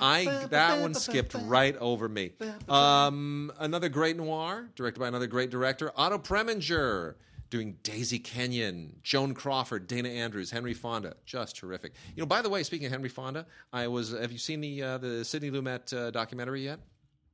I 0.00 0.46
that 0.50 0.80
one 0.82 0.94
skipped 0.94 1.34
right 1.44 1.76
over 1.76 2.08
me. 2.08 2.32
Um, 2.68 3.52
another 3.58 3.88
great 3.88 4.16
noir, 4.16 4.68
directed 4.74 4.98
by 4.98 5.08
another 5.08 5.28
great 5.28 5.50
director, 5.50 5.92
Otto 5.96 6.18
Preminger, 6.18 7.14
doing 7.48 7.76
Daisy 7.84 8.18
Kenyon, 8.18 8.96
Joan 9.02 9.32
Crawford, 9.32 9.86
Dana 9.86 10.08
Andrews, 10.08 10.50
Henry 10.50 10.74
Fonda, 10.74 11.14
just 11.24 11.56
terrific. 11.56 11.94
You 12.16 12.22
know, 12.22 12.26
by 12.26 12.42
the 12.42 12.50
way, 12.50 12.64
speaking 12.64 12.86
of 12.86 12.92
Henry 12.92 13.08
Fonda, 13.08 13.46
I 13.72 13.86
was. 13.86 14.10
Have 14.10 14.32
you 14.32 14.38
seen 14.38 14.60
the 14.60 14.82
uh, 14.82 14.98
the 14.98 15.24
Sidney 15.24 15.50
Lumet 15.50 15.96
uh, 15.96 16.10
documentary 16.10 16.64
yet? 16.64 16.80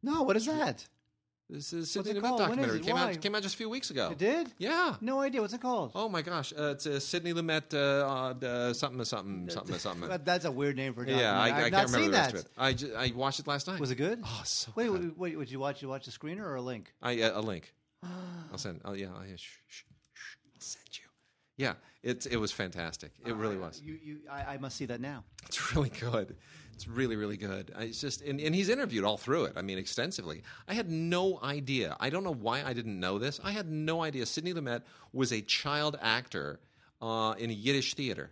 No, 0.03 0.23
what 0.23 0.37
is 0.37 0.47
that? 0.47 0.87
This 1.53 1.73
is 1.75 1.95
What's 1.95 2.09
Sidney 2.09 2.21
Lumet 2.21 2.23
called? 2.23 2.41
When 2.41 2.51
is 2.51 2.57
documentary. 2.57 2.79
it? 2.79 2.83
Came 2.87 2.95
Why? 2.95 3.11
out 3.13 3.21
came 3.21 3.35
out 3.35 3.43
just 3.43 3.55
a 3.55 3.59
few 3.59 3.69
weeks 3.69 3.91
ago. 3.91 4.09
It 4.13 4.19
did? 4.19 4.53
Yeah. 4.57 4.95
No 5.03 5.21
idea. 5.21 5.41
What's 5.43 5.53
it 5.53 5.61
called? 5.61 5.93
Oh 5.95 6.09
my 6.09 6.23
gosh, 6.23 6.53
uh, 6.59 6.71
it's 6.73 6.87
uh, 6.87 6.99
Sidney 6.99 7.35
Lumet, 7.35 7.75
uh, 7.75 7.77
uh, 8.47 8.73
something, 8.73 9.05
something, 9.05 9.51
something, 9.51 9.79
something. 9.79 10.09
That- 10.09 10.25
That's 10.25 10.47
a 10.47 10.51
weird 10.51 10.77
name 10.77 10.95
for 10.95 11.05
a 11.05 11.07
Yeah, 11.11 11.39
I, 11.39 11.51
documentary. 11.51 11.53
I 11.53 11.57
I've 11.57 11.63
can't 11.63 11.73
not 11.73 11.85
remember 11.87 11.99
seen 11.99 12.11
the 12.11 12.17
rest 12.17 12.33
that. 12.33 12.39
of 12.41 12.47
it. 12.47 12.51
I, 12.57 12.73
ju- 12.73 12.95
I 12.97 13.13
watched 13.15 13.41
it 13.41 13.47
last 13.47 13.67
night. 13.69 13.81
Was 13.81 13.91
it 13.91 13.97
good? 13.97 14.21
Oh, 14.25 14.41
so 14.45 14.73
wait, 14.77 14.87
good. 14.89 15.03
wait, 15.03 15.19
wait, 15.19 15.37
would 15.39 15.51
you 15.51 15.61
watch? 15.61 15.83
You 15.83 15.89
watch 15.89 16.09
a 16.09 16.11
screener 16.11 16.41
or 16.41 16.55
a 16.55 16.63
link? 16.63 16.91
I 17.03 17.21
uh, 17.21 17.39
a 17.39 17.43
link. 17.43 17.73
I'll 18.51 18.57
send. 18.59 18.81
Oh 18.87 18.95
yeah, 18.95 19.09
oh, 19.15 19.23
yeah. 19.29 19.37
Shh, 19.37 19.59
shh, 19.69 19.83
shh, 20.15 20.37
I'll 20.55 20.61
send 20.61 20.87
you. 20.99 21.05
Yeah, 21.59 21.75
it 22.03 22.27
it 22.27 22.37
was 22.37 22.53
fantastic. 22.53 23.13
It 23.25 23.35
really 23.37 23.57
was. 23.57 23.81
You, 23.85 23.99
you, 24.03 24.19
I, 24.31 24.55
I 24.55 24.59
must 24.59 24.77
see 24.77 24.87
that 24.87 25.01
now. 25.01 25.25
It's 25.47 25.75
really 25.75 25.91
good. 25.91 26.37
It's 26.75 26.89
really 26.89 27.17
really 27.17 27.37
good. 27.37 27.73
I, 27.77 27.85
it's 27.85 28.01
just 28.01 28.23
and, 28.23 28.41
and 28.41 28.55
he's 28.55 28.69
interviewed 28.69 29.05
all 29.05 29.17
through 29.17 29.45
it. 29.45 29.55
I 29.57 29.63
mean, 29.63 29.79
extensively. 29.79 30.43
I 30.67 30.75
had 30.75 30.91
no 30.91 31.39
idea. 31.43 31.97
I 32.01 32.11
don't 32.11 32.25
know 32.25 32.35
why 32.35 32.63
I 32.65 32.73
didn't 32.73 32.99
know 32.99 33.19
this. 33.19 33.41
I 33.45 33.53
had 33.53 33.71
no 33.71 34.03
idea. 34.03 34.27
Sidney 34.27 34.53
Lumet 34.55 34.83
was 35.13 35.33
a 35.33 35.41
child 35.41 35.97
actor 36.01 36.61
uh, 37.01 37.35
in 37.39 37.51
a 37.51 37.55
Yiddish 37.55 37.95
theater. 37.95 38.31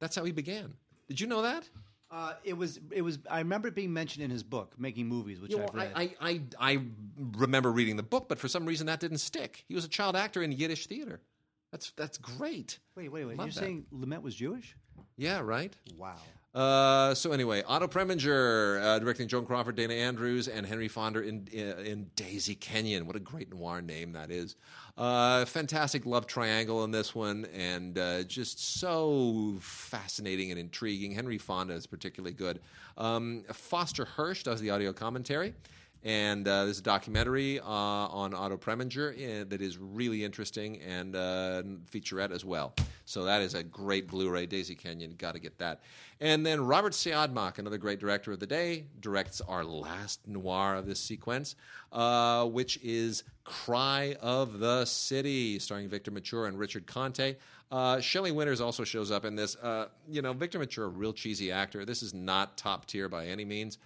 That's 0.00 0.16
how 0.16 0.24
he 0.24 0.32
began. 0.32 0.74
Did 1.08 1.20
you 1.20 1.26
know 1.26 1.42
that? 1.42 1.68
Uh, 2.10 2.34
it 2.44 2.56
was. 2.56 2.78
It 2.90 3.02
was. 3.02 3.18
I 3.28 3.38
remember 3.38 3.68
it 3.68 3.74
being 3.74 3.92
mentioned 3.92 4.24
in 4.24 4.30
his 4.30 4.42
book, 4.42 4.74
Making 4.78 5.08
Movies, 5.08 5.40
which 5.40 5.50
You 5.50 5.58
know, 5.58 5.64
I've 5.64 5.74
read. 5.74 5.92
I, 5.94 6.02
I, 6.02 6.10
I, 6.20 6.40
I 6.72 6.78
remember 7.36 7.72
reading 7.72 7.96
the 7.96 8.04
book, 8.04 8.28
but 8.28 8.38
for 8.38 8.46
some 8.48 8.66
reason 8.66 8.86
that 8.86 9.00
didn't 9.00 9.18
stick. 9.18 9.64
He 9.66 9.74
was 9.74 9.84
a 9.84 9.88
child 9.88 10.14
actor 10.14 10.42
in 10.42 10.52
Yiddish 10.52 10.86
theater. 10.86 11.20
That's 11.74 11.90
that's 11.96 12.18
great. 12.18 12.78
wait, 12.94 13.10
wait, 13.10 13.24
wait. 13.24 13.36
Love 13.36 13.48
You're 13.48 13.52
that. 13.52 13.58
saying 13.58 13.86
Lumet 13.92 14.22
was 14.22 14.36
Jewish? 14.36 14.76
Yeah, 15.16 15.40
right. 15.40 15.72
Wow. 15.98 16.14
Uh, 16.54 17.12
so 17.16 17.32
anyway, 17.32 17.64
Otto 17.66 17.88
Preminger 17.88 18.80
uh, 18.80 18.98
directing 19.00 19.26
Joan 19.26 19.44
Crawford, 19.44 19.74
Dana 19.74 19.94
Andrews, 19.94 20.46
and 20.46 20.64
Henry 20.64 20.86
Fonda 20.86 21.20
in, 21.22 21.48
in 21.50 21.78
in 21.80 22.10
Daisy 22.14 22.54
Kenyon. 22.54 23.08
What 23.08 23.16
a 23.16 23.18
great 23.18 23.52
noir 23.52 23.82
name 23.82 24.12
that 24.12 24.30
is! 24.30 24.54
Uh, 24.96 25.46
fantastic 25.46 26.06
love 26.06 26.28
triangle 26.28 26.84
in 26.84 26.92
this 26.92 27.12
one, 27.12 27.44
and 27.52 27.98
uh, 27.98 28.22
just 28.22 28.78
so 28.78 29.56
fascinating 29.58 30.52
and 30.52 30.60
intriguing. 30.60 31.10
Henry 31.10 31.38
Fonda 31.38 31.74
is 31.74 31.88
particularly 31.88 32.34
good. 32.34 32.60
Um, 32.96 33.42
Foster 33.52 34.04
Hirsch 34.04 34.44
does 34.44 34.60
the 34.60 34.70
audio 34.70 34.92
commentary. 34.92 35.54
And 36.04 36.46
uh, 36.46 36.64
there's 36.64 36.80
a 36.80 36.82
documentary 36.82 37.60
uh, 37.60 37.64
on 37.64 38.34
Otto 38.34 38.58
Preminger 38.58 39.14
uh, 39.14 39.44
that 39.48 39.62
is 39.62 39.78
really 39.78 40.22
interesting 40.22 40.78
and 40.82 41.16
uh, 41.16 41.62
featurette 41.90 42.30
as 42.30 42.44
well. 42.44 42.74
So 43.06 43.24
that 43.24 43.40
is 43.40 43.54
a 43.54 43.62
great 43.62 44.06
Blu-ray. 44.08 44.44
Daisy 44.44 44.74
Kenyon, 44.74 45.14
got 45.16 45.32
to 45.32 45.38
get 45.38 45.56
that. 45.58 45.80
And 46.20 46.44
then 46.44 46.66
Robert 46.66 46.92
Siodmak, 46.92 47.58
another 47.58 47.78
great 47.78 48.00
director 48.00 48.32
of 48.32 48.40
the 48.40 48.46
day, 48.46 48.84
directs 49.00 49.40
our 49.40 49.64
last 49.64 50.28
noir 50.28 50.74
of 50.74 50.84
this 50.84 51.00
sequence, 51.00 51.56
uh, 51.90 52.44
which 52.46 52.78
is 52.82 53.24
Cry 53.44 54.16
of 54.20 54.58
the 54.58 54.84
City, 54.84 55.58
starring 55.58 55.88
Victor 55.88 56.10
Mature 56.10 56.46
and 56.46 56.58
Richard 56.58 56.86
Conte. 56.86 57.36
Uh, 57.74 57.98
Shelley 57.98 58.30
Winters 58.30 58.60
also 58.60 58.84
shows 58.84 59.10
up 59.10 59.24
in 59.24 59.34
this. 59.34 59.56
Uh, 59.56 59.88
you 60.08 60.22
know, 60.22 60.32
Victor 60.32 60.60
Mature, 60.60 60.84
a 60.84 60.88
real 60.88 61.12
cheesy 61.12 61.50
actor. 61.50 61.84
This 61.84 62.04
is 62.04 62.14
not 62.14 62.56
top 62.56 62.86
tier 62.86 63.08
by 63.08 63.26
any 63.26 63.44
means, 63.44 63.78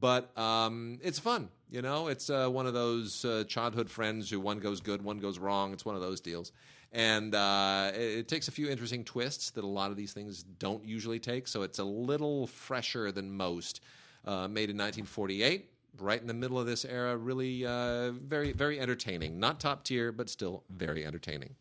but 0.00 0.36
um, 0.36 0.98
it's 1.00 1.20
fun. 1.20 1.48
You 1.70 1.80
know, 1.80 2.08
it's 2.08 2.28
uh, 2.28 2.48
one 2.48 2.66
of 2.66 2.74
those 2.74 3.24
uh, 3.24 3.44
childhood 3.46 3.88
friends 3.88 4.28
who 4.28 4.40
one 4.40 4.58
goes 4.58 4.80
good, 4.80 5.00
one 5.00 5.18
goes 5.18 5.38
wrong. 5.38 5.72
It's 5.72 5.84
one 5.84 5.94
of 5.94 6.00
those 6.00 6.20
deals. 6.20 6.50
And 6.90 7.36
uh, 7.36 7.92
it, 7.94 8.18
it 8.18 8.28
takes 8.28 8.48
a 8.48 8.50
few 8.50 8.68
interesting 8.68 9.04
twists 9.04 9.50
that 9.50 9.62
a 9.62 9.68
lot 9.68 9.92
of 9.92 9.96
these 9.96 10.12
things 10.12 10.42
don't 10.42 10.84
usually 10.84 11.20
take. 11.20 11.46
So 11.46 11.62
it's 11.62 11.78
a 11.78 11.84
little 11.84 12.48
fresher 12.48 13.12
than 13.12 13.30
most. 13.30 13.80
Uh, 14.24 14.48
made 14.48 14.70
in 14.70 14.76
1948, 14.76 15.70
right 16.00 16.20
in 16.20 16.26
the 16.26 16.34
middle 16.34 16.58
of 16.58 16.66
this 16.66 16.84
era. 16.84 17.16
Really 17.16 17.62
very, 17.62 18.50
very 18.50 18.80
entertaining. 18.80 19.38
Not 19.38 19.60
top 19.60 19.84
tier, 19.84 20.10
but 20.10 20.28
still 20.28 20.64
very 20.68 21.06
entertaining. 21.06 21.54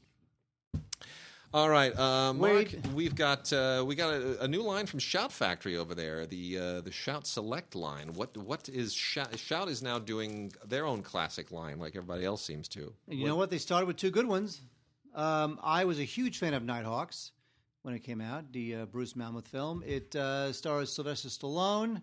All 1.55 1.69
right, 1.69 1.97
uh, 1.97 2.33
Mark. 2.33 2.67
We've 2.93 3.15
got 3.15 3.53
uh, 3.53 3.81
we 3.87 3.95
got 3.95 4.13
a, 4.13 4.43
a 4.43 4.47
new 4.47 4.61
line 4.61 4.87
from 4.87 4.99
Shout 4.99 5.31
Factory 5.31 5.77
over 5.77 5.95
there. 5.95 6.25
The 6.25 6.59
uh, 6.59 6.81
the 6.81 6.91
Shout 6.91 7.25
Select 7.25 7.75
line. 7.75 8.11
What 8.11 8.35
what 8.35 8.67
is 8.67 8.93
Shout? 8.93 9.39
Shout 9.39 9.69
is 9.69 9.81
now 9.81 9.97
doing 9.97 10.51
their 10.67 10.85
own 10.85 11.01
classic 11.01 11.51
line, 11.53 11.79
like 11.79 11.95
everybody 11.95 12.25
else 12.25 12.43
seems 12.43 12.67
to. 12.69 12.91
And 13.07 13.17
you 13.17 13.25
know 13.25 13.37
what? 13.37 13.51
They 13.51 13.57
started 13.57 13.85
with 13.85 13.95
two 13.95 14.11
good 14.11 14.27
ones. 14.27 14.63
Um, 15.13 15.57
I 15.63 15.85
was 15.85 15.97
a 15.97 16.03
huge 16.03 16.39
fan 16.39 16.53
of 16.53 16.61
Nighthawks 16.61 17.31
when 17.83 17.93
it 17.93 17.99
came 17.99 18.19
out, 18.19 18.51
the 18.51 18.75
uh, 18.75 18.85
Bruce 18.87 19.13
Malmuth 19.13 19.47
film. 19.47 19.81
It 19.87 20.13
uh, 20.13 20.51
stars 20.51 20.91
Sylvester 20.91 21.29
Stallone 21.29 22.01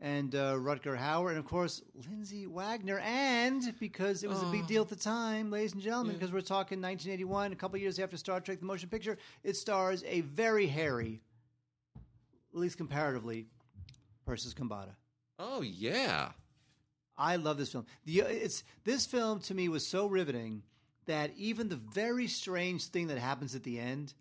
and 0.00 0.34
uh, 0.34 0.54
Rutger 0.54 0.96
Hauer, 0.96 1.30
and 1.30 1.38
of 1.38 1.44
course 1.44 1.82
Lindsay 2.08 2.46
Wagner. 2.46 2.98
And 3.00 3.74
because 3.78 4.22
it 4.22 4.28
was 4.28 4.42
a 4.42 4.46
big 4.46 4.66
deal 4.66 4.82
at 4.82 4.88
the 4.88 4.96
time, 4.96 5.50
ladies 5.50 5.72
and 5.72 5.82
gentlemen, 5.82 6.14
because 6.14 6.32
we're 6.32 6.40
talking 6.40 6.80
1981, 6.80 7.52
a 7.52 7.56
couple 7.56 7.78
years 7.78 7.98
after 7.98 8.16
Star 8.16 8.40
Trek: 8.40 8.60
The 8.60 8.66
Motion 8.66 8.88
Picture, 8.88 9.18
it 9.42 9.56
stars 9.56 10.04
a 10.06 10.20
very 10.22 10.66
hairy, 10.66 11.20
at 12.52 12.58
least 12.58 12.76
comparatively, 12.76 13.46
Persis 14.26 14.54
Khambatta. 14.54 14.94
Oh 15.38 15.62
yeah. 15.62 16.30
I 17.16 17.36
love 17.36 17.58
this 17.58 17.72
film. 17.72 17.86
The 18.04 18.20
it's 18.20 18.62
this 18.84 19.04
film 19.04 19.40
to 19.40 19.54
me 19.54 19.68
was 19.68 19.86
so 19.86 20.06
riveting 20.06 20.62
that 21.06 21.32
even 21.36 21.68
the 21.68 21.76
very 21.76 22.28
strange 22.28 22.86
thing 22.86 23.08
that 23.08 23.18
happens 23.18 23.54
at 23.54 23.64
the 23.64 23.80
end, 23.80 24.14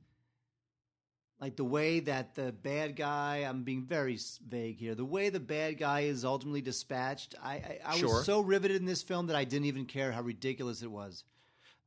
like 1.39 1.55
the 1.55 1.63
way 1.63 1.99
that 2.01 2.35
the 2.35 2.51
bad 2.51 2.95
guy, 2.95 3.37
I'm 3.47 3.63
being 3.63 3.83
very 3.83 4.17
vague 4.47 4.77
here, 4.77 4.95
the 4.95 5.05
way 5.05 5.29
the 5.29 5.39
bad 5.39 5.77
guy 5.77 6.01
is 6.01 6.25
ultimately 6.25 6.61
dispatched, 6.61 7.35
I 7.43 7.53
I, 7.53 7.79
I 7.85 7.97
Sure. 7.97 8.09
was 8.09 8.25
so 8.25 8.41
riveted 8.41 8.77
in 8.77 8.85
this 8.85 9.01
film 9.03 9.27
that 9.27 9.35
I 9.35 9.43
didn't 9.43 9.65
even 9.65 9.85
care 9.85 10.11
how 10.11 10.21
ridiculous 10.21 10.81
it 10.81 10.91
was. 10.91 11.23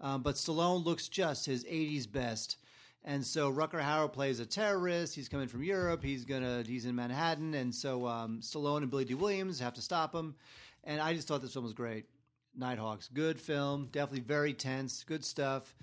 Um, 0.01 0.23
but 0.23 0.37
Stallone 0.37 0.85
looks 0.85 1.09
just 1.09 1.45
his 1.47 1.65
80s 1.65 2.11
best. 2.11 2.57
And 3.05 3.25
so 3.25 3.51
Rutger 3.53 3.81
Hauer 3.81 4.13
plays 4.13 4.41
a 4.41 4.47
terrorist. 4.47 5.15
He's 5.15 5.29
coming 5.29 5.49
from 5.49 5.63
Europe. 5.63 6.03
He's 6.03 6.25
gonna 6.25 6.63
he's 6.67 6.85
in 6.85 6.95
Manhattan, 6.95 7.55
and 7.55 7.75
so 7.75 8.07
um, 8.07 8.41
Stallone 8.43 8.79
and 8.83 8.91
Billy 8.91 9.07
Dee 9.07 9.15
Williams 9.15 9.59
have 9.61 9.75
to 9.75 9.81
stop 9.83 10.15
him. 10.15 10.35
And 10.85 11.01
I 11.01 11.15
just 11.15 11.27
thought 11.27 11.41
this 11.43 11.53
film 11.55 11.65
was 11.65 11.73
great. 11.75 12.05
Nighthawks, 12.57 13.09
good 13.09 13.41
film, 13.41 13.89
definitely 13.93 14.21
very 14.21 14.53
tense, 14.53 15.03
good 15.05 15.25
stuff. 15.25 15.75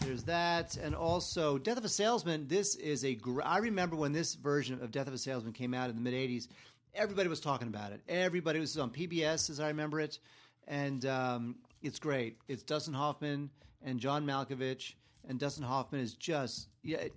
There's 0.00 0.24
that, 0.24 0.76
and 0.76 0.94
also 0.94 1.58
Death 1.58 1.76
of 1.76 1.84
a 1.84 1.88
Salesman. 1.88 2.46
This 2.48 2.74
is 2.76 3.04
a. 3.04 3.14
Gr- 3.14 3.42
I 3.44 3.58
remember 3.58 3.96
when 3.96 4.12
this 4.12 4.34
version 4.34 4.82
of 4.82 4.90
Death 4.90 5.06
of 5.08 5.14
a 5.14 5.18
Salesman 5.18 5.52
came 5.52 5.74
out 5.74 5.90
in 5.90 5.96
the 5.96 6.02
mid 6.02 6.14
'80s. 6.14 6.48
Everybody 6.94 7.28
was 7.28 7.40
talking 7.40 7.68
about 7.68 7.92
it. 7.92 8.00
Everybody 8.08 8.60
was 8.60 8.76
on 8.78 8.90
PBS, 8.90 9.50
as 9.50 9.60
I 9.60 9.68
remember 9.68 10.00
it, 10.00 10.18
and 10.66 11.04
um, 11.06 11.56
it's 11.82 11.98
great. 11.98 12.38
It's 12.48 12.62
Dustin 12.62 12.94
Hoffman 12.94 13.50
and 13.82 14.00
John 14.00 14.24
Malkovich, 14.24 14.94
and 15.28 15.38
Dustin 15.38 15.64
Hoffman 15.64 16.00
is 16.00 16.14
just 16.14 16.68
yeah. 16.82 16.98
It, 16.98 17.14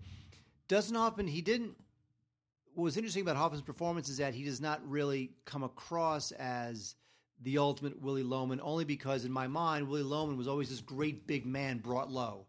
Dustin 0.68 0.96
Hoffman, 0.96 1.28
he 1.28 1.42
didn't. 1.42 1.76
What 2.74 2.84
was 2.84 2.98
interesting 2.98 3.24
about 3.24 3.36
Hoffman's 3.36 3.64
performance 3.64 4.10
is 4.10 4.18
that 4.18 4.34
he 4.34 4.44
does 4.44 4.62
not 4.62 4.82
really 4.88 5.32
come 5.46 5.64
across 5.64 6.32
as 6.32 6.96
the 7.42 7.58
ultimate 7.58 8.02
Willy 8.02 8.24
Loman, 8.24 8.60
only 8.62 8.86
because 8.86 9.26
in 9.26 9.32
my 9.32 9.48
mind, 9.48 9.88
Willy 9.88 10.04
Loman 10.04 10.38
was 10.38 10.48
always 10.48 10.70
this 10.70 10.80
great 10.80 11.28
big 11.28 11.46
man 11.46 11.80
brought 11.80 12.10
low. 12.10 12.46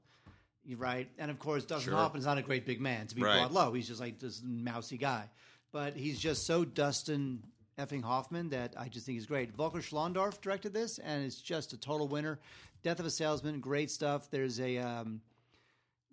Right? 0.76 1.08
And 1.18 1.30
of 1.30 1.38
course, 1.38 1.64
Dustin 1.64 1.90
Sure. 1.90 1.98
Hoffman's 1.98 2.26
not 2.26 2.38
a 2.38 2.42
great 2.42 2.64
big 2.66 2.80
man 2.80 3.06
to 3.08 3.14
be 3.14 3.22
Right. 3.22 3.38
brought 3.38 3.52
low. 3.52 3.72
He's 3.72 3.88
just 3.88 4.00
like 4.00 4.18
this 4.18 4.42
mousy 4.44 4.96
guy. 4.96 5.28
But 5.72 5.96
he's 5.96 6.18
just 6.20 6.46
so 6.46 6.64
Dustin 6.64 7.42
effing 7.78 8.02
Hoffman 8.02 8.50
that 8.50 8.74
I 8.76 8.88
just 8.88 9.06
think 9.06 9.16
he's 9.16 9.26
great. 9.26 9.52
Volker 9.56 9.80
Schlöndorff 9.80 10.40
directed 10.40 10.72
this, 10.72 10.98
and 10.98 11.24
it's 11.24 11.40
just 11.40 11.72
a 11.72 11.76
total 11.78 12.06
winner. 12.06 12.38
Death 12.82 13.00
of 13.00 13.06
a 13.06 13.10
Salesman, 13.10 13.60
great 13.60 13.90
stuff. 13.90 14.30
There's 14.30 14.60
a. 14.60 14.78
Um, 14.78 15.20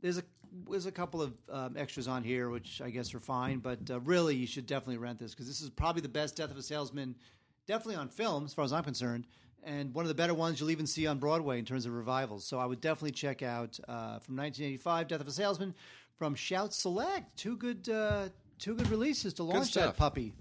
there's 0.02 0.18
a 0.18 0.24
there's 0.70 0.86
a 0.88 0.92
couple 0.92 1.22
of 1.22 1.34
um, 1.52 1.78
extras 1.78 2.08
on 2.08 2.24
here, 2.24 2.50
which 2.50 2.82
I 2.82 2.90
guess 2.90 3.14
are 3.14 3.20
fine, 3.20 3.60
but 3.60 3.80
uh, 3.92 4.00
really 4.00 4.36
you 4.36 4.48
should 4.48 4.66
definitely 4.66 4.98
rent 4.98 5.20
this 5.20 5.32
because 5.32 5.46
this 5.48 5.62
is 5.62 5.70
probably 5.70 6.02
the 6.02 6.10
best 6.10 6.36
Death 6.38 6.50
of 6.50 6.58
a 6.58 6.64
Salesman, 6.64 7.16
definitely 7.68 7.96
on 7.96 8.08
film 8.10 8.46
as 8.46 8.54
far 8.54 8.66
as 8.66 8.74
I'm 8.74 8.84
concerned, 8.84 9.28
and 9.64 9.94
one 9.94 10.06
of 10.06 10.10
the 10.10 10.16
better 10.16 10.34
ones 10.34 10.60
you'll 10.60 10.72
even 10.72 10.88
see 10.88 11.08
on 11.08 11.18
Broadway 11.18 11.60
in 11.60 11.66
terms 11.66 11.86
of 11.86 11.94
revivals. 11.94 12.46
So 12.46 12.60
I 12.60 12.66
would 12.66 12.82
definitely 12.82 13.12
check 13.12 13.42
out 13.42 13.80
uh, 13.88 14.20
from 14.20 14.38
1985, 14.38 15.08
Death 15.08 15.22
of 15.22 15.28
a 15.28 15.32
Salesman, 15.32 15.74
from 16.18 16.36
Shout 16.36 16.74
Select. 16.74 17.36
Two 17.38 17.58
good 17.58 17.90
uh, 17.90 18.30
two 18.58 18.76
good 18.76 18.90
releases 18.90 19.34
to 19.36 19.44
launch 19.44 19.74
that 19.74 19.98
puppy. 19.98 20.34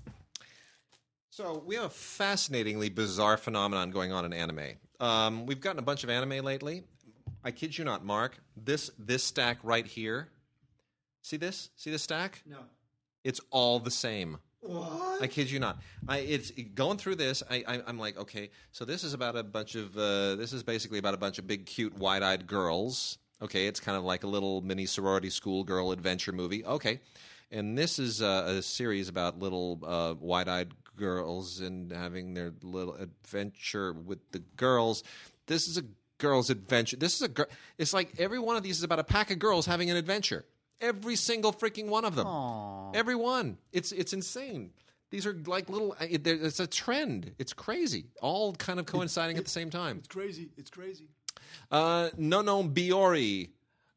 So 1.30 1.62
we 1.64 1.76
have 1.76 1.84
a 1.84 1.90
fascinatingly 1.90 2.88
bizarre 2.88 3.36
phenomenon 3.36 3.90
going 3.90 4.12
on 4.12 4.24
in 4.24 4.32
anime. 4.32 4.72
Um, 4.98 5.46
we've 5.46 5.60
gotten 5.60 5.78
a 5.78 5.82
bunch 5.82 6.02
of 6.02 6.10
anime 6.10 6.44
lately. 6.44 6.82
I 7.44 7.50
kid 7.50 7.78
you 7.78 7.84
not, 7.84 8.04
Mark. 8.04 8.38
This 8.56 8.90
this 8.98 9.22
stack 9.22 9.58
right 9.62 9.86
here. 9.86 10.28
See 11.22 11.36
this? 11.36 11.70
See 11.76 11.90
this 11.90 12.02
stack? 12.02 12.42
No. 12.46 12.58
It's 13.24 13.40
all 13.50 13.78
the 13.78 13.90
same. 13.90 14.38
What? 14.60 15.22
I 15.22 15.26
kid 15.28 15.50
you 15.50 15.60
not. 15.60 15.78
I 16.08 16.18
it's 16.18 16.50
going 16.50 16.98
through 16.98 17.16
this. 17.16 17.42
I, 17.48 17.64
I 17.66 17.82
I'm 17.86 17.98
like, 17.98 18.18
okay, 18.18 18.50
so 18.72 18.84
this 18.84 19.04
is 19.04 19.14
about 19.14 19.36
a 19.36 19.42
bunch 19.42 19.74
of. 19.74 19.96
Uh, 19.96 20.34
this 20.34 20.52
is 20.52 20.62
basically 20.62 20.98
about 20.98 21.14
a 21.14 21.18
bunch 21.18 21.38
of 21.38 21.46
big, 21.46 21.66
cute, 21.66 21.96
wide-eyed 21.96 22.46
girls. 22.46 23.18
Okay, 23.40 23.66
it's 23.66 23.78
kind 23.78 23.96
of 23.96 24.02
like 24.02 24.24
a 24.24 24.26
little 24.26 24.60
mini 24.62 24.86
sorority 24.86 25.30
schoolgirl 25.30 25.92
adventure 25.92 26.32
movie. 26.32 26.64
Okay, 26.64 27.00
and 27.52 27.78
this 27.78 27.98
is 27.98 28.20
uh, 28.20 28.56
a 28.58 28.62
series 28.62 29.08
about 29.08 29.38
little 29.38 29.80
uh, 29.86 30.14
wide-eyed 30.18 30.72
girls 30.96 31.60
and 31.60 31.92
having 31.92 32.34
their 32.34 32.52
little 32.62 32.94
adventure 32.94 33.92
with 33.92 34.18
the 34.32 34.40
girls. 34.56 35.04
This 35.46 35.68
is 35.68 35.78
a 35.78 35.84
girls' 36.18 36.50
adventure. 36.50 36.96
This 36.96 37.14
is 37.14 37.22
a 37.22 37.28
girl. 37.28 37.46
It's 37.78 37.94
like 37.94 38.12
every 38.18 38.40
one 38.40 38.56
of 38.56 38.64
these 38.64 38.78
is 38.78 38.82
about 38.82 38.98
a 38.98 39.04
pack 39.04 39.30
of 39.30 39.38
girls 39.38 39.66
having 39.66 39.88
an 39.88 39.96
adventure. 39.96 40.44
Every 40.80 41.16
single 41.16 41.52
freaking 41.52 41.86
one 41.86 42.04
of 42.04 42.14
them. 42.14 42.26
Aw. 42.26 42.92
Every 42.94 43.14
one. 43.16 43.58
It's 43.72 43.92
it's 43.92 44.12
insane. 44.12 44.70
These 45.10 45.26
are 45.26 45.32
like 45.46 45.68
little. 45.68 45.96
It, 46.00 46.26
it's 46.26 46.60
a 46.60 46.66
trend. 46.66 47.32
It's 47.38 47.52
crazy. 47.52 48.06
All 48.20 48.54
kind 48.54 48.78
of 48.78 48.86
coinciding 48.86 49.38
at 49.38 49.44
the 49.44 49.50
same 49.50 49.70
time. 49.70 49.98
It's 49.98 50.08
crazy. 50.08 50.50
It's 50.56 50.70
crazy. 50.70 51.06
Uh, 51.70 52.10
Non 52.16 52.44
Non 52.44 52.70
Biyori. 52.74 53.50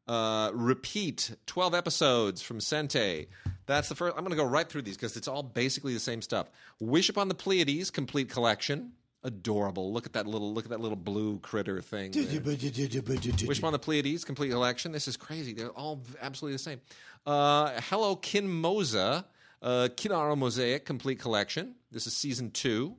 Uh, 0.08 0.52
repeat 0.54 1.34
12 1.46 1.74
episodes 1.76 2.42
from 2.42 2.58
Sentai. 2.60 3.28
That's 3.66 3.88
the 3.88 3.96
first. 3.96 4.18
I'm 4.18 4.24
going 4.24 4.32
to 4.32 4.36
go 4.36 4.44
right 4.44 4.68
through 4.68 4.82
these 4.82 4.98
because 4.98 5.16
it's 5.16 5.28
all 5.28 5.44
basically 5.44 5.94
the 5.94 6.00
same 6.00 6.22
stuff. 6.22 6.50
Wish 6.80 7.08
Upon 7.08 7.28
the 7.28 7.36
Pleiades 7.36 7.92
complete 7.92 8.28
collection. 8.28 8.94
Adorable. 9.24 9.94
Look 9.94 10.06
at 10.08 10.14
that 10.14 10.26
little 10.26 10.52
look 10.54 10.66
at 10.66 10.72
that 10.72 10.80
little 10.80 10.96
blue 10.96 11.38
critter 11.40 11.80
thing. 11.82 12.12
Wish 13.48 13.60
Upon 13.60 13.74
the 13.74 13.80
Pleiades 13.80 14.24
complete 14.24 14.50
collection. 14.50 14.92
This 14.92 15.08
is 15.08 15.16
crazy. 15.16 15.54
They're 15.54 15.70
all 15.70 16.02
absolutely 16.22 16.56
the 16.56 16.60
same. 16.60 16.82
Uh, 17.26 17.80
Hello 17.90 18.16
Kinmoza. 18.16 19.26
Uh, 19.62 19.90
Kiniro 19.96 20.36
Mosaic 20.36 20.86
complete 20.86 21.20
collection. 21.20 21.76
This 21.92 22.08
is 22.08 22.14
season 22.16 22.50
two. 22.50 22.96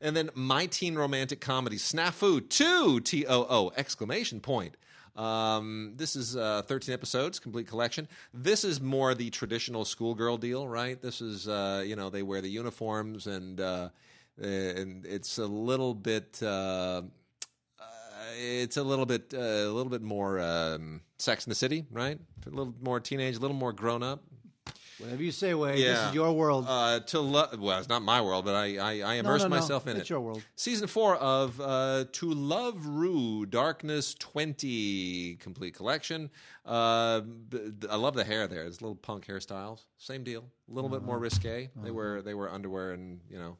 And 0.00 0.16
then 0.16 0.30
My 0.34 0.64
Teen 0.66 0.94
Romantic 0.94 1.40
Comedy 1.40 1.76
Snafu 1.76 2.48
2 2.48 3.00
T 3.00 3.26
O 3.26 3.46
O 3.48 3.72
exclamation 3.76 4.40
point. 4.40 4.76
Um, 5.16 5.94
this 5.96 6.14
is 6.14 6.36
uh, 6.36 6.62
13 6.62 6.92
episodes, 6.92 7.38
complete 7.38 7.66
collection. 7.66 8.06
This 8.34 8.64
is 8.64 8.80
more 8.80 9.14
the 9.14 9.30
traditional 9.30 9.84
schoolgirl 9.86 10.36
deal, 10.36 10.68
right? 10.68 11.00
This 11.00 11.22
is, 11.22 11.48
uh, 11.48 11.82
you 11.86 11.96
know, 11.96 12.10
they 12.10 12.22
wear 12.22 12.42
the 12.42 12.50
uniforms 12.50 13.26
and 13.26 13.58
uh, 13.58 13.88
and 14.38 15.06
it's 15.06 15.38
a 15.38 15.46
little 15.46 15.94
bit. 15.94 16.40
Uh, 16.42 17.02
uh, 17.80 17.82
it's 18.36 18.76
a 18.76 18.82
little 18.82 19.06
bit, 19.06 19.32
uh, 19.34 19.38
a 19.38 19.72
little 19.72 19.90
bit 19.90 20.02
more 20.02 20.40
um, 20.40 21.00
Sex 21.18 21.46
in 21.46 21.50
the 21.50 21.54
City, 21.54 21.84
right? 21.90 22.18
A 22.46 22.50
little 22.50 22.74
more 22.80 23.00
teenage, 23.00 23.36
a 23.36 23.40
little 23.40 23.56
more 23.56 23.72
grown 23.72 24.02
up. 24.02 24.22
Whatever 24.98 25.22
you 25.22 25.30
say, 25.32 25.52
Wade. 25.52 25.76
This 25.78 25.98
is 26.08 26.14
your 26.14 26.32
world. 26.32 26.64
Uh, 26.66 27.00
to 27.00 27.20
love, 27.20 27.58
well, 27.60 27.78
it's 27.78 27.88
not 27.88 28.00
my 28.02 28.20
world, 28.22 28.46
but 28.46 28.54
I, 28.54 28.76
I, 28.78 28.92
I 29.02 29.14
No, 29.20 29.20
immerse 29.20 29.42
no, 29.42 29.48
no. 29.48 29.56
myself 29.56 29.86
in 29.86 29.96
It's 29.98 30.06
it. 30.06 30.10
your 30.10 30.20
world. 30.20 30.42
Season 30.54 30.86
four 30.88 31.16
of 31.16 31.60
uh, 31.60 32.06
To 32.12 32.32
Love 32.32 32.86
Ru, 32.86 33.44
Darkness 33.44 34.14
20, 34.14 35.36
complete 35.36 35.74
collection. 35.74 36.30
Uh, 36.64 37.20
I 37.90 37.96
love 37.96 38.14
the 38.14 38.24
hair 38.24 38.46
there. 38.48 38.64
It's 38.64 38.80
little 38.80 38.96
punk 38.96 39.26
hairstyles. 39.26 39.80
Same 39.98 40.24
deal. 40.24 40.44
A 40.70 40.72
little 40.72 40.88
bit 40.90 40.96
Uh-huh. 40.96 41.06
more 41.06 41.18
risque. 41.18 41.68
They 41.76 41.90
wear 41.90 42.22
they 42.22 42.34
wear 42.34 42.50
underwear 42.50 42.92
and 42.92 43.20
you 43.30 43.38
know 43.38 43.56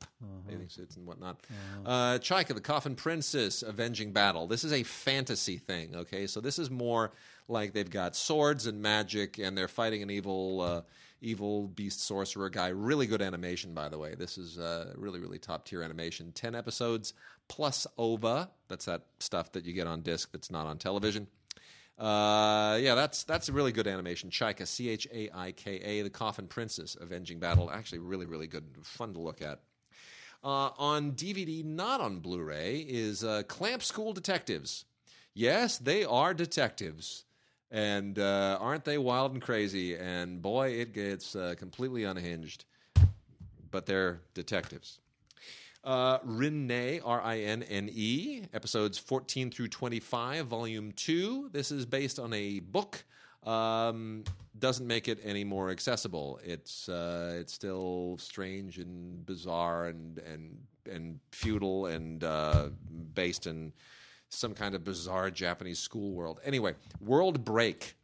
bathing 0.48 0.68
suits 0.68 0.96
and 0.96 1.06
whatnot. 1.06 1.46
Uh-huh. 1.50 1.88
Uh, 1.88 2.18
Chaika, 2.18 2.54
the 2.54 2.60
Coffin 2.60 2.96
Princess, 2.96 3.62
Avenging 3.62 4.12
Battle. 4.12 4.46
This 4.48 4.64
is 4.64 4.72
a 4.72 4.82
fantasy 4.82 5.58
thing. 5.58 5.94
Okay, 5.94 6.26
so 6.26 6.40
this 6.40 6.58
is 6.58 6.68
more 6.70 7.12
like 7.46 7.74
they've 7.74 7.88
got 7.90 8.16
swords 8.16 8.66
and 8.66 8.82
magic, 8.82 9.38
and 9.38 9.56
they're 9.56 9.68
fighting 9.68 10.02
an 10.02 10.10
evil. 10.10 10.60
Uh, 10.62 10.80
Evil 11.26 11.66
beast 11.66 12.00
sorcerer 12.04 12.48
guy. 12.48 12.68
Really 12.68 13.06
good 13.06 13.20
animation, 13.20 13.74
by 13.74 13.88
the 13.88 13.98
way. 13.98 14.14
This 14.14 14.38
is 14.38 14.58
uh, 14.58 14.92
really, 14.96 15.18
really 15.18 15.40
top 15.40 15.64
tier 15.64 15.82
animation. 15.82 16.30
10 16.32 16.54
episodes 16.54 17.14
plus 17.48 17.86
OVA. 17.98 18.48
That's 18.68 18.84
that 18.84 19.02
stuff 19.18 19.50
that 19.52 19.64
you 19.64 19.72
get 19.72 19.88
on 19.88 20.02
disc 20.02 20.30
that's 20.30 20.50
not 20.50 20.66
on 20.66 20.78
television. 20.78 21.26
Uh, 21.98 22.78
yeah, 22.80 22.94
that's 22.94 23.24
that's 23.24 23.48
a 23.48 23.52
really 23.52 23.72
good 23.72 23.86
animation. 23.86 24.30
Chaika, 24.30 24.66
C 24.66 24.88
H 24.88 25.08
A 25.12 25.30
I 25.34 25.52
K 25.52 25.76
A, 25.76 26.02
the 26.02 26.10
Coffin 26.10 26.46
Princess, 26.46 26.96
Avenging 27.00 27.40
Battle. 27.40 27.70
Actually, 27.70 28.00
really, 28.00 28.26
really 28.26 28.46
good. 28.46 28.64
Fun 28.82 29.14
to 29.14 29.18
look 29.18 29.42
at. 29.42 29.60
Uh, 30.44 30.70
on 30.78 31.12
DVD, 31.12 31.64
not 31.64 32.00
on 32.00 32.20
Blu 32.20 32.40
ray, 32.40 32.86
is 32.86 33.24
uh, 33.24 33.42
Clamp 33.48 33.82
School 33.82 34.12
Detectives. 34.12 34.84
Yes, 35.34 35.78
they 35.78 36.04
are 36.04 36.34
detectives. 36.34 37.24
And 37.76 38.18
uh, 38.18 38.56
aren't 38.58 38.86
they 38.86 38.96
wild 38.96 39.34
and 39.34 39.42
crazy? 39.42 39.96
And 39.96 40.40
boy, 40.40 40.70
it 40.70 40.94
gets 40.94 41.36
uh, 41.36 41.56
completely 41.58 42.04
unhinged. 42.04 42.64
But 43.70 43.84
they're 43.84 44.22
detectives. 44.32 44.98
Uh, 45.84 46.18
Rinne, 46.20 47.02
R 47.04 47.20
I 47.20 47.40
N 47.40 47.62
N 47.64 47.90
E, 47.92 48.44
episodes 48.54 48.96
14 48.96 49.50
through 49.50 49.68
25, 49.68 50.46
volume 50.46 50.92
2. 50.92 51.50
This 51.52 51.70
is 51.70 51.84
based 51.84 52.18
on 52.18 52.32
a 52.32 52.60
book 52.60 53.04
um, 53.44 54.24
doesn't 54.58 54.86
make 54.86 55.06
it 55.06 55.20
any 55.22 55.44
more 55.44 55.70
accessible. 55.70 56.40
It's 56.42 56.88
uh, 56.88 57.36
it's 57.38 57.52
still 57.52 58.16
strange 58.18 58.78
and 58.78 59.24
bizarre 59.26 59.88
and 59.88 60.18
and 60.18 60.56
and 60.90 61.20
feudal 61.30 61.86
and 61.86 62.24
uh, 62.24 62.70
based 63.12 63.46
in 63.46 63.74
some 64.28 64.54
kind 64.54 64.74
of 64.74 64.84
bizarre 64.84 65.30
Japanese 65.30 65.78
school 65.78 66.12
world. 66.12 66.40
Anyway, 66.44 66.74
World 67.00 67.44
Break, 67.44 67.96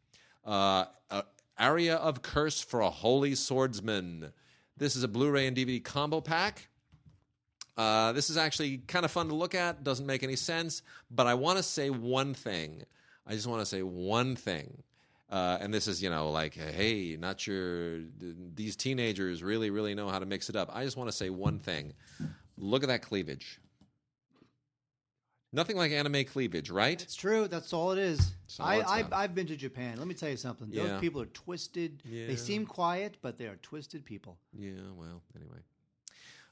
uh, 0.44 0.86
uh, 1.10 1.22
Aria 1.58 1.96
of 1.96 2.22
Curse 2.22 2.60
for 2.60 2.80
a 2.80 2.90
Holy 2.90 3.34
Swordsman. 3.34 4.32
This 4.76 4.96
is 4.96 5.02
a 5.02 5.08
Blu-ray 5.08 5.46
and 5.46 5.56
DVD 5.56 5.82
combo 5.82 6.20
pack. 6.20 6.68
Uh, 7.76 8.12
this 8.12 8.30
is 8.30 8.36
actually 8.36 8.78
kind 8.78 9.04
of 9.04 9.10
fun 9.10 9.28
to 9.28 9.34
look 9.34 9.54
at. 9.54 9.82
Doesn't 9.82 10.06
make 10.06 10.22
any 10.22 10.36
sense, 10.36 10.82
but 11.10 11.26
I 11.26 11.34
want 11.34 11.58
to 11.58 11.62
say 11.62 11.90
one 11.90 12.34
thing. 12.34 12.82
I 13.26 13.32
just 13.32 13.46
want 13.46 13.60
to 13.60 13.66
say 13.66 13.82
one 13.82 14.36
thing. 14.36 14.82
Uh, 15.30 15.56
and 15.62 15.72
this 15.72 15.88
is, 15.88 16.02
you 16.02 16.10
know, 16.10 16.30
like, 16.30 16.54
hey, 16.54 17.16
not 17.18 17.40
sure 17.40 18.00
these 18.54 18.76
teenagers 18.76 19.42
really, 19.42 19.70
really 19.70 19.94
know 19.94 20.08
how 20.10 20.18
to 20.18 20.26
mix 20.26 20.50
it 20.50 20.56
up. 20.56 20.70
I 20.74 20.84
just 20.84 20.98
want 20.98 21.08
to 21.08 21.16
say 21.16 21.30
one 21.30 21.58
thing. 21.58 21.94
Look 22.58 22.82
at 22.82 22.88
that 22.88 23.00
cleavage. 23.00 23.58
Nothing 25.53 25.76
like 25.76 25.92
anime 25.92 26.24
cleavage, 26.24 26.70
right? 26.70 27.00
It's 27.00 27.14
true. 27.14 27.46
That's 27.46 27.72
all 27.74 27.92
it 27.92 27.98
is. 27.98 28.32
So 28.46 28.64
I, 28.64 28.80
I? 28.80 29.05
I've 29.12 29.34
been 29.34 29.46
to 29.48 29.57
Japan. 29.57 29.98
Let 29.98 30.07
me 30.07 30.14
tell 30.14 30.30
you 30.30 30.36
something. 30.38 30.68
Yeah. 30.70 30.84
Those 30.84 31.00
people 31.00 31.20
are 31.20 31.26
twisted. 31.26 32.03
Yeah. 32.07 32.26
They 32.26 32.36
seem 32.36 32.64
quiet, 32.64 33.18
but 33.20 33.36
they 33.36 33.44
are 33.46 33.57
twisted 33.57 34.05
people. 34.05 34.38
Yeah, 34.59 34.72
well, 34.96 35.20
anyway. 35.36 35.59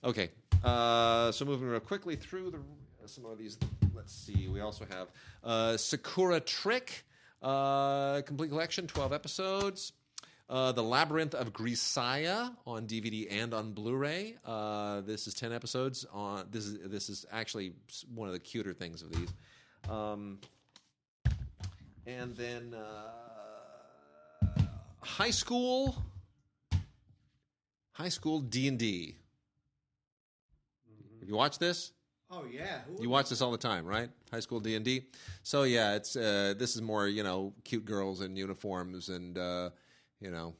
Okay, 0.03 0.30
uh, 0.64 1.30
so 1.32 1.44
moving 1.44 1.68
real 1.68 1.80
quickly 1.80 2.16
through 2.16 2.51
the 2.51 2.59
some 3.07 3.24
of 3.24 3.38
these. 3.38 3.59
Let's 3.94 4.14
see. 4.14 4.48
We 4.48 4.61
also 4.61 4.86
have 4.90 5.09
uh, 5.42 5.76
Sakura 5.76 6.40
Trick, 6.40 7.05
uh, 7.42 8.22
complete 8.22 8.48
collection, 8.48 8.86
twelve 8.86 9.12
episodes. 9.12 9.92
Uh, 10.51 10.72
the 10.72 10.82
Labyrinth 10.82 11.36
of 11.36 11.53
Grisaia 11.53 12.51
on 12.66 12.88
DVD 12.88 13.28
and 13.30 13.55
on 13.55 13.70
Blu-ray. 13.70 14.36
Uh, 14.44 15.01
this 15.03 15.28
is 15.28 15.34
ten 15.34 15.53
episodes. 15.53 16.05
On 16.12 16.44
this 16.51 16.66
is 16.66 16.90
this 16.90 17.09
is 17.09 17.24
actually 17.30 17.72
one 18.12 18.26
of 18.26 18.34
the 18.34 18.40
cuter 18.40 18.72
things 18.72 19.01
of 19.01 19.12
these. 19.12 19.32
Um, 19.88 20.40
and 22.05 22.34
then 22.36 22.74
uh, 22.74 23.12
High 25.03 25.30
School 25.30 26.03
high 27.92 28.09
school 28.09 28.40
D 28.40 28.66
and 28.66 28.78
D. 28.78 29.14
Have 31.20 31.28
you 31.28 31.36
watched 31.36 31.61
this? 31.61 31.92
Oh 32.30 32.44
yeah. 32.51 32.80
You 32.98 33.11
watch 33.11 33.28
this 33.28 33.42
all 33.42 33.53
the 33.53 33.59
time, 33.59 33.84
right? 33.84 34.09
High 34.32 34.40
school 34.40 34.59
D 34.59 34.74
and 34.74 34.84
D. 34.84 35.03
So 35.42 35.64
yeah, 35.64 35.94
it's 35.94 36.16
uh, 36.16 36.55
this 36.57 36.74
is 36.74 36.82
more 36.82 37.07
you 37.07 37.22
know 37.22 37.53
cute 37.62 37.84
girls 37.84 38.20
in 38.20 38.36
uniforms 38.36 39.11
and 39.11 39.36
uh, 39.36 39.70
you 40.20 40.30
know 40.30 40.54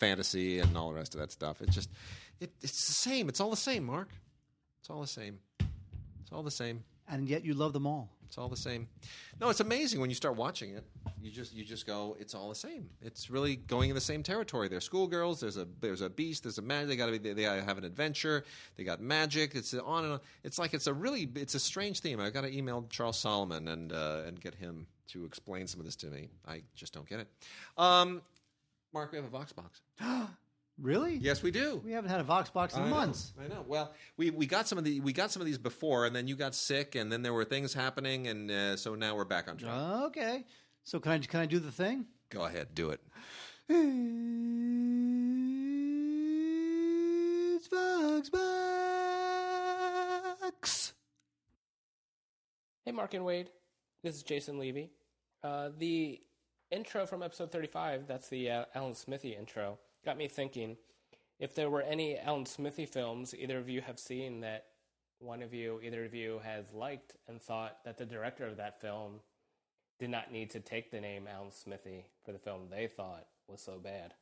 fantasy 0.00 0.58
and 0.58 0.76
all 0.76 0.90
the 0.90 0.94
rest 0.94 1.14
of 1.14 1.20
that 1.20 1.32
stuff. 1.32 1.60
It's 1.62 1.74
just 1.74 1.90
it, 2.40 2.50
it's 2.62 2.86
the 2.86 2.92
same. 2.92 3.28
It's 3.28 3.40
all 3.40 3.50
the 3.50 3.56
same, 3.56 3.84
Mark. 3.84 4.10
It's 4.80 4.90
all 4.90 5.00
the 5.00 5.06
same. 5.06 5.38
It's 5.58 6.32
all 6.32 6.42
the 6.42 6.50
same. 6.50 6.84
and 7.08 7.28
yet 7.28 7.44
you 7.44 7.54
love 7.54 7.72
them 7.72 7.86
all. 7.86 8.10
It's 8.26 8.38
all 8.38 8.48
the 8.48 8.56
same. 8.56 8.88
No, 9.40 9.50
it's 9.50 9.60
amazing 9.60 10.00
when 10.00 10.10
you 10.10 10.16
start 10.16 10.34
watching 10.36 10.70
it. 10.70 10.84
You 11.22 11.30
just 11.30 11.54
you 11.54 11.64
just 11.64 11.86
go, 11.86 12.16
it's 12.18 12.34
all 12.34 12.48
the 12.48 12.56
same. 12.56 12.90
It's 13.00 13.30
really 13.30 13.54
going 13.56 13.88
in 13.88 13.94
the 13.94 14.00
same 14.00 14.22
territory. 14.24 14.68
They're 14.68 14.80
schoolgirls. 14.80 15.40
There's 15.40 15.56
a 15.56 15.66
there's 15.80 16.00
a 16.00 16.10
beast. 16.10 16.42
There's 16.42 16.58
a 16.58 16.62
magic. 16.62 16.88
They 16.88 16.96
got 16.96 17.06
to 17.06 17.12
be. 17.12 17.18
They, 17.18 17.32
they 17.32 17.42
gotta 17.42 17.62
have 17.62 17.78
an 17.78 17.84
adventure. 17.84 18.44
They 18.76 18.82
got 18.84 19.00
magic. 19.00 19.54
It's 19.54 19.72
on 19.74 20.04
and 20.04 20.12
on. 20.14 20.20
It's 20.42 20.58
like 20.58 20.74
it's 20.74 20.88
a 20.88 20.92
really 20.92 21.28
it's 21.36 21.54
a 21.54 21.60
strange 21.60 22.00
theme. 22.00 22.20
I've 22.20 22.34
got 22.34 22.42
to 22.42 22.52
email 22.56 22.86
Charles 22.90 23.16
Solomon 23.18 23.68
and 23.68 23.92
uh, 23.92 24.22
and 24.26 24.40
get 24.40 24.56
him 24.56 24.86
to 25.08 25.24
explain 25.24 25.68
some 25.68 25.78
of 25.78 25.86
this 25.86 25.96
to 25.96 26.06
me. 26.06 26.30
I 26.46 26.62
just 26.74 26.92
don't 26.92 27.08
get 27.08 27.20
it. 27.20 27.28
Um, 27.78 28.22
Mark, 28.96 29.12
we 29.12 29.18
have 29.18 29.26
a 29.26 29.28
Vox 29.28 29.52
box. 29.52 29.82
Really? 30.78 31.14
Yes, 31.16 31.42
we 31.42 31.50
do. 31.50 31.80
We 31.82 31.92
haven't 31.92 32.10
had 32.10 32.20
a 32.20 32.22
Vox 32.22 32.50
box 32.50 32.76
in 32.76 32.82
I 32.82 32.84
know, 32.84 32.90
months. 32.90 33.32
I 33.42 33.48
know. 33.48 33.64
Well, 33.66 33.94
we, 34.18 34.28
we 34.28 34.44
got 34.44 34.68
some 34.68 34.76
of 34.76 34.84
the 34.84 35.00
we 35.00 35.14
got 35.14 35.30
some 35.30 35.40
of 35.40 35.46
these 35.46 35.56
before, 35.56 36.04
and 36.04 36.14
then 36.14 36.28
you 36.28 36.36
got 36.36 36.54
sick, 36.54 36.96
and 36.96 37.10
then 37.10 37.22
there 37.22 37.32
were 37.32 37.46
things 37.46 37.72
happening, 37.72 38.26
and 38.26 38.50
uh, 38.50 38.76
so 38.76 38.94
now 38.94 39.16
we're 39.16 39.24
back 39.24 39.48
on 39.48 39.56
track. 39.56 39.72
Okay. 39.72 40.44
So 40.84 41.00
can 41.00 41.12
I 41.12 41.18
can 41.20 41.40
I 41.40 41.46
do 41.46 41.60
the 41.60 41.72
thing? 41.72 42.04
Go 42.28 42.44
ahead, 42.44 42.74
do 42.74 42.90
it. 42.90 43.00
It's 47.54 47.68
Vox 47.68 48.28
box. 50.42 50.92
Hey, 52.84 52.92
Mark 52.92 53.14
and 53.14 53.24
Wade. 53.24 53.48
This 54.02 54.14
is 54.16 54.22
Jason 54.22 54.58
Levy. 54.58 54.90
Uh, 55.42 55.70
the 55.78 56.20
intro 56.70 57.06
from 57.06 57.22
episode 57.22 57.52
35, 57.52 58.06
that's 58.06 58.28
the 58.28 58.50
uh, 58.50 58.64
Alan 58.74 58.94
Smithee 58.94 59.34
intro, 59.34 59.78
got 60.04 60.16
me 60.16 60.28
thinking 60.28 60.76
if 61.38 61.54
there 61.54 61.70
were 61.70 61.82
any 61.82 62.18
Alan 62.18 62.46
Smithee 62.46 62.86
films 62.86 63.34
either 63.34 63.58
of 63.58 63.68
you 63.68 63.80
have 63.82 63.98
seen 63.98 64.40
that 64.40 64.66
one 65.18 65.42
of 65.42 65.52
you, 65.54 65.80
either 65.82 66.04
of 66.04 66.14
you, 66.14 66.40
has 66.44 66.72
liked 66.72 67.14
and 67.28 67.40
thought 67.40 67.78
that 67.84 67.98
the 67.98 68.06
director 68.06 68.46
of 68.46 68.56
that 68.56 68.80
film 68.80 69.20
did 69.98 70.10
not 70.10 70.30
need 70.30 70.50
to 70.50 70.60
take 70.60 70.90
the 70.90 71.00
name 71.00 71.26
Alan 71.26 71.50
Smithee 71.50 72.06
for 72.24 72.32
the 72.32 72.38
film 72.38 72.68
they 72.70 72.86
thought 72.86 73.26
was 73.48 73.60
so 73.60 73.78
bad. 73.78 74.14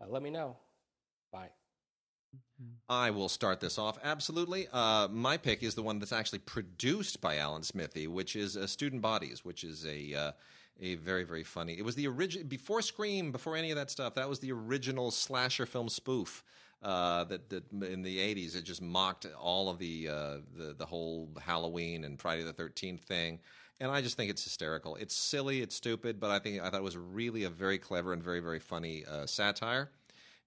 Uh, 0.00 0.06
let 0.08 0.22
me 0.22 0.30
know. 0.30 0.56
Bye. 1.32 1.50
I 2.88 3.10
will 3.10 3.28
start 3.28 3.60
this 3.60 3.78
off. 3.78 3.98
Absolutely. 4.02 4.68
Uh, 4.72 5.08
my 5.08 5.36
pick 5.36 5.62
is 5.62 5.74
the 5.74 5.82
one 5.82 5.98
that's 5.98 6.12
actually 6.12 6.40
produced 6.40 7.20
by 7.20 7.38
Alan 7.38 7.62
Smithee, 7.62 8.06
which 8.06 8.36
is 8.36 8.56
uh, 8.56 8.66
Student 8.66 9.02
Bodies, 9.02 9.44
which 9.44 9.64
is 9.64 9.86
a 9.86 10.14
uh, 10.14 10.32
a 10.80 10.94
very 10.96 11.24
very 11.24 11.44
funny. 11.44 11.74
It 11.78 11.84
was 11.84 11.94
the 11.94 12.06
original 12.06 12.46
before 12.46 12.82
Scream, 12.82 13.32
before 13.32 13.56
any 13.56 13.70
of 13.70 13.76
that 13.76 13.90
stuff. 13.90 14.14
That 14.14 14.28
was 14.28 14.38
the 14.38 14.52
original 14.52 15.10
slasher 15.10 15.66
film 15.66 15.88
spoof. 15.88 16.44
Uh, 16.82 17.24
that, 17.24 17.50
that 17.50 17.70
in 17.72 18.00
the 18.02 18.16
'80s 18.16 18.56
it 18.56 18.64
just 18.64 18.80
mocked 18.80 19.26
all 19.38 19.68
of 19.68 19.78
the 19.78 20.08
uh, 20.08 20.36
the 20.56 20.74
the 20.78 20.86
whole 20.86 21.28
Halloween 21.38 22.04
and 22.04 22.18
Friday 22.18 22.42
the 22.42 22.54
Thirteenth 22.54 23.02
thing, 23.02 23.38
and 23.80 23.90
I 23.90 24.00
just 24.00 24.16
think 24.16 24.30
it's 24.30 24.42
hysterical. 24.42 24.96
It's 24.96 25.14
silly, 25.14 25.60
it's 25.60 25.74
stupid, 25.74 26.18
but 26.18 26.30
I 26.30 26.38
think 26.38 26.62
I 26.62 26.70
thought 26.70 26.80
it 26.80 26.82
was 26.82 26.96
really 26.96 27.44
a 27.44 27.50
very 27.50 27.78
clever 27.78 28.14
and 28.14 28.22
very 28.22 28.40
very 28.40 28.60
funny 28.60 29.04
uh, 29.04 29.26
satire 29.26 29.90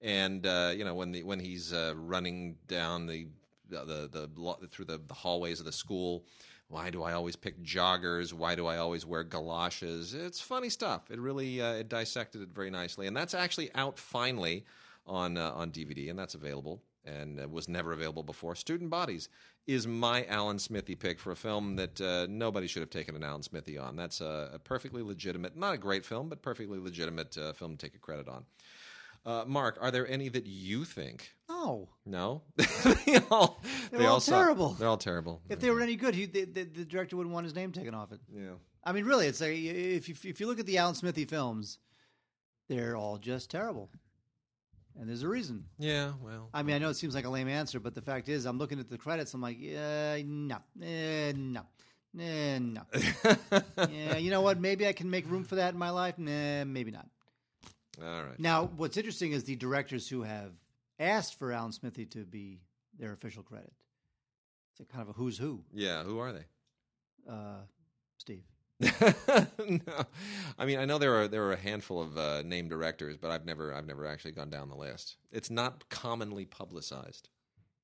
and 0.03 0.45
uh, 0.45 0.73
you 0.75 0.83
know 0.83 0.93
when 0.93 1.11
the 1.11 1.23
when 1.23 1.39
he's 1.39 1.73
uh, 1.73 1.93
running 1.95 2.55
down 2.67 3.07
the 3.07 3.27
the, 3.69 4.09
the, 4.11 4.29
the 4.61 4.67
through 4.67 4.85
the, 4.85 5.01
the 5.07 5.13
hallways 5.13 5.59
of 5.59 5.65
the 5.65 5.71
school 5.71 6.25
why 6.73 6.89
do 6.89 7.03
i 7.03 7.13
always 7.13 7.35
pick 7.35 7.61
joggers? 7.63 8.33
Why 8.33 8.55
do 8.55 8.65
i 8.65 8.77
always 8.77 9.05
wear 9.05 9.23
galoshes? 9.23 10.15
It's 10.15 10.41
funny 10.41 10.69
stuff. 10.69 11.11
It 11.11 11.19
really 11.19 11.61
uh, 11.61 11.73
it 11.73 11.87
dissected 11.87 12.41
it 12.41 12.49
very 12.49 12.71
nicely. 12.71 13.05
And 13.05 13.15
that's 13.15 13.35
actually 13.35 13.69
out 13.75 13.99
finally 13.99 14.65
on 15.05 15.37
uh, 15.37 15.51
on 15.51 15.69
dvd 15.69 16.09
and 16.09 16.17
that's 16.17 16.33
available 16.33 16.81
and 17.05 17.39
uh, 17.39 17.47
was 17.47 17.67
never 17.67 17.93
available 17.93 18.23
before. 18.23 18.55
Student 18.55 18.89
bodies 18.89 19.29
is 19.67 19.85
my 19.85 20.25
alan 20.25 20.57
smithee 20.57 20.95
pick 20.95 21.19
for 21.19 21.31
a 21.31 21.35
film 21.35 21.75
that 21.75 22.01
uh, 22.01 22.25
nobody 22.27 22.65
should 22.65 22.81
have 22.81 22.89
taken 22.89 23.15
an 23.15 23.23
alan 23.23 23.43
smithee 23.43 23.77
on. 23.77 23.95
That's 23.95 24.19
a, 24.19 24.49
a 24.53 24.59
perfectly 24.59 25.03
legitimate 25.03 25.55
not 25.55 25.75
a 25.75 25.77
great 25.77 26.03
film 26.03 26.27
but 26.27 26.41
perfectly 26.41 26.79
legitimate 26.79 27.37
uh, 27.37 27.53
film 27.53 27.77
to 27.77 27.85
take 27.85 27.95
a 27.95 27.99
credit 27.99 28.27
on 28.27 28.45
uh, 29.25 29.45
Mark, 29.47 29.77
are 29.81 29.91
there 29.91 30.07
any 30.07 30.29
that 30.29 30.45
you 30.45 30.85
think? 30.85 31.31
No. 31.49 31.89
No, 32.05 32.41
they 32.57 33.19
all 33.31 33.61
They're 33.89 33.99
they 34.01 34.05
all 34.05 34.19
suck. 34.19 34.37
terrible. 34.43 34.69
They're 34.71 34.87
all 34.89 34.97
terrible. 34.97 35.41
If 35.49 35.59
they 35.61 35.69
were 35.69 35.79
any 35.81 35.95
good, 35.95 36.13
he, 36.13 36.25
the, 36.25 36.43
the, 36.43 36.63
the 36.63 36.83
director 36.85 37.15
wouldn't 37.15 37.33
want 37.33 37.45
his 37.45 37.55
name 37.55 37.71
taken 37.71 37.93
off 37.93 38.11
it. 38.11 38.19
yeah. 38.35 38.55
I 38.83 38.91
mean, 38.91 39.05
really, 39.05 39.27
it's 39.27 39.39
like 39.39 39.51
if 39.53 40.09
you, 40.09 40.15
if 40.25 40.41
you 40.41 40.47
look 40.47 40.59
at 40.59 40.65
the 40.65 40.77
Alan 40.77 40.93
Smithee 40.95 41.23
films, 41.23 41.77
they're 42.67 42.97
all 42.97 43.17
just 43.17 43.49
terrible, 43.49 43.89
and 44.99 45.07
there's 45.07 45.23
a 45.23 45.27
reason. 45.29 45.63
Yeah, 45.79 46.11
well, 46.21 46.49
I 46.53 46.63
mean, 46.63 46.75
I 46.75 46.79
know 46.79 46.89
it 46.89 46.95
seems 46.95 47.15
like 47.15 47.23
a 47.23 47.29
lame 47.29 47.47
answer, 47.47 47.79
but 47.79 47.95
the 47.95 48.01
fact 48.01 48.27
is, 48.27 48.43
I'm 48.45 48.57
looking 48.57 48.79
at 48.81 48.89
the 48.89 48.97
credits. 48.97 49.33
I'm 49.33 49.39
like, 49.41 49.55
yeah, 49.57 50.17
no, 50.25 50.57
eh, 50.81 51.31
no, 51.33 51.61
eh, 52.19 52.59
no. 52.59 52.81
yeah, 53.89 54.17
you 54.17 54.31
know 54.31 54.41
what? 54.41 54.59
Maybe 54.59 54.85
I 54.85 54.91
can 54.91 55.09
make 55.09 55.29
room 55.31 55.45
for 55.45 55.55
that 55.55 55.71
in 55.73 55.79
my 55.79 55.91
life. 55.91 56.17
Nah, 56.17 56.65
maybe 56.65 56.91
not. 56.91 57.07
All 58.01 58.23
right. 58.23 58.39
Now, 58.39 58.69
what's 58.75 58.97
interesting 58.97 59.33
is 59.33 59.43
the 59.43 59.55
directors 59.55 60.07
who 60.07 60.23
have 60.23 60.51
asked 60.99 61.37
for 61.37 61.51
Alan 61.51 61.71
Smithee 61.71 62.05
to 62.07 62.19
be 62.25 62.61
their 62.97 63.13
official 63.13 63.43
credit. 63.43 63.73
It's 64.71 64.79
a 64.79 64.91
kind 64.91 65.01
of 65.01 65.09
a 65.09 65.13
who's 65.13 65.37
who. 65.37 65.63
Yeah, 65.73 66.03
who 66.03 66.19
are 66.19 66.31
they? 66.31 66.45
Uh, 67.29 67.61
Steve. 68.17 68.43
no, 68.79 70.03
I 70.57 70.65
mean 70.65 70.79
I 70.79 70.85
know 70.85 70.97
there 70.97 71.15
are 71.21 71.27
there 71.27 71.43
are 71.43 71.53
a 71.53 71.57
handful 71.57 72.01
of 72.01 72.17
uh, 72.17 72.41
named 72.43 72.69
directors, 72.69 73.17
but 73.17 73.31
I've 73.31 73.45
never 73.45 73.73
I've 73.73 73.85
never 73.85 74.05
actually 74.05 74.31
gone 74.31 74.49
down 74.49 74.69
the 74.69 74.75
list. 74.75 75.17
It's 75.31 75.49
not 75.49 75.87
commonly 75.89 76.45
publicized. 76.45 77.29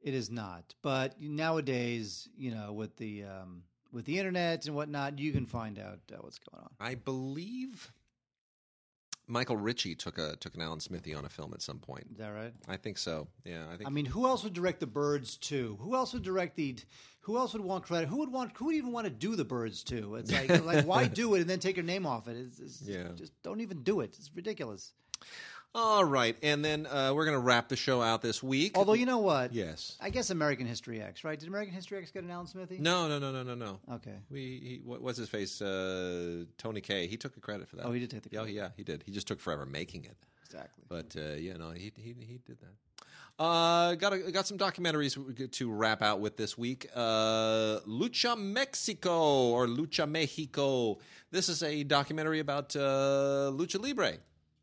It 0.02 0.14
is 0.14 0.30
not, 0.30 0.74
but 0.82 1.22
nowadays, 1.22 2.28
you 2.36 2.52
know, 2.52 2.74
with 2.74 2.98
the 2.98 3.24
um, 3.26 3.64
with 3.92 4.06
the 4.06 4.18
internet 4.18 4.66
and 4.66 4.76
whatnot, 4.76 5.20
you 5.20 5.32
can 5.32 5.46
find 5.46 5.78
out 5.78 6.00
uh, 6.12 6.18
what's 6.22 6.40
going 6.40 6.64
on. 6.64 6.70
I 6.80 6.96
believe 6.96 7.92
Michael 9.30 9.58
Ritchie 9.58 9.96
took 9.96 10.18
a 10.18 10.36
took 10.38 10.56
an 10.56 10.62
Alan 10.62 10.80
Smithee 10.80 11.14
on 11.14 11.24
a 11.24 11.30
film 11.30 11.52
at 11.54 11.62
some 11.62 11.78
point. 11.78 12.08
Is 12.12 12.18
that 12.18 12.30
right? 12.30 12.52
I 12.68 12.78
think 12.78 12.98
so. 12.98 13.28
Yeah, 13.46 13.66
I 13.72 13.78
think. 13.78 13.88
I 13.88 13.92
mean, 13.92 14.06
who 14.06 14.26
else 14.26 14.44
would 14.44 14.54
direct 14.54 14.80
the 14.80 14.88
Birds 14.88 15.38
too? 15.38 15.78
Who 15.82 15.94
else 15.96 16.14
would 16.14 16.24
direct 16.24 16.56
the? 16.56 16.76
Who 17.22 17.38
else 17.38 17.54
would 17.54 17.62
want 17.64 17.84
credit? 17.84 18.10
Who 18.10 18.18
would 18.18 18.32
want? 18.32 18.58
Who 18.58 18.66
would 18.66 18.76
even 18.76 18.92
want 18.92 19.06
to 19.06 19.12
do 19.12 19.36
the 19.36 19.46
Birds 19.46 19.84
too? 19.84 20.16
It's 20.16 20.32
like, 20.32 20.66
like 20.66 20.86
why 20.86 21.06
do 21.08 21.36
it 21.36 21.42
and 21.42 21.50
then 21.50 21.60
take 21.60 21.76
your 21.78 21.86
name 21.86 22.06
off 22.08 22.28
it? 22.28 22.36
It's, 22.38 22.60
it's 22.60 22.82
Yeah. 22.82 23.10
just 23.16 23.32
don't 23.44 23.62
even 23.62 23.84
do 23.84 24.00
it. 24.02 24.16
It's 24.18 24.32
ridiculous. 24.34 24.94
All 25.76 26.04
right, 26.04 26.36
and 26.42 26.66
then 26.66 26.88
uh, 26.88 27.12
we're 27.14 27.26
going 27.26 27.38
to 27.38 27.42
wrap 27.44 27.70
the 27.70 27.76
show 27.76 28.02
out 28.02 28.24
this 28.24 28.42
week. 28.42 28.76
Although 28.76 28.94
you 28.94 29.06
know 29.06 29.20
what? 29.20 29.54
yes. 29.54 29.98
I 30.02 30.10
guess 30.10 30.32
American 30.32 30.66
History 30.66 31.00
X, 31.00 31.24
right? 31.24 31.40
Did 31.40 31.48
American 31.48 31.76
History 31.76 32.00
X 32.00 32.10
get 32.10 32.24
an 32.24 32.32
Alan 32.32 32.48
Smithee? 32.48 32.80
No, 32.80 33.08
no, 33.08 33.20
no, 33.20 33.32
no, 33.32 33.44
no, 33.44 33.54
no. 33.54 33.80
Okay. 33.96 34.16
We 34.32 34.40
he, 34.42 34.82
what, 34.84 35.02
was 35.02 35.16
his 35.18 35.30
face? 35.30 35.62
Uh, 35.62 36.46
Tony 36.58 36.82
Kaye. 36.82 37.06
He 37.06 37.18
took 37.18 37.36
the 37.36 37.40
credit 37.40 37.68
for 37.70 37.76
that. 37.76 37.86
Oh, 37.86 37.92
he 37.92 38.00
did 38.00 38.10
take 38.10 38.24
the 38.24 38.30
Yeah, 38.32 38.40
credit. 38.40 38.56
yeah, 38.56 38.70
he 38.78 38.84
did. 38.84 39.04
He 39.06 39.12
just 39.12 39.28
took 39.28 39.40
forever 39.40 39.66
making 39.68 40.06
it. 40.06 40.18
Exactly. 40.44 40.84
But 40.90 41.16
uh, 41.16 41.36
yeah, 41.36 41.54
no, 41.58 41.70
he 41.70 41.92
he 41.96 42.16
he 42.20 42.40
did 42.44 42.58
that. 42.62 42.74
Uh, 43.44 43.94
got 43.96 44.12
a, 44.12 44.32
got 44.32 44.48
some 44.48 44.58
documentaries 44.58 45.52
to 45.52 45.72
wrap 45.72 46.02
out 46.02 46.20
with 46.20 46.36
this 46.36 46.58
week. 46.58 46.88
Uh, 46.96 47.80
Lucha 47.88 48.36
Mexico 48.38 49.52
or 49.52 49.68
Lucha 49.68 50.10
Mexico. 50.10 50.98
This 51.32 51.48
is 51.48 51.62
a 51.64 51.84
documentary 51.84 52.40
about 52.40 52.76
uh, 52.76 53.52
lucha 53.54 53.80
libre, 53.82 54.14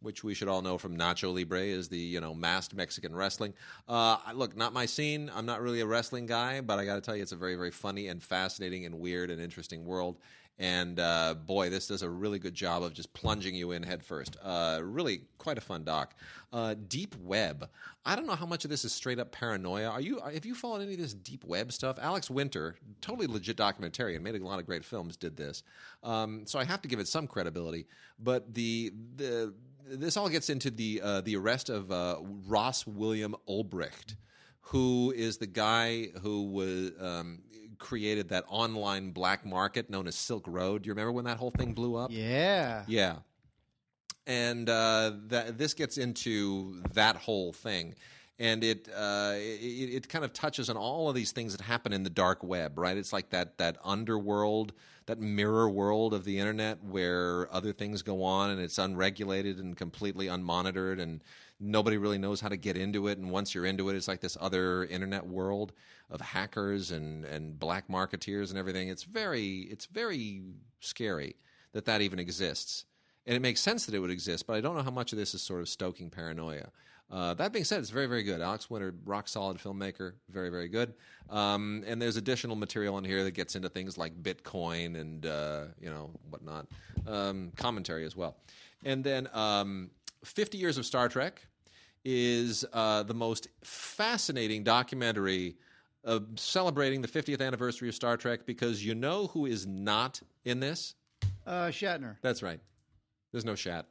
which 0.06 0.24
we 0.24 0.32
should 0.32 0.48
all 0.48 0.62
know 0.62 0.78
from 0.78 0.96
Nacho 0.96 1.34
Libre 1.34 1.60
is 1.60 1.88
the 1.88 1.98
you 1.98 2.20
know 2.20 2.32
masked 2.32 2.74
Mexican 2.74 3.14
wrestling. 3.14 3.52
Uh, 3.88 4.16
look, 4.34 4.56
not 4.56 4.72
my 4.72 4.86
scene. 4.86 5.30
I'm 5.34 5.44
not 5.44 5.60
really 5.60 5.80
a 5.80 5.86
wrestling 5.86 6.24
guy, 6.24 6.62
but 6.62 6.78
I 6.78 6.86
got 6.86 6.94
to 6.94 7.00
tell 7.02 7.16
you, 7.16 7.22
it's 7.22 7.32
a 7.32 7.36
very 7.36 7.56
very 7.56 7.72
funny 7.72 8.06
and 8.06 8.22
fascinating 8.22 8.86
and 8.86 9.00
weird 9.00 9.30
and 9.30 9.42
interesting 9.42 9.84
world. 9.84 10.16
And 10.58 10.98
uh, 10.98 11.34
boy, 11.34 11.68
this 11.68 11.88
does 11.88 12.02
a 12.02 12.08
really 12.08 12.38
good 12.38 12.54
job 12.54 12.82
of 12.82 12.94
just 12.94 13.12
plunging 13.12 13.54
you 13.54 13.72
in 13.72 13.82
headfirst. 13.82 14.38
Uh, 14.42 14.80
really, 14.82 15.22
quite 15.36 15.58
a 15.58 15.60
fun 15.60 15.84
doc. 15.84 16.14
Uh, 16.50 16.74
deep 16.88 17.14
Web. 17.20 17.68
I 18.06 18.16
don't 18.16 18.26
know 18.26 18.36
how 18.36 18.46
much 18.46 18.64
of 18.64 18.70
this 18.70 18.84
is 18.84 18.92
straight 18.92 19.18
up 19.18 19.32
paranoia. 19.32 19.90
Are 19.90 20.00
you? 20.00 20.20
Have 20.20 20.46
you 20.46 20.54
followed 20.54 20.80
any 20.80 20.94
of 20.94 21.00
this 21.00 21.12
deep 21.12 21.44
web 21.44 21.72
stuff? 21.72 21.98
Alex 22.00 22.30
Winter, 22.30 22.76
totally 23.02 23.26
legit 23.26 23.56
documentarian, 23.56 24.22
made 24.22 24.34
a 24.36 24.44
lot 24.44 24.58
of 24.58 24.64
great 24.64 24.84
films. 24.84 25.16
Did 25.16 25.36
this, 25.36 25.62
um, 26.02 26.46
so 26.46 26.58
I 26.58 26.64
have 26.64 26.80
to 26.82 26.88
give 26.88 27.00
it 27.00 27.08
some 27.08 27.26
credibility. 27.26 27.86
But 28.18 28.54
the 28.54 28.92
the 29.16 29.52
this 29.88 30.16
all 30.16 30.28
gets 30.28 30.50
into 30.50 30.70
the 30.70 31.00
uh, 31.02 31.20
the 31.22 31.36
arrest 31.36 31.70
of 31.70 31.90
uh, 31.90 32.16
Ross 32.46 32.86
William 32.86 33.34
Ulbricht 33.48 34.16
who 34.70 35.12
is 35.14 35.38
the 35.38 35.46
guy 35.46 36.08
who 36.22 36.42
was 36.42 36.90
um, 37.00 37.40
created 37.78 38.30
that 38.30 38.44
online 38.48 39.10
black 39.10 39.46
market 39.46 39.88
known 39.88 40.08
as 40.08 40.16
Silk 40.16 40.44
Road. 40.48 40.82
Do 40.82 40.88
you 40.88 40.92
remember 40.92 41.12
when 41.12 41.24
that 41.26 41.36
whole 41.36 41.52
thing 41.52 41.72
blew 41.72 41.94
up? 41.94 42.10
Yeah. 42.12 42.82
Yeah. 42.88 43.18
And 44.26 44.68
uh, 44.68 45.12
that 45.28 45.56
this 45.56 45.72
gets 45.72 45.98
into 45.98 46.82
that 46.94 47.14
whole 47.14 47.52
thing. 47.52 47.94
And 48.40 48.64
it, 48.64 48.88
uh, 48.94 49.34
it 49.36 49.94
it 49.94 50.08
kind 50.08 50.24
of 50.24 50.32
touches 50.32 50.68
on 50.68 50.76
all 50.76 51.08
of 51.08 51.14
these 51.14 51.30
things 51.30 51.56
that 51.56 51.64
happen 51.64 51.92
in 51.92 52.02
the 52.02 52.10
dark 52.10 52.42
web, 52.42 52.76
right? 52.76 52.96
It's 52.96 53.12
like 53.12 53.30
that 53.30 53.56
that 53.58 53.78
underworld, 53.82 54.72
that 55.06 55.20
mirror 55.20 55.68
world 55.68 56.12
of 56.12 56.24
the 56.24 56.38
internet 56.38 56.82
where 56.82 57.52
other 57.52 57.72
things 57.72 58.02
go 58.02 58.22
on 58.22 58.50
and 58.50 58.60
it's 58.60 58.78
unregulated 58.78 59.58
and 59.58 59.76
completely 59.76 60.26
unmonitored 60.26 61.00
and 61.00 61.22
nobody 61.60 61.96
really 61.96 62.18
knows 62.18 62.40
how 62.40 62.48
to 62.48 62.56
get 62.56 62.76
into 62.76 63.06
it. 63.06 63.18
And 63.18 63.30
once 63.30 63.54
you're 63.54 63.66
into 63.66 63.88
it, 63.88 63.96
it's 63.96 64.08
like 64.08 64.20
this 64.20 64.36
other 64.40 64.84
internet 64.84 65.26
world 65.26 65.72
of 66.10 66.20
hackers 66.20 66.90
and 66.90 67.24
and 67.24 67.58
black 67.58 67.88
marketeers 67.88 68.50
and 68.50 68.58
everything. 68.58 68.88
It's 68.88 69.04
very 69.04 69.60
it's 69.70 69.86
very 69.86 70.42
scary 70.80 71.36
that 71.72 71.84
that 71.84 72.00
even 72.00 72.18
exists 72.18 72.84
and 73.26 73.34
it 73.34 73.42
makes 73.42 73.60
sense 73.60 73.86
that 73.86 73.94
it 73.94 73.98
would 73.98 74.10
exist, 74.10 74.46
but 74.46 74.54
I 74.54 74.60
don't 74.60 74.76
know 74.76 74.82
how 74.82 74.90
much 74.90 75.12
of 75.12 75.18
this 75.18 75.34
is 75.34 75.42
sort 75.42 75.60
of 75.60 75.68
stoking 75.68 76.10
paranoia. 76.10 76.68
Uh, 77.10 77.34
that 77.34 77.52
being 77.52 77.64
said, 77.64 77.78
it's 77.80 77.90
very, 77.90 78.06
very 78.06 78.24
good. 78.24 78.40
Alex 78.40 78.68
Winter, 78.68 78.94
rock 79.04 79.28
solid 79.28 79.58
filmmaker, 79.58 80.14
very, 80.28 80.50
very 80.50 80.68
good. 80.68 80.94
Um, 81.30 81.84
and 81.86 82.02
there's 82.02 82.16
additional 82.16 82.56
material 82.56 82.98
in 82.98 83.04
here 83.04 83.22
that 83.24 83.32
gets 83.32 83.54
into 83.54 83.68
things 83.68 83.96
like 83.96 84.20
Bitcoin 84.22 84.98
and 85.00 85.24
uh, 85.26 85.64
you 85.80 85.88
know 85.88 86.10
whatnot, 86.30 86.66
um, 87.06 87.52
commentary 87.56 88.04
as 88.04 88.16
well. 88.16 88.36
And 88.84 89.04
then 89.04 89.28
um, 89.32 89.90
50 90.24 90.58
Years 90.58 90.78
of 90.78 90.86
Star 90.86 91.08
Trek 91.08 91.46
is 92.04 92.64
uh, 92.72 93.02
the 93.02 93.14
most 93.14 93.48
fascinating 93.62 94.62
documentary 94.64 95.56
uh, 96.04 96.20
celebrating 96.36 97.02
the 97.02 97.08
50th 97.08 97.44
anniversary 97.44 97.88
of 97.88 97.94
Star 97.94 98.16
Trek 98.16 98.46
because 98.46 98.84
you 98.84 98.94
know 98.94 99.26
who 99.28 99.46
is 99.46 99.66
not 99.66 100.20
in 100.44 100.60
this? 100.60 100.94
Uh, 101.46 101.66
Shatner, 101.66 102.16
That's 102.22 102.42
right. 102.42 102.60
There's 103.32 103.44
no 103.44 103.54
Shat. 103.54 103.86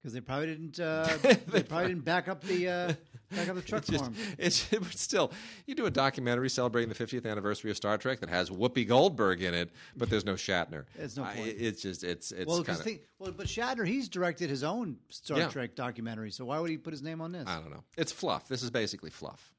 Because 0.00 0.12
they 0.14 0.20
probably 0.20 0.46
didn't. 0.46 0.80
Uh, 0.80 1.08
they 1.48 1.62
probably 1.62 1.88
didn't 1.88 2.04
back 2.04 2.28
up 2.28 2.42
the 2.42 2.68
uh, 2.68 2.92
back 3.34 3.48
up 3.48 3.56
the 3.56 3.62
truck 3.62 3.82
It's 3.82 3.90
just, 3.90 4.04
for 4.04 4.10
him. 4.10 4.16
it's 4.38 4.64
but 4.70 4.92
still, 4.98 5.32
you 5.66 5.74
do 5.74 5.86
a 5.86 5.90
documentary 5.90 6.48
celebrating 6.48 6.88
the 6.88 6.94
50th 6.94 7.26
anniversary 7.30 7.70
of 7.70 7.76
Star 7.76 7.98
Trek 7.98 8.20
that 8.20 8.28
has 8.28 8.50
Whoopi 8.50 8.86
Goldberg 8.86 9.42
in 9.42 9.54
it, 9.54 9.70
but 9.96 10.08
there's 10.10 10.24
no 10.24 10.34
Shatner. 10.34 10.84
There's 10.96 11.16
no 11.16 11.24
I- 11.24 11.34
point. 11.34 11.54
it's 11.58 11.82
just 11.82 12.02
it's 12.04 12.32
it's 12.32 12.46
Well, 12.46 12.62
kinda, 12.62 12.82
think, 12.82 13.02
well, 13.18 13.32
but 13.32 13.46
Shatner, 13.46 13.86
he's 13.86 14.08
directed 14.08 14.48
his 14.50 14.62
own 14.64 14.96
Star 15.08 15.38
Yeah. 15.38 15.48
Trek 15.48 15.74
documentary, 15.74 16.30
so 16.30 16.44
why 16.46 16.58
would 16.58 16.70
he 16.70 16.78
put 16.78 16.92
his 16.92 17.02
name 17.02 17.20
on 17.20 17.32
this? 17.32 17.46
I 17.46 17.56
don't 17.60 17.70
know. 17.70 17.84
It's 17.96 18.12
fluff. 18.12 18.48
This 18.48 18.62
is 18.62 18.70
basically 18.70 19.10
fluff. 19.10 19.54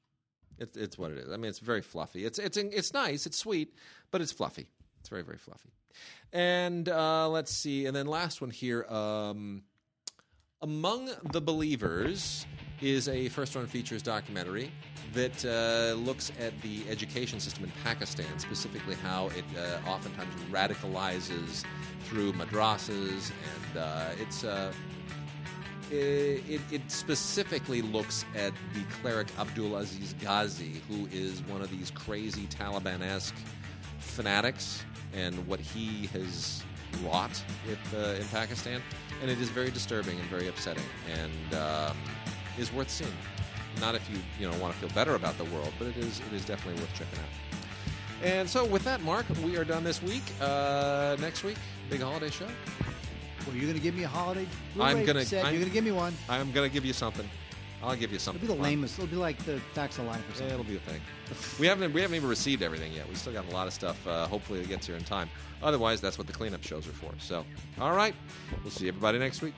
It's 0.58 0.78
it's 0.78 0.98
what 0.98 1.12
it 1.12 1.18
is. 1.18 1.32
I 1.32 1.38
mean, 1.38 1.50
it's 1.50 1.60
very 1.60 1.82
fluffy. 1.82 2.26
It's 2.26 2.38
it's 2.40 2.56
it's 2.58 2.94
nice. 2.94 3.26
It's 3.26 3.38
sweet, 3.38 3.74
but 4.12 4.22
it's 4.22 4.32
fluffy. 4.32 4.68
It's 5.00 5.10
very 5.10 5.24
very 5.24 5.38
fluffy. 5.38 5.70
And 6.34 6.88
uh, 6.88 7.28
let's 7.30 7.52
see. 7.52 7.86
And 7.86 7.96
then 7.96 8.06
last 8.08 8.42
one 8.42 8.50
here. 8.52 8.86
Um, 8.86 9.64
Among 10.64 11.10
the 11.32 11.42
Believers 11.42 12.46
is 12.82 13.08
a 13.08 13.30
first 13.30 13.56
run 13.56 13.66
features 13.66 14.04
documentary 14.04 14.72
that 15.12 15.44
uh, 15.44 15.96
looks 15.96 16.32
at 16.40 16.54
the 16.62 16.88
education 16.88 17.40
system 17.40 17.64
in 17.64 17.72
Pakistan, 17.84 18.38
specifically 18.38 18.94
how 18.94 19.30
it 19.30 19.44
uh, 19.58 19.90
oftentimes 19.90 20.32
radicalizes 20.52 21.66
through 22.04 22.34
madrasas, 22.34 23.32
and 23.32 23.78
uh, 23.78 24.10
it's. 24.20 24.44
Uh, 24.44 24.72
it, 25.94 26.62
it, 26.72 26.82
specifically 26.90 27.82
looks 27.82 28.24
at 28.34 28.54
the 28.74 28.82
cleric 29.02 29.28
Abdul 29.38 29.76
Aziz 29.76 30.16
Ghazi, 30.22 30.82
who 30.88 31.10
is 31.12 31.42
one 31.48 31.62
of 31.62 31.70
these 31.70 31.92
crazy 31.92 32.48
Taliban 32.48 33.02
esque 33.02 33.36
fanatics, 34.00 34.86
and 35.14 35.46
what 35.48 35.60
he 35.60 36.08
has 36.14 36.64
wrought 37.04 37.44
with, 37.68 37.80
uh, 37.94 38.22
in 38.22 38.26
Pakistan. 38.28 38.82
And 39.22 39.30
it 39.30 39.40
is 39.40 39.50
very 39.50 39.70
disturbing 39.70 40.20
and 40.20 40.28
very 40.30 40.48
upsetting, 40.48 40.84
and 41.14 41.54
um, 41.56 41.98
is 42.58 42.74
worth 42.74 42.90
seeing. 42.90 43.12
Not 43.80 43.96
if 43.96 44.10
you 44.10 44.18
you 44.40 44.50
know 44.50 44.58
want 44.60 44.74
to 44.74 44.80
feel 44.80 44.90
better 44.90 45.16
about 45.16 45.38
the 45.38 45.46
world, 45.46 45.72
but 45.78 45.88
it 45.88 45.98
is 45.98 46.20
it 46.20 46.34
is 46.34 46.44
definitely 46.44 46.82
worth 46.82 46.94
checking 46.94 47.20
out. 47.20 48.24
And 48.24 48.50
so, 48.50 48.66
with 48.66 48.84
that, 48.84 49.02
Mark, 49.02 49.26
we 49.44 49.58
are 49.58 49.64
done 49.64 49.84
this 49.84 50.02
week. 50.02 50.24
Uh, 50.40 51.16
next 51.20 51.44
week, 51.44 51.58
big 51.90 52.02
holiday 52.02 52.30
show. 52.30 52.48
Well, 53.48 53.56
you're 53.56 53.64
going 53.66 53.76
to 53.76 53.82
give 53.82 53.96
me 53.96 54.04
a 54.04 54.08
holiday? 54.08 54.46
I'm 54.80 55.04
gonna- 55.06 55.26
set. 55.26 55.44
I'm- 55.46 55.54
You're 55.54 55.62
going 55.62 55.72
to 55.72 55.74
give 55.74 55.84
me 55.84 55.92
one. 55.92 56.14
I'm 56.30 56.52
gonna 56.52 56.70
give 56.70 56.86
you 56.86 56.94
something. 56.94 57.28
I'll 57.84 57.96
give 57.96 58.12
you 58.12 58.20
something. 58.20 58.44
It'll 58.44 58.56
be 58.56 58.58
the 58.58 58.64
fun. 58.64 58.72
lamest. 58.72 59.00
It'll 59.00 59.10
be 59.10 59.16
like 59.16 59.44
the 59.44 59.60
facts 59.74 59.98
of 59.98 60.06
life 60.06 60.22
or 60.30 60.36
something. 60.36 60.54
It'll 60.54 60.64
be 60.64 60.78
a 60.78 60.80
thing. 60.80 61.02
we 61.60 61.68
haven't 61.68 61.94
we 61.94 62.02
haven't 62.02 62.16
even 62.16 62.30
received 62.30 62.62
everything 62.62 62.92
yet. 62.94 63.08
We 63.10 63.16
still 63.16 63.34
got 63.34 63.48
a 63.50 63.52
lot 63.52 63.68
of 63.68 63.74
stuff. 63.74 64.06
Uh, 64.08 64.28
hopefully, 64.28 64.60
it 64.60 64.68
gets 64.68 64.86
here 64.86 64.96
in 64.96 65.04
time. 65.04 65.30
Otherwise, 65.64 66.02
that's 66.02 66.18
what 66.18 66.28
the 66.28 66.34
cleanup 66.34 66.64
shows 66.64 66.88
are 66.88 66.92
for. 66.92 67.12
So, 67.20 67.46
all 67.80 67.94
right, 67.94 68.16
we'll 68.64 68.72
see 68.72 68.88
everybody 68.88 69.20
next 69.20 69.42
week. 69.42 69.54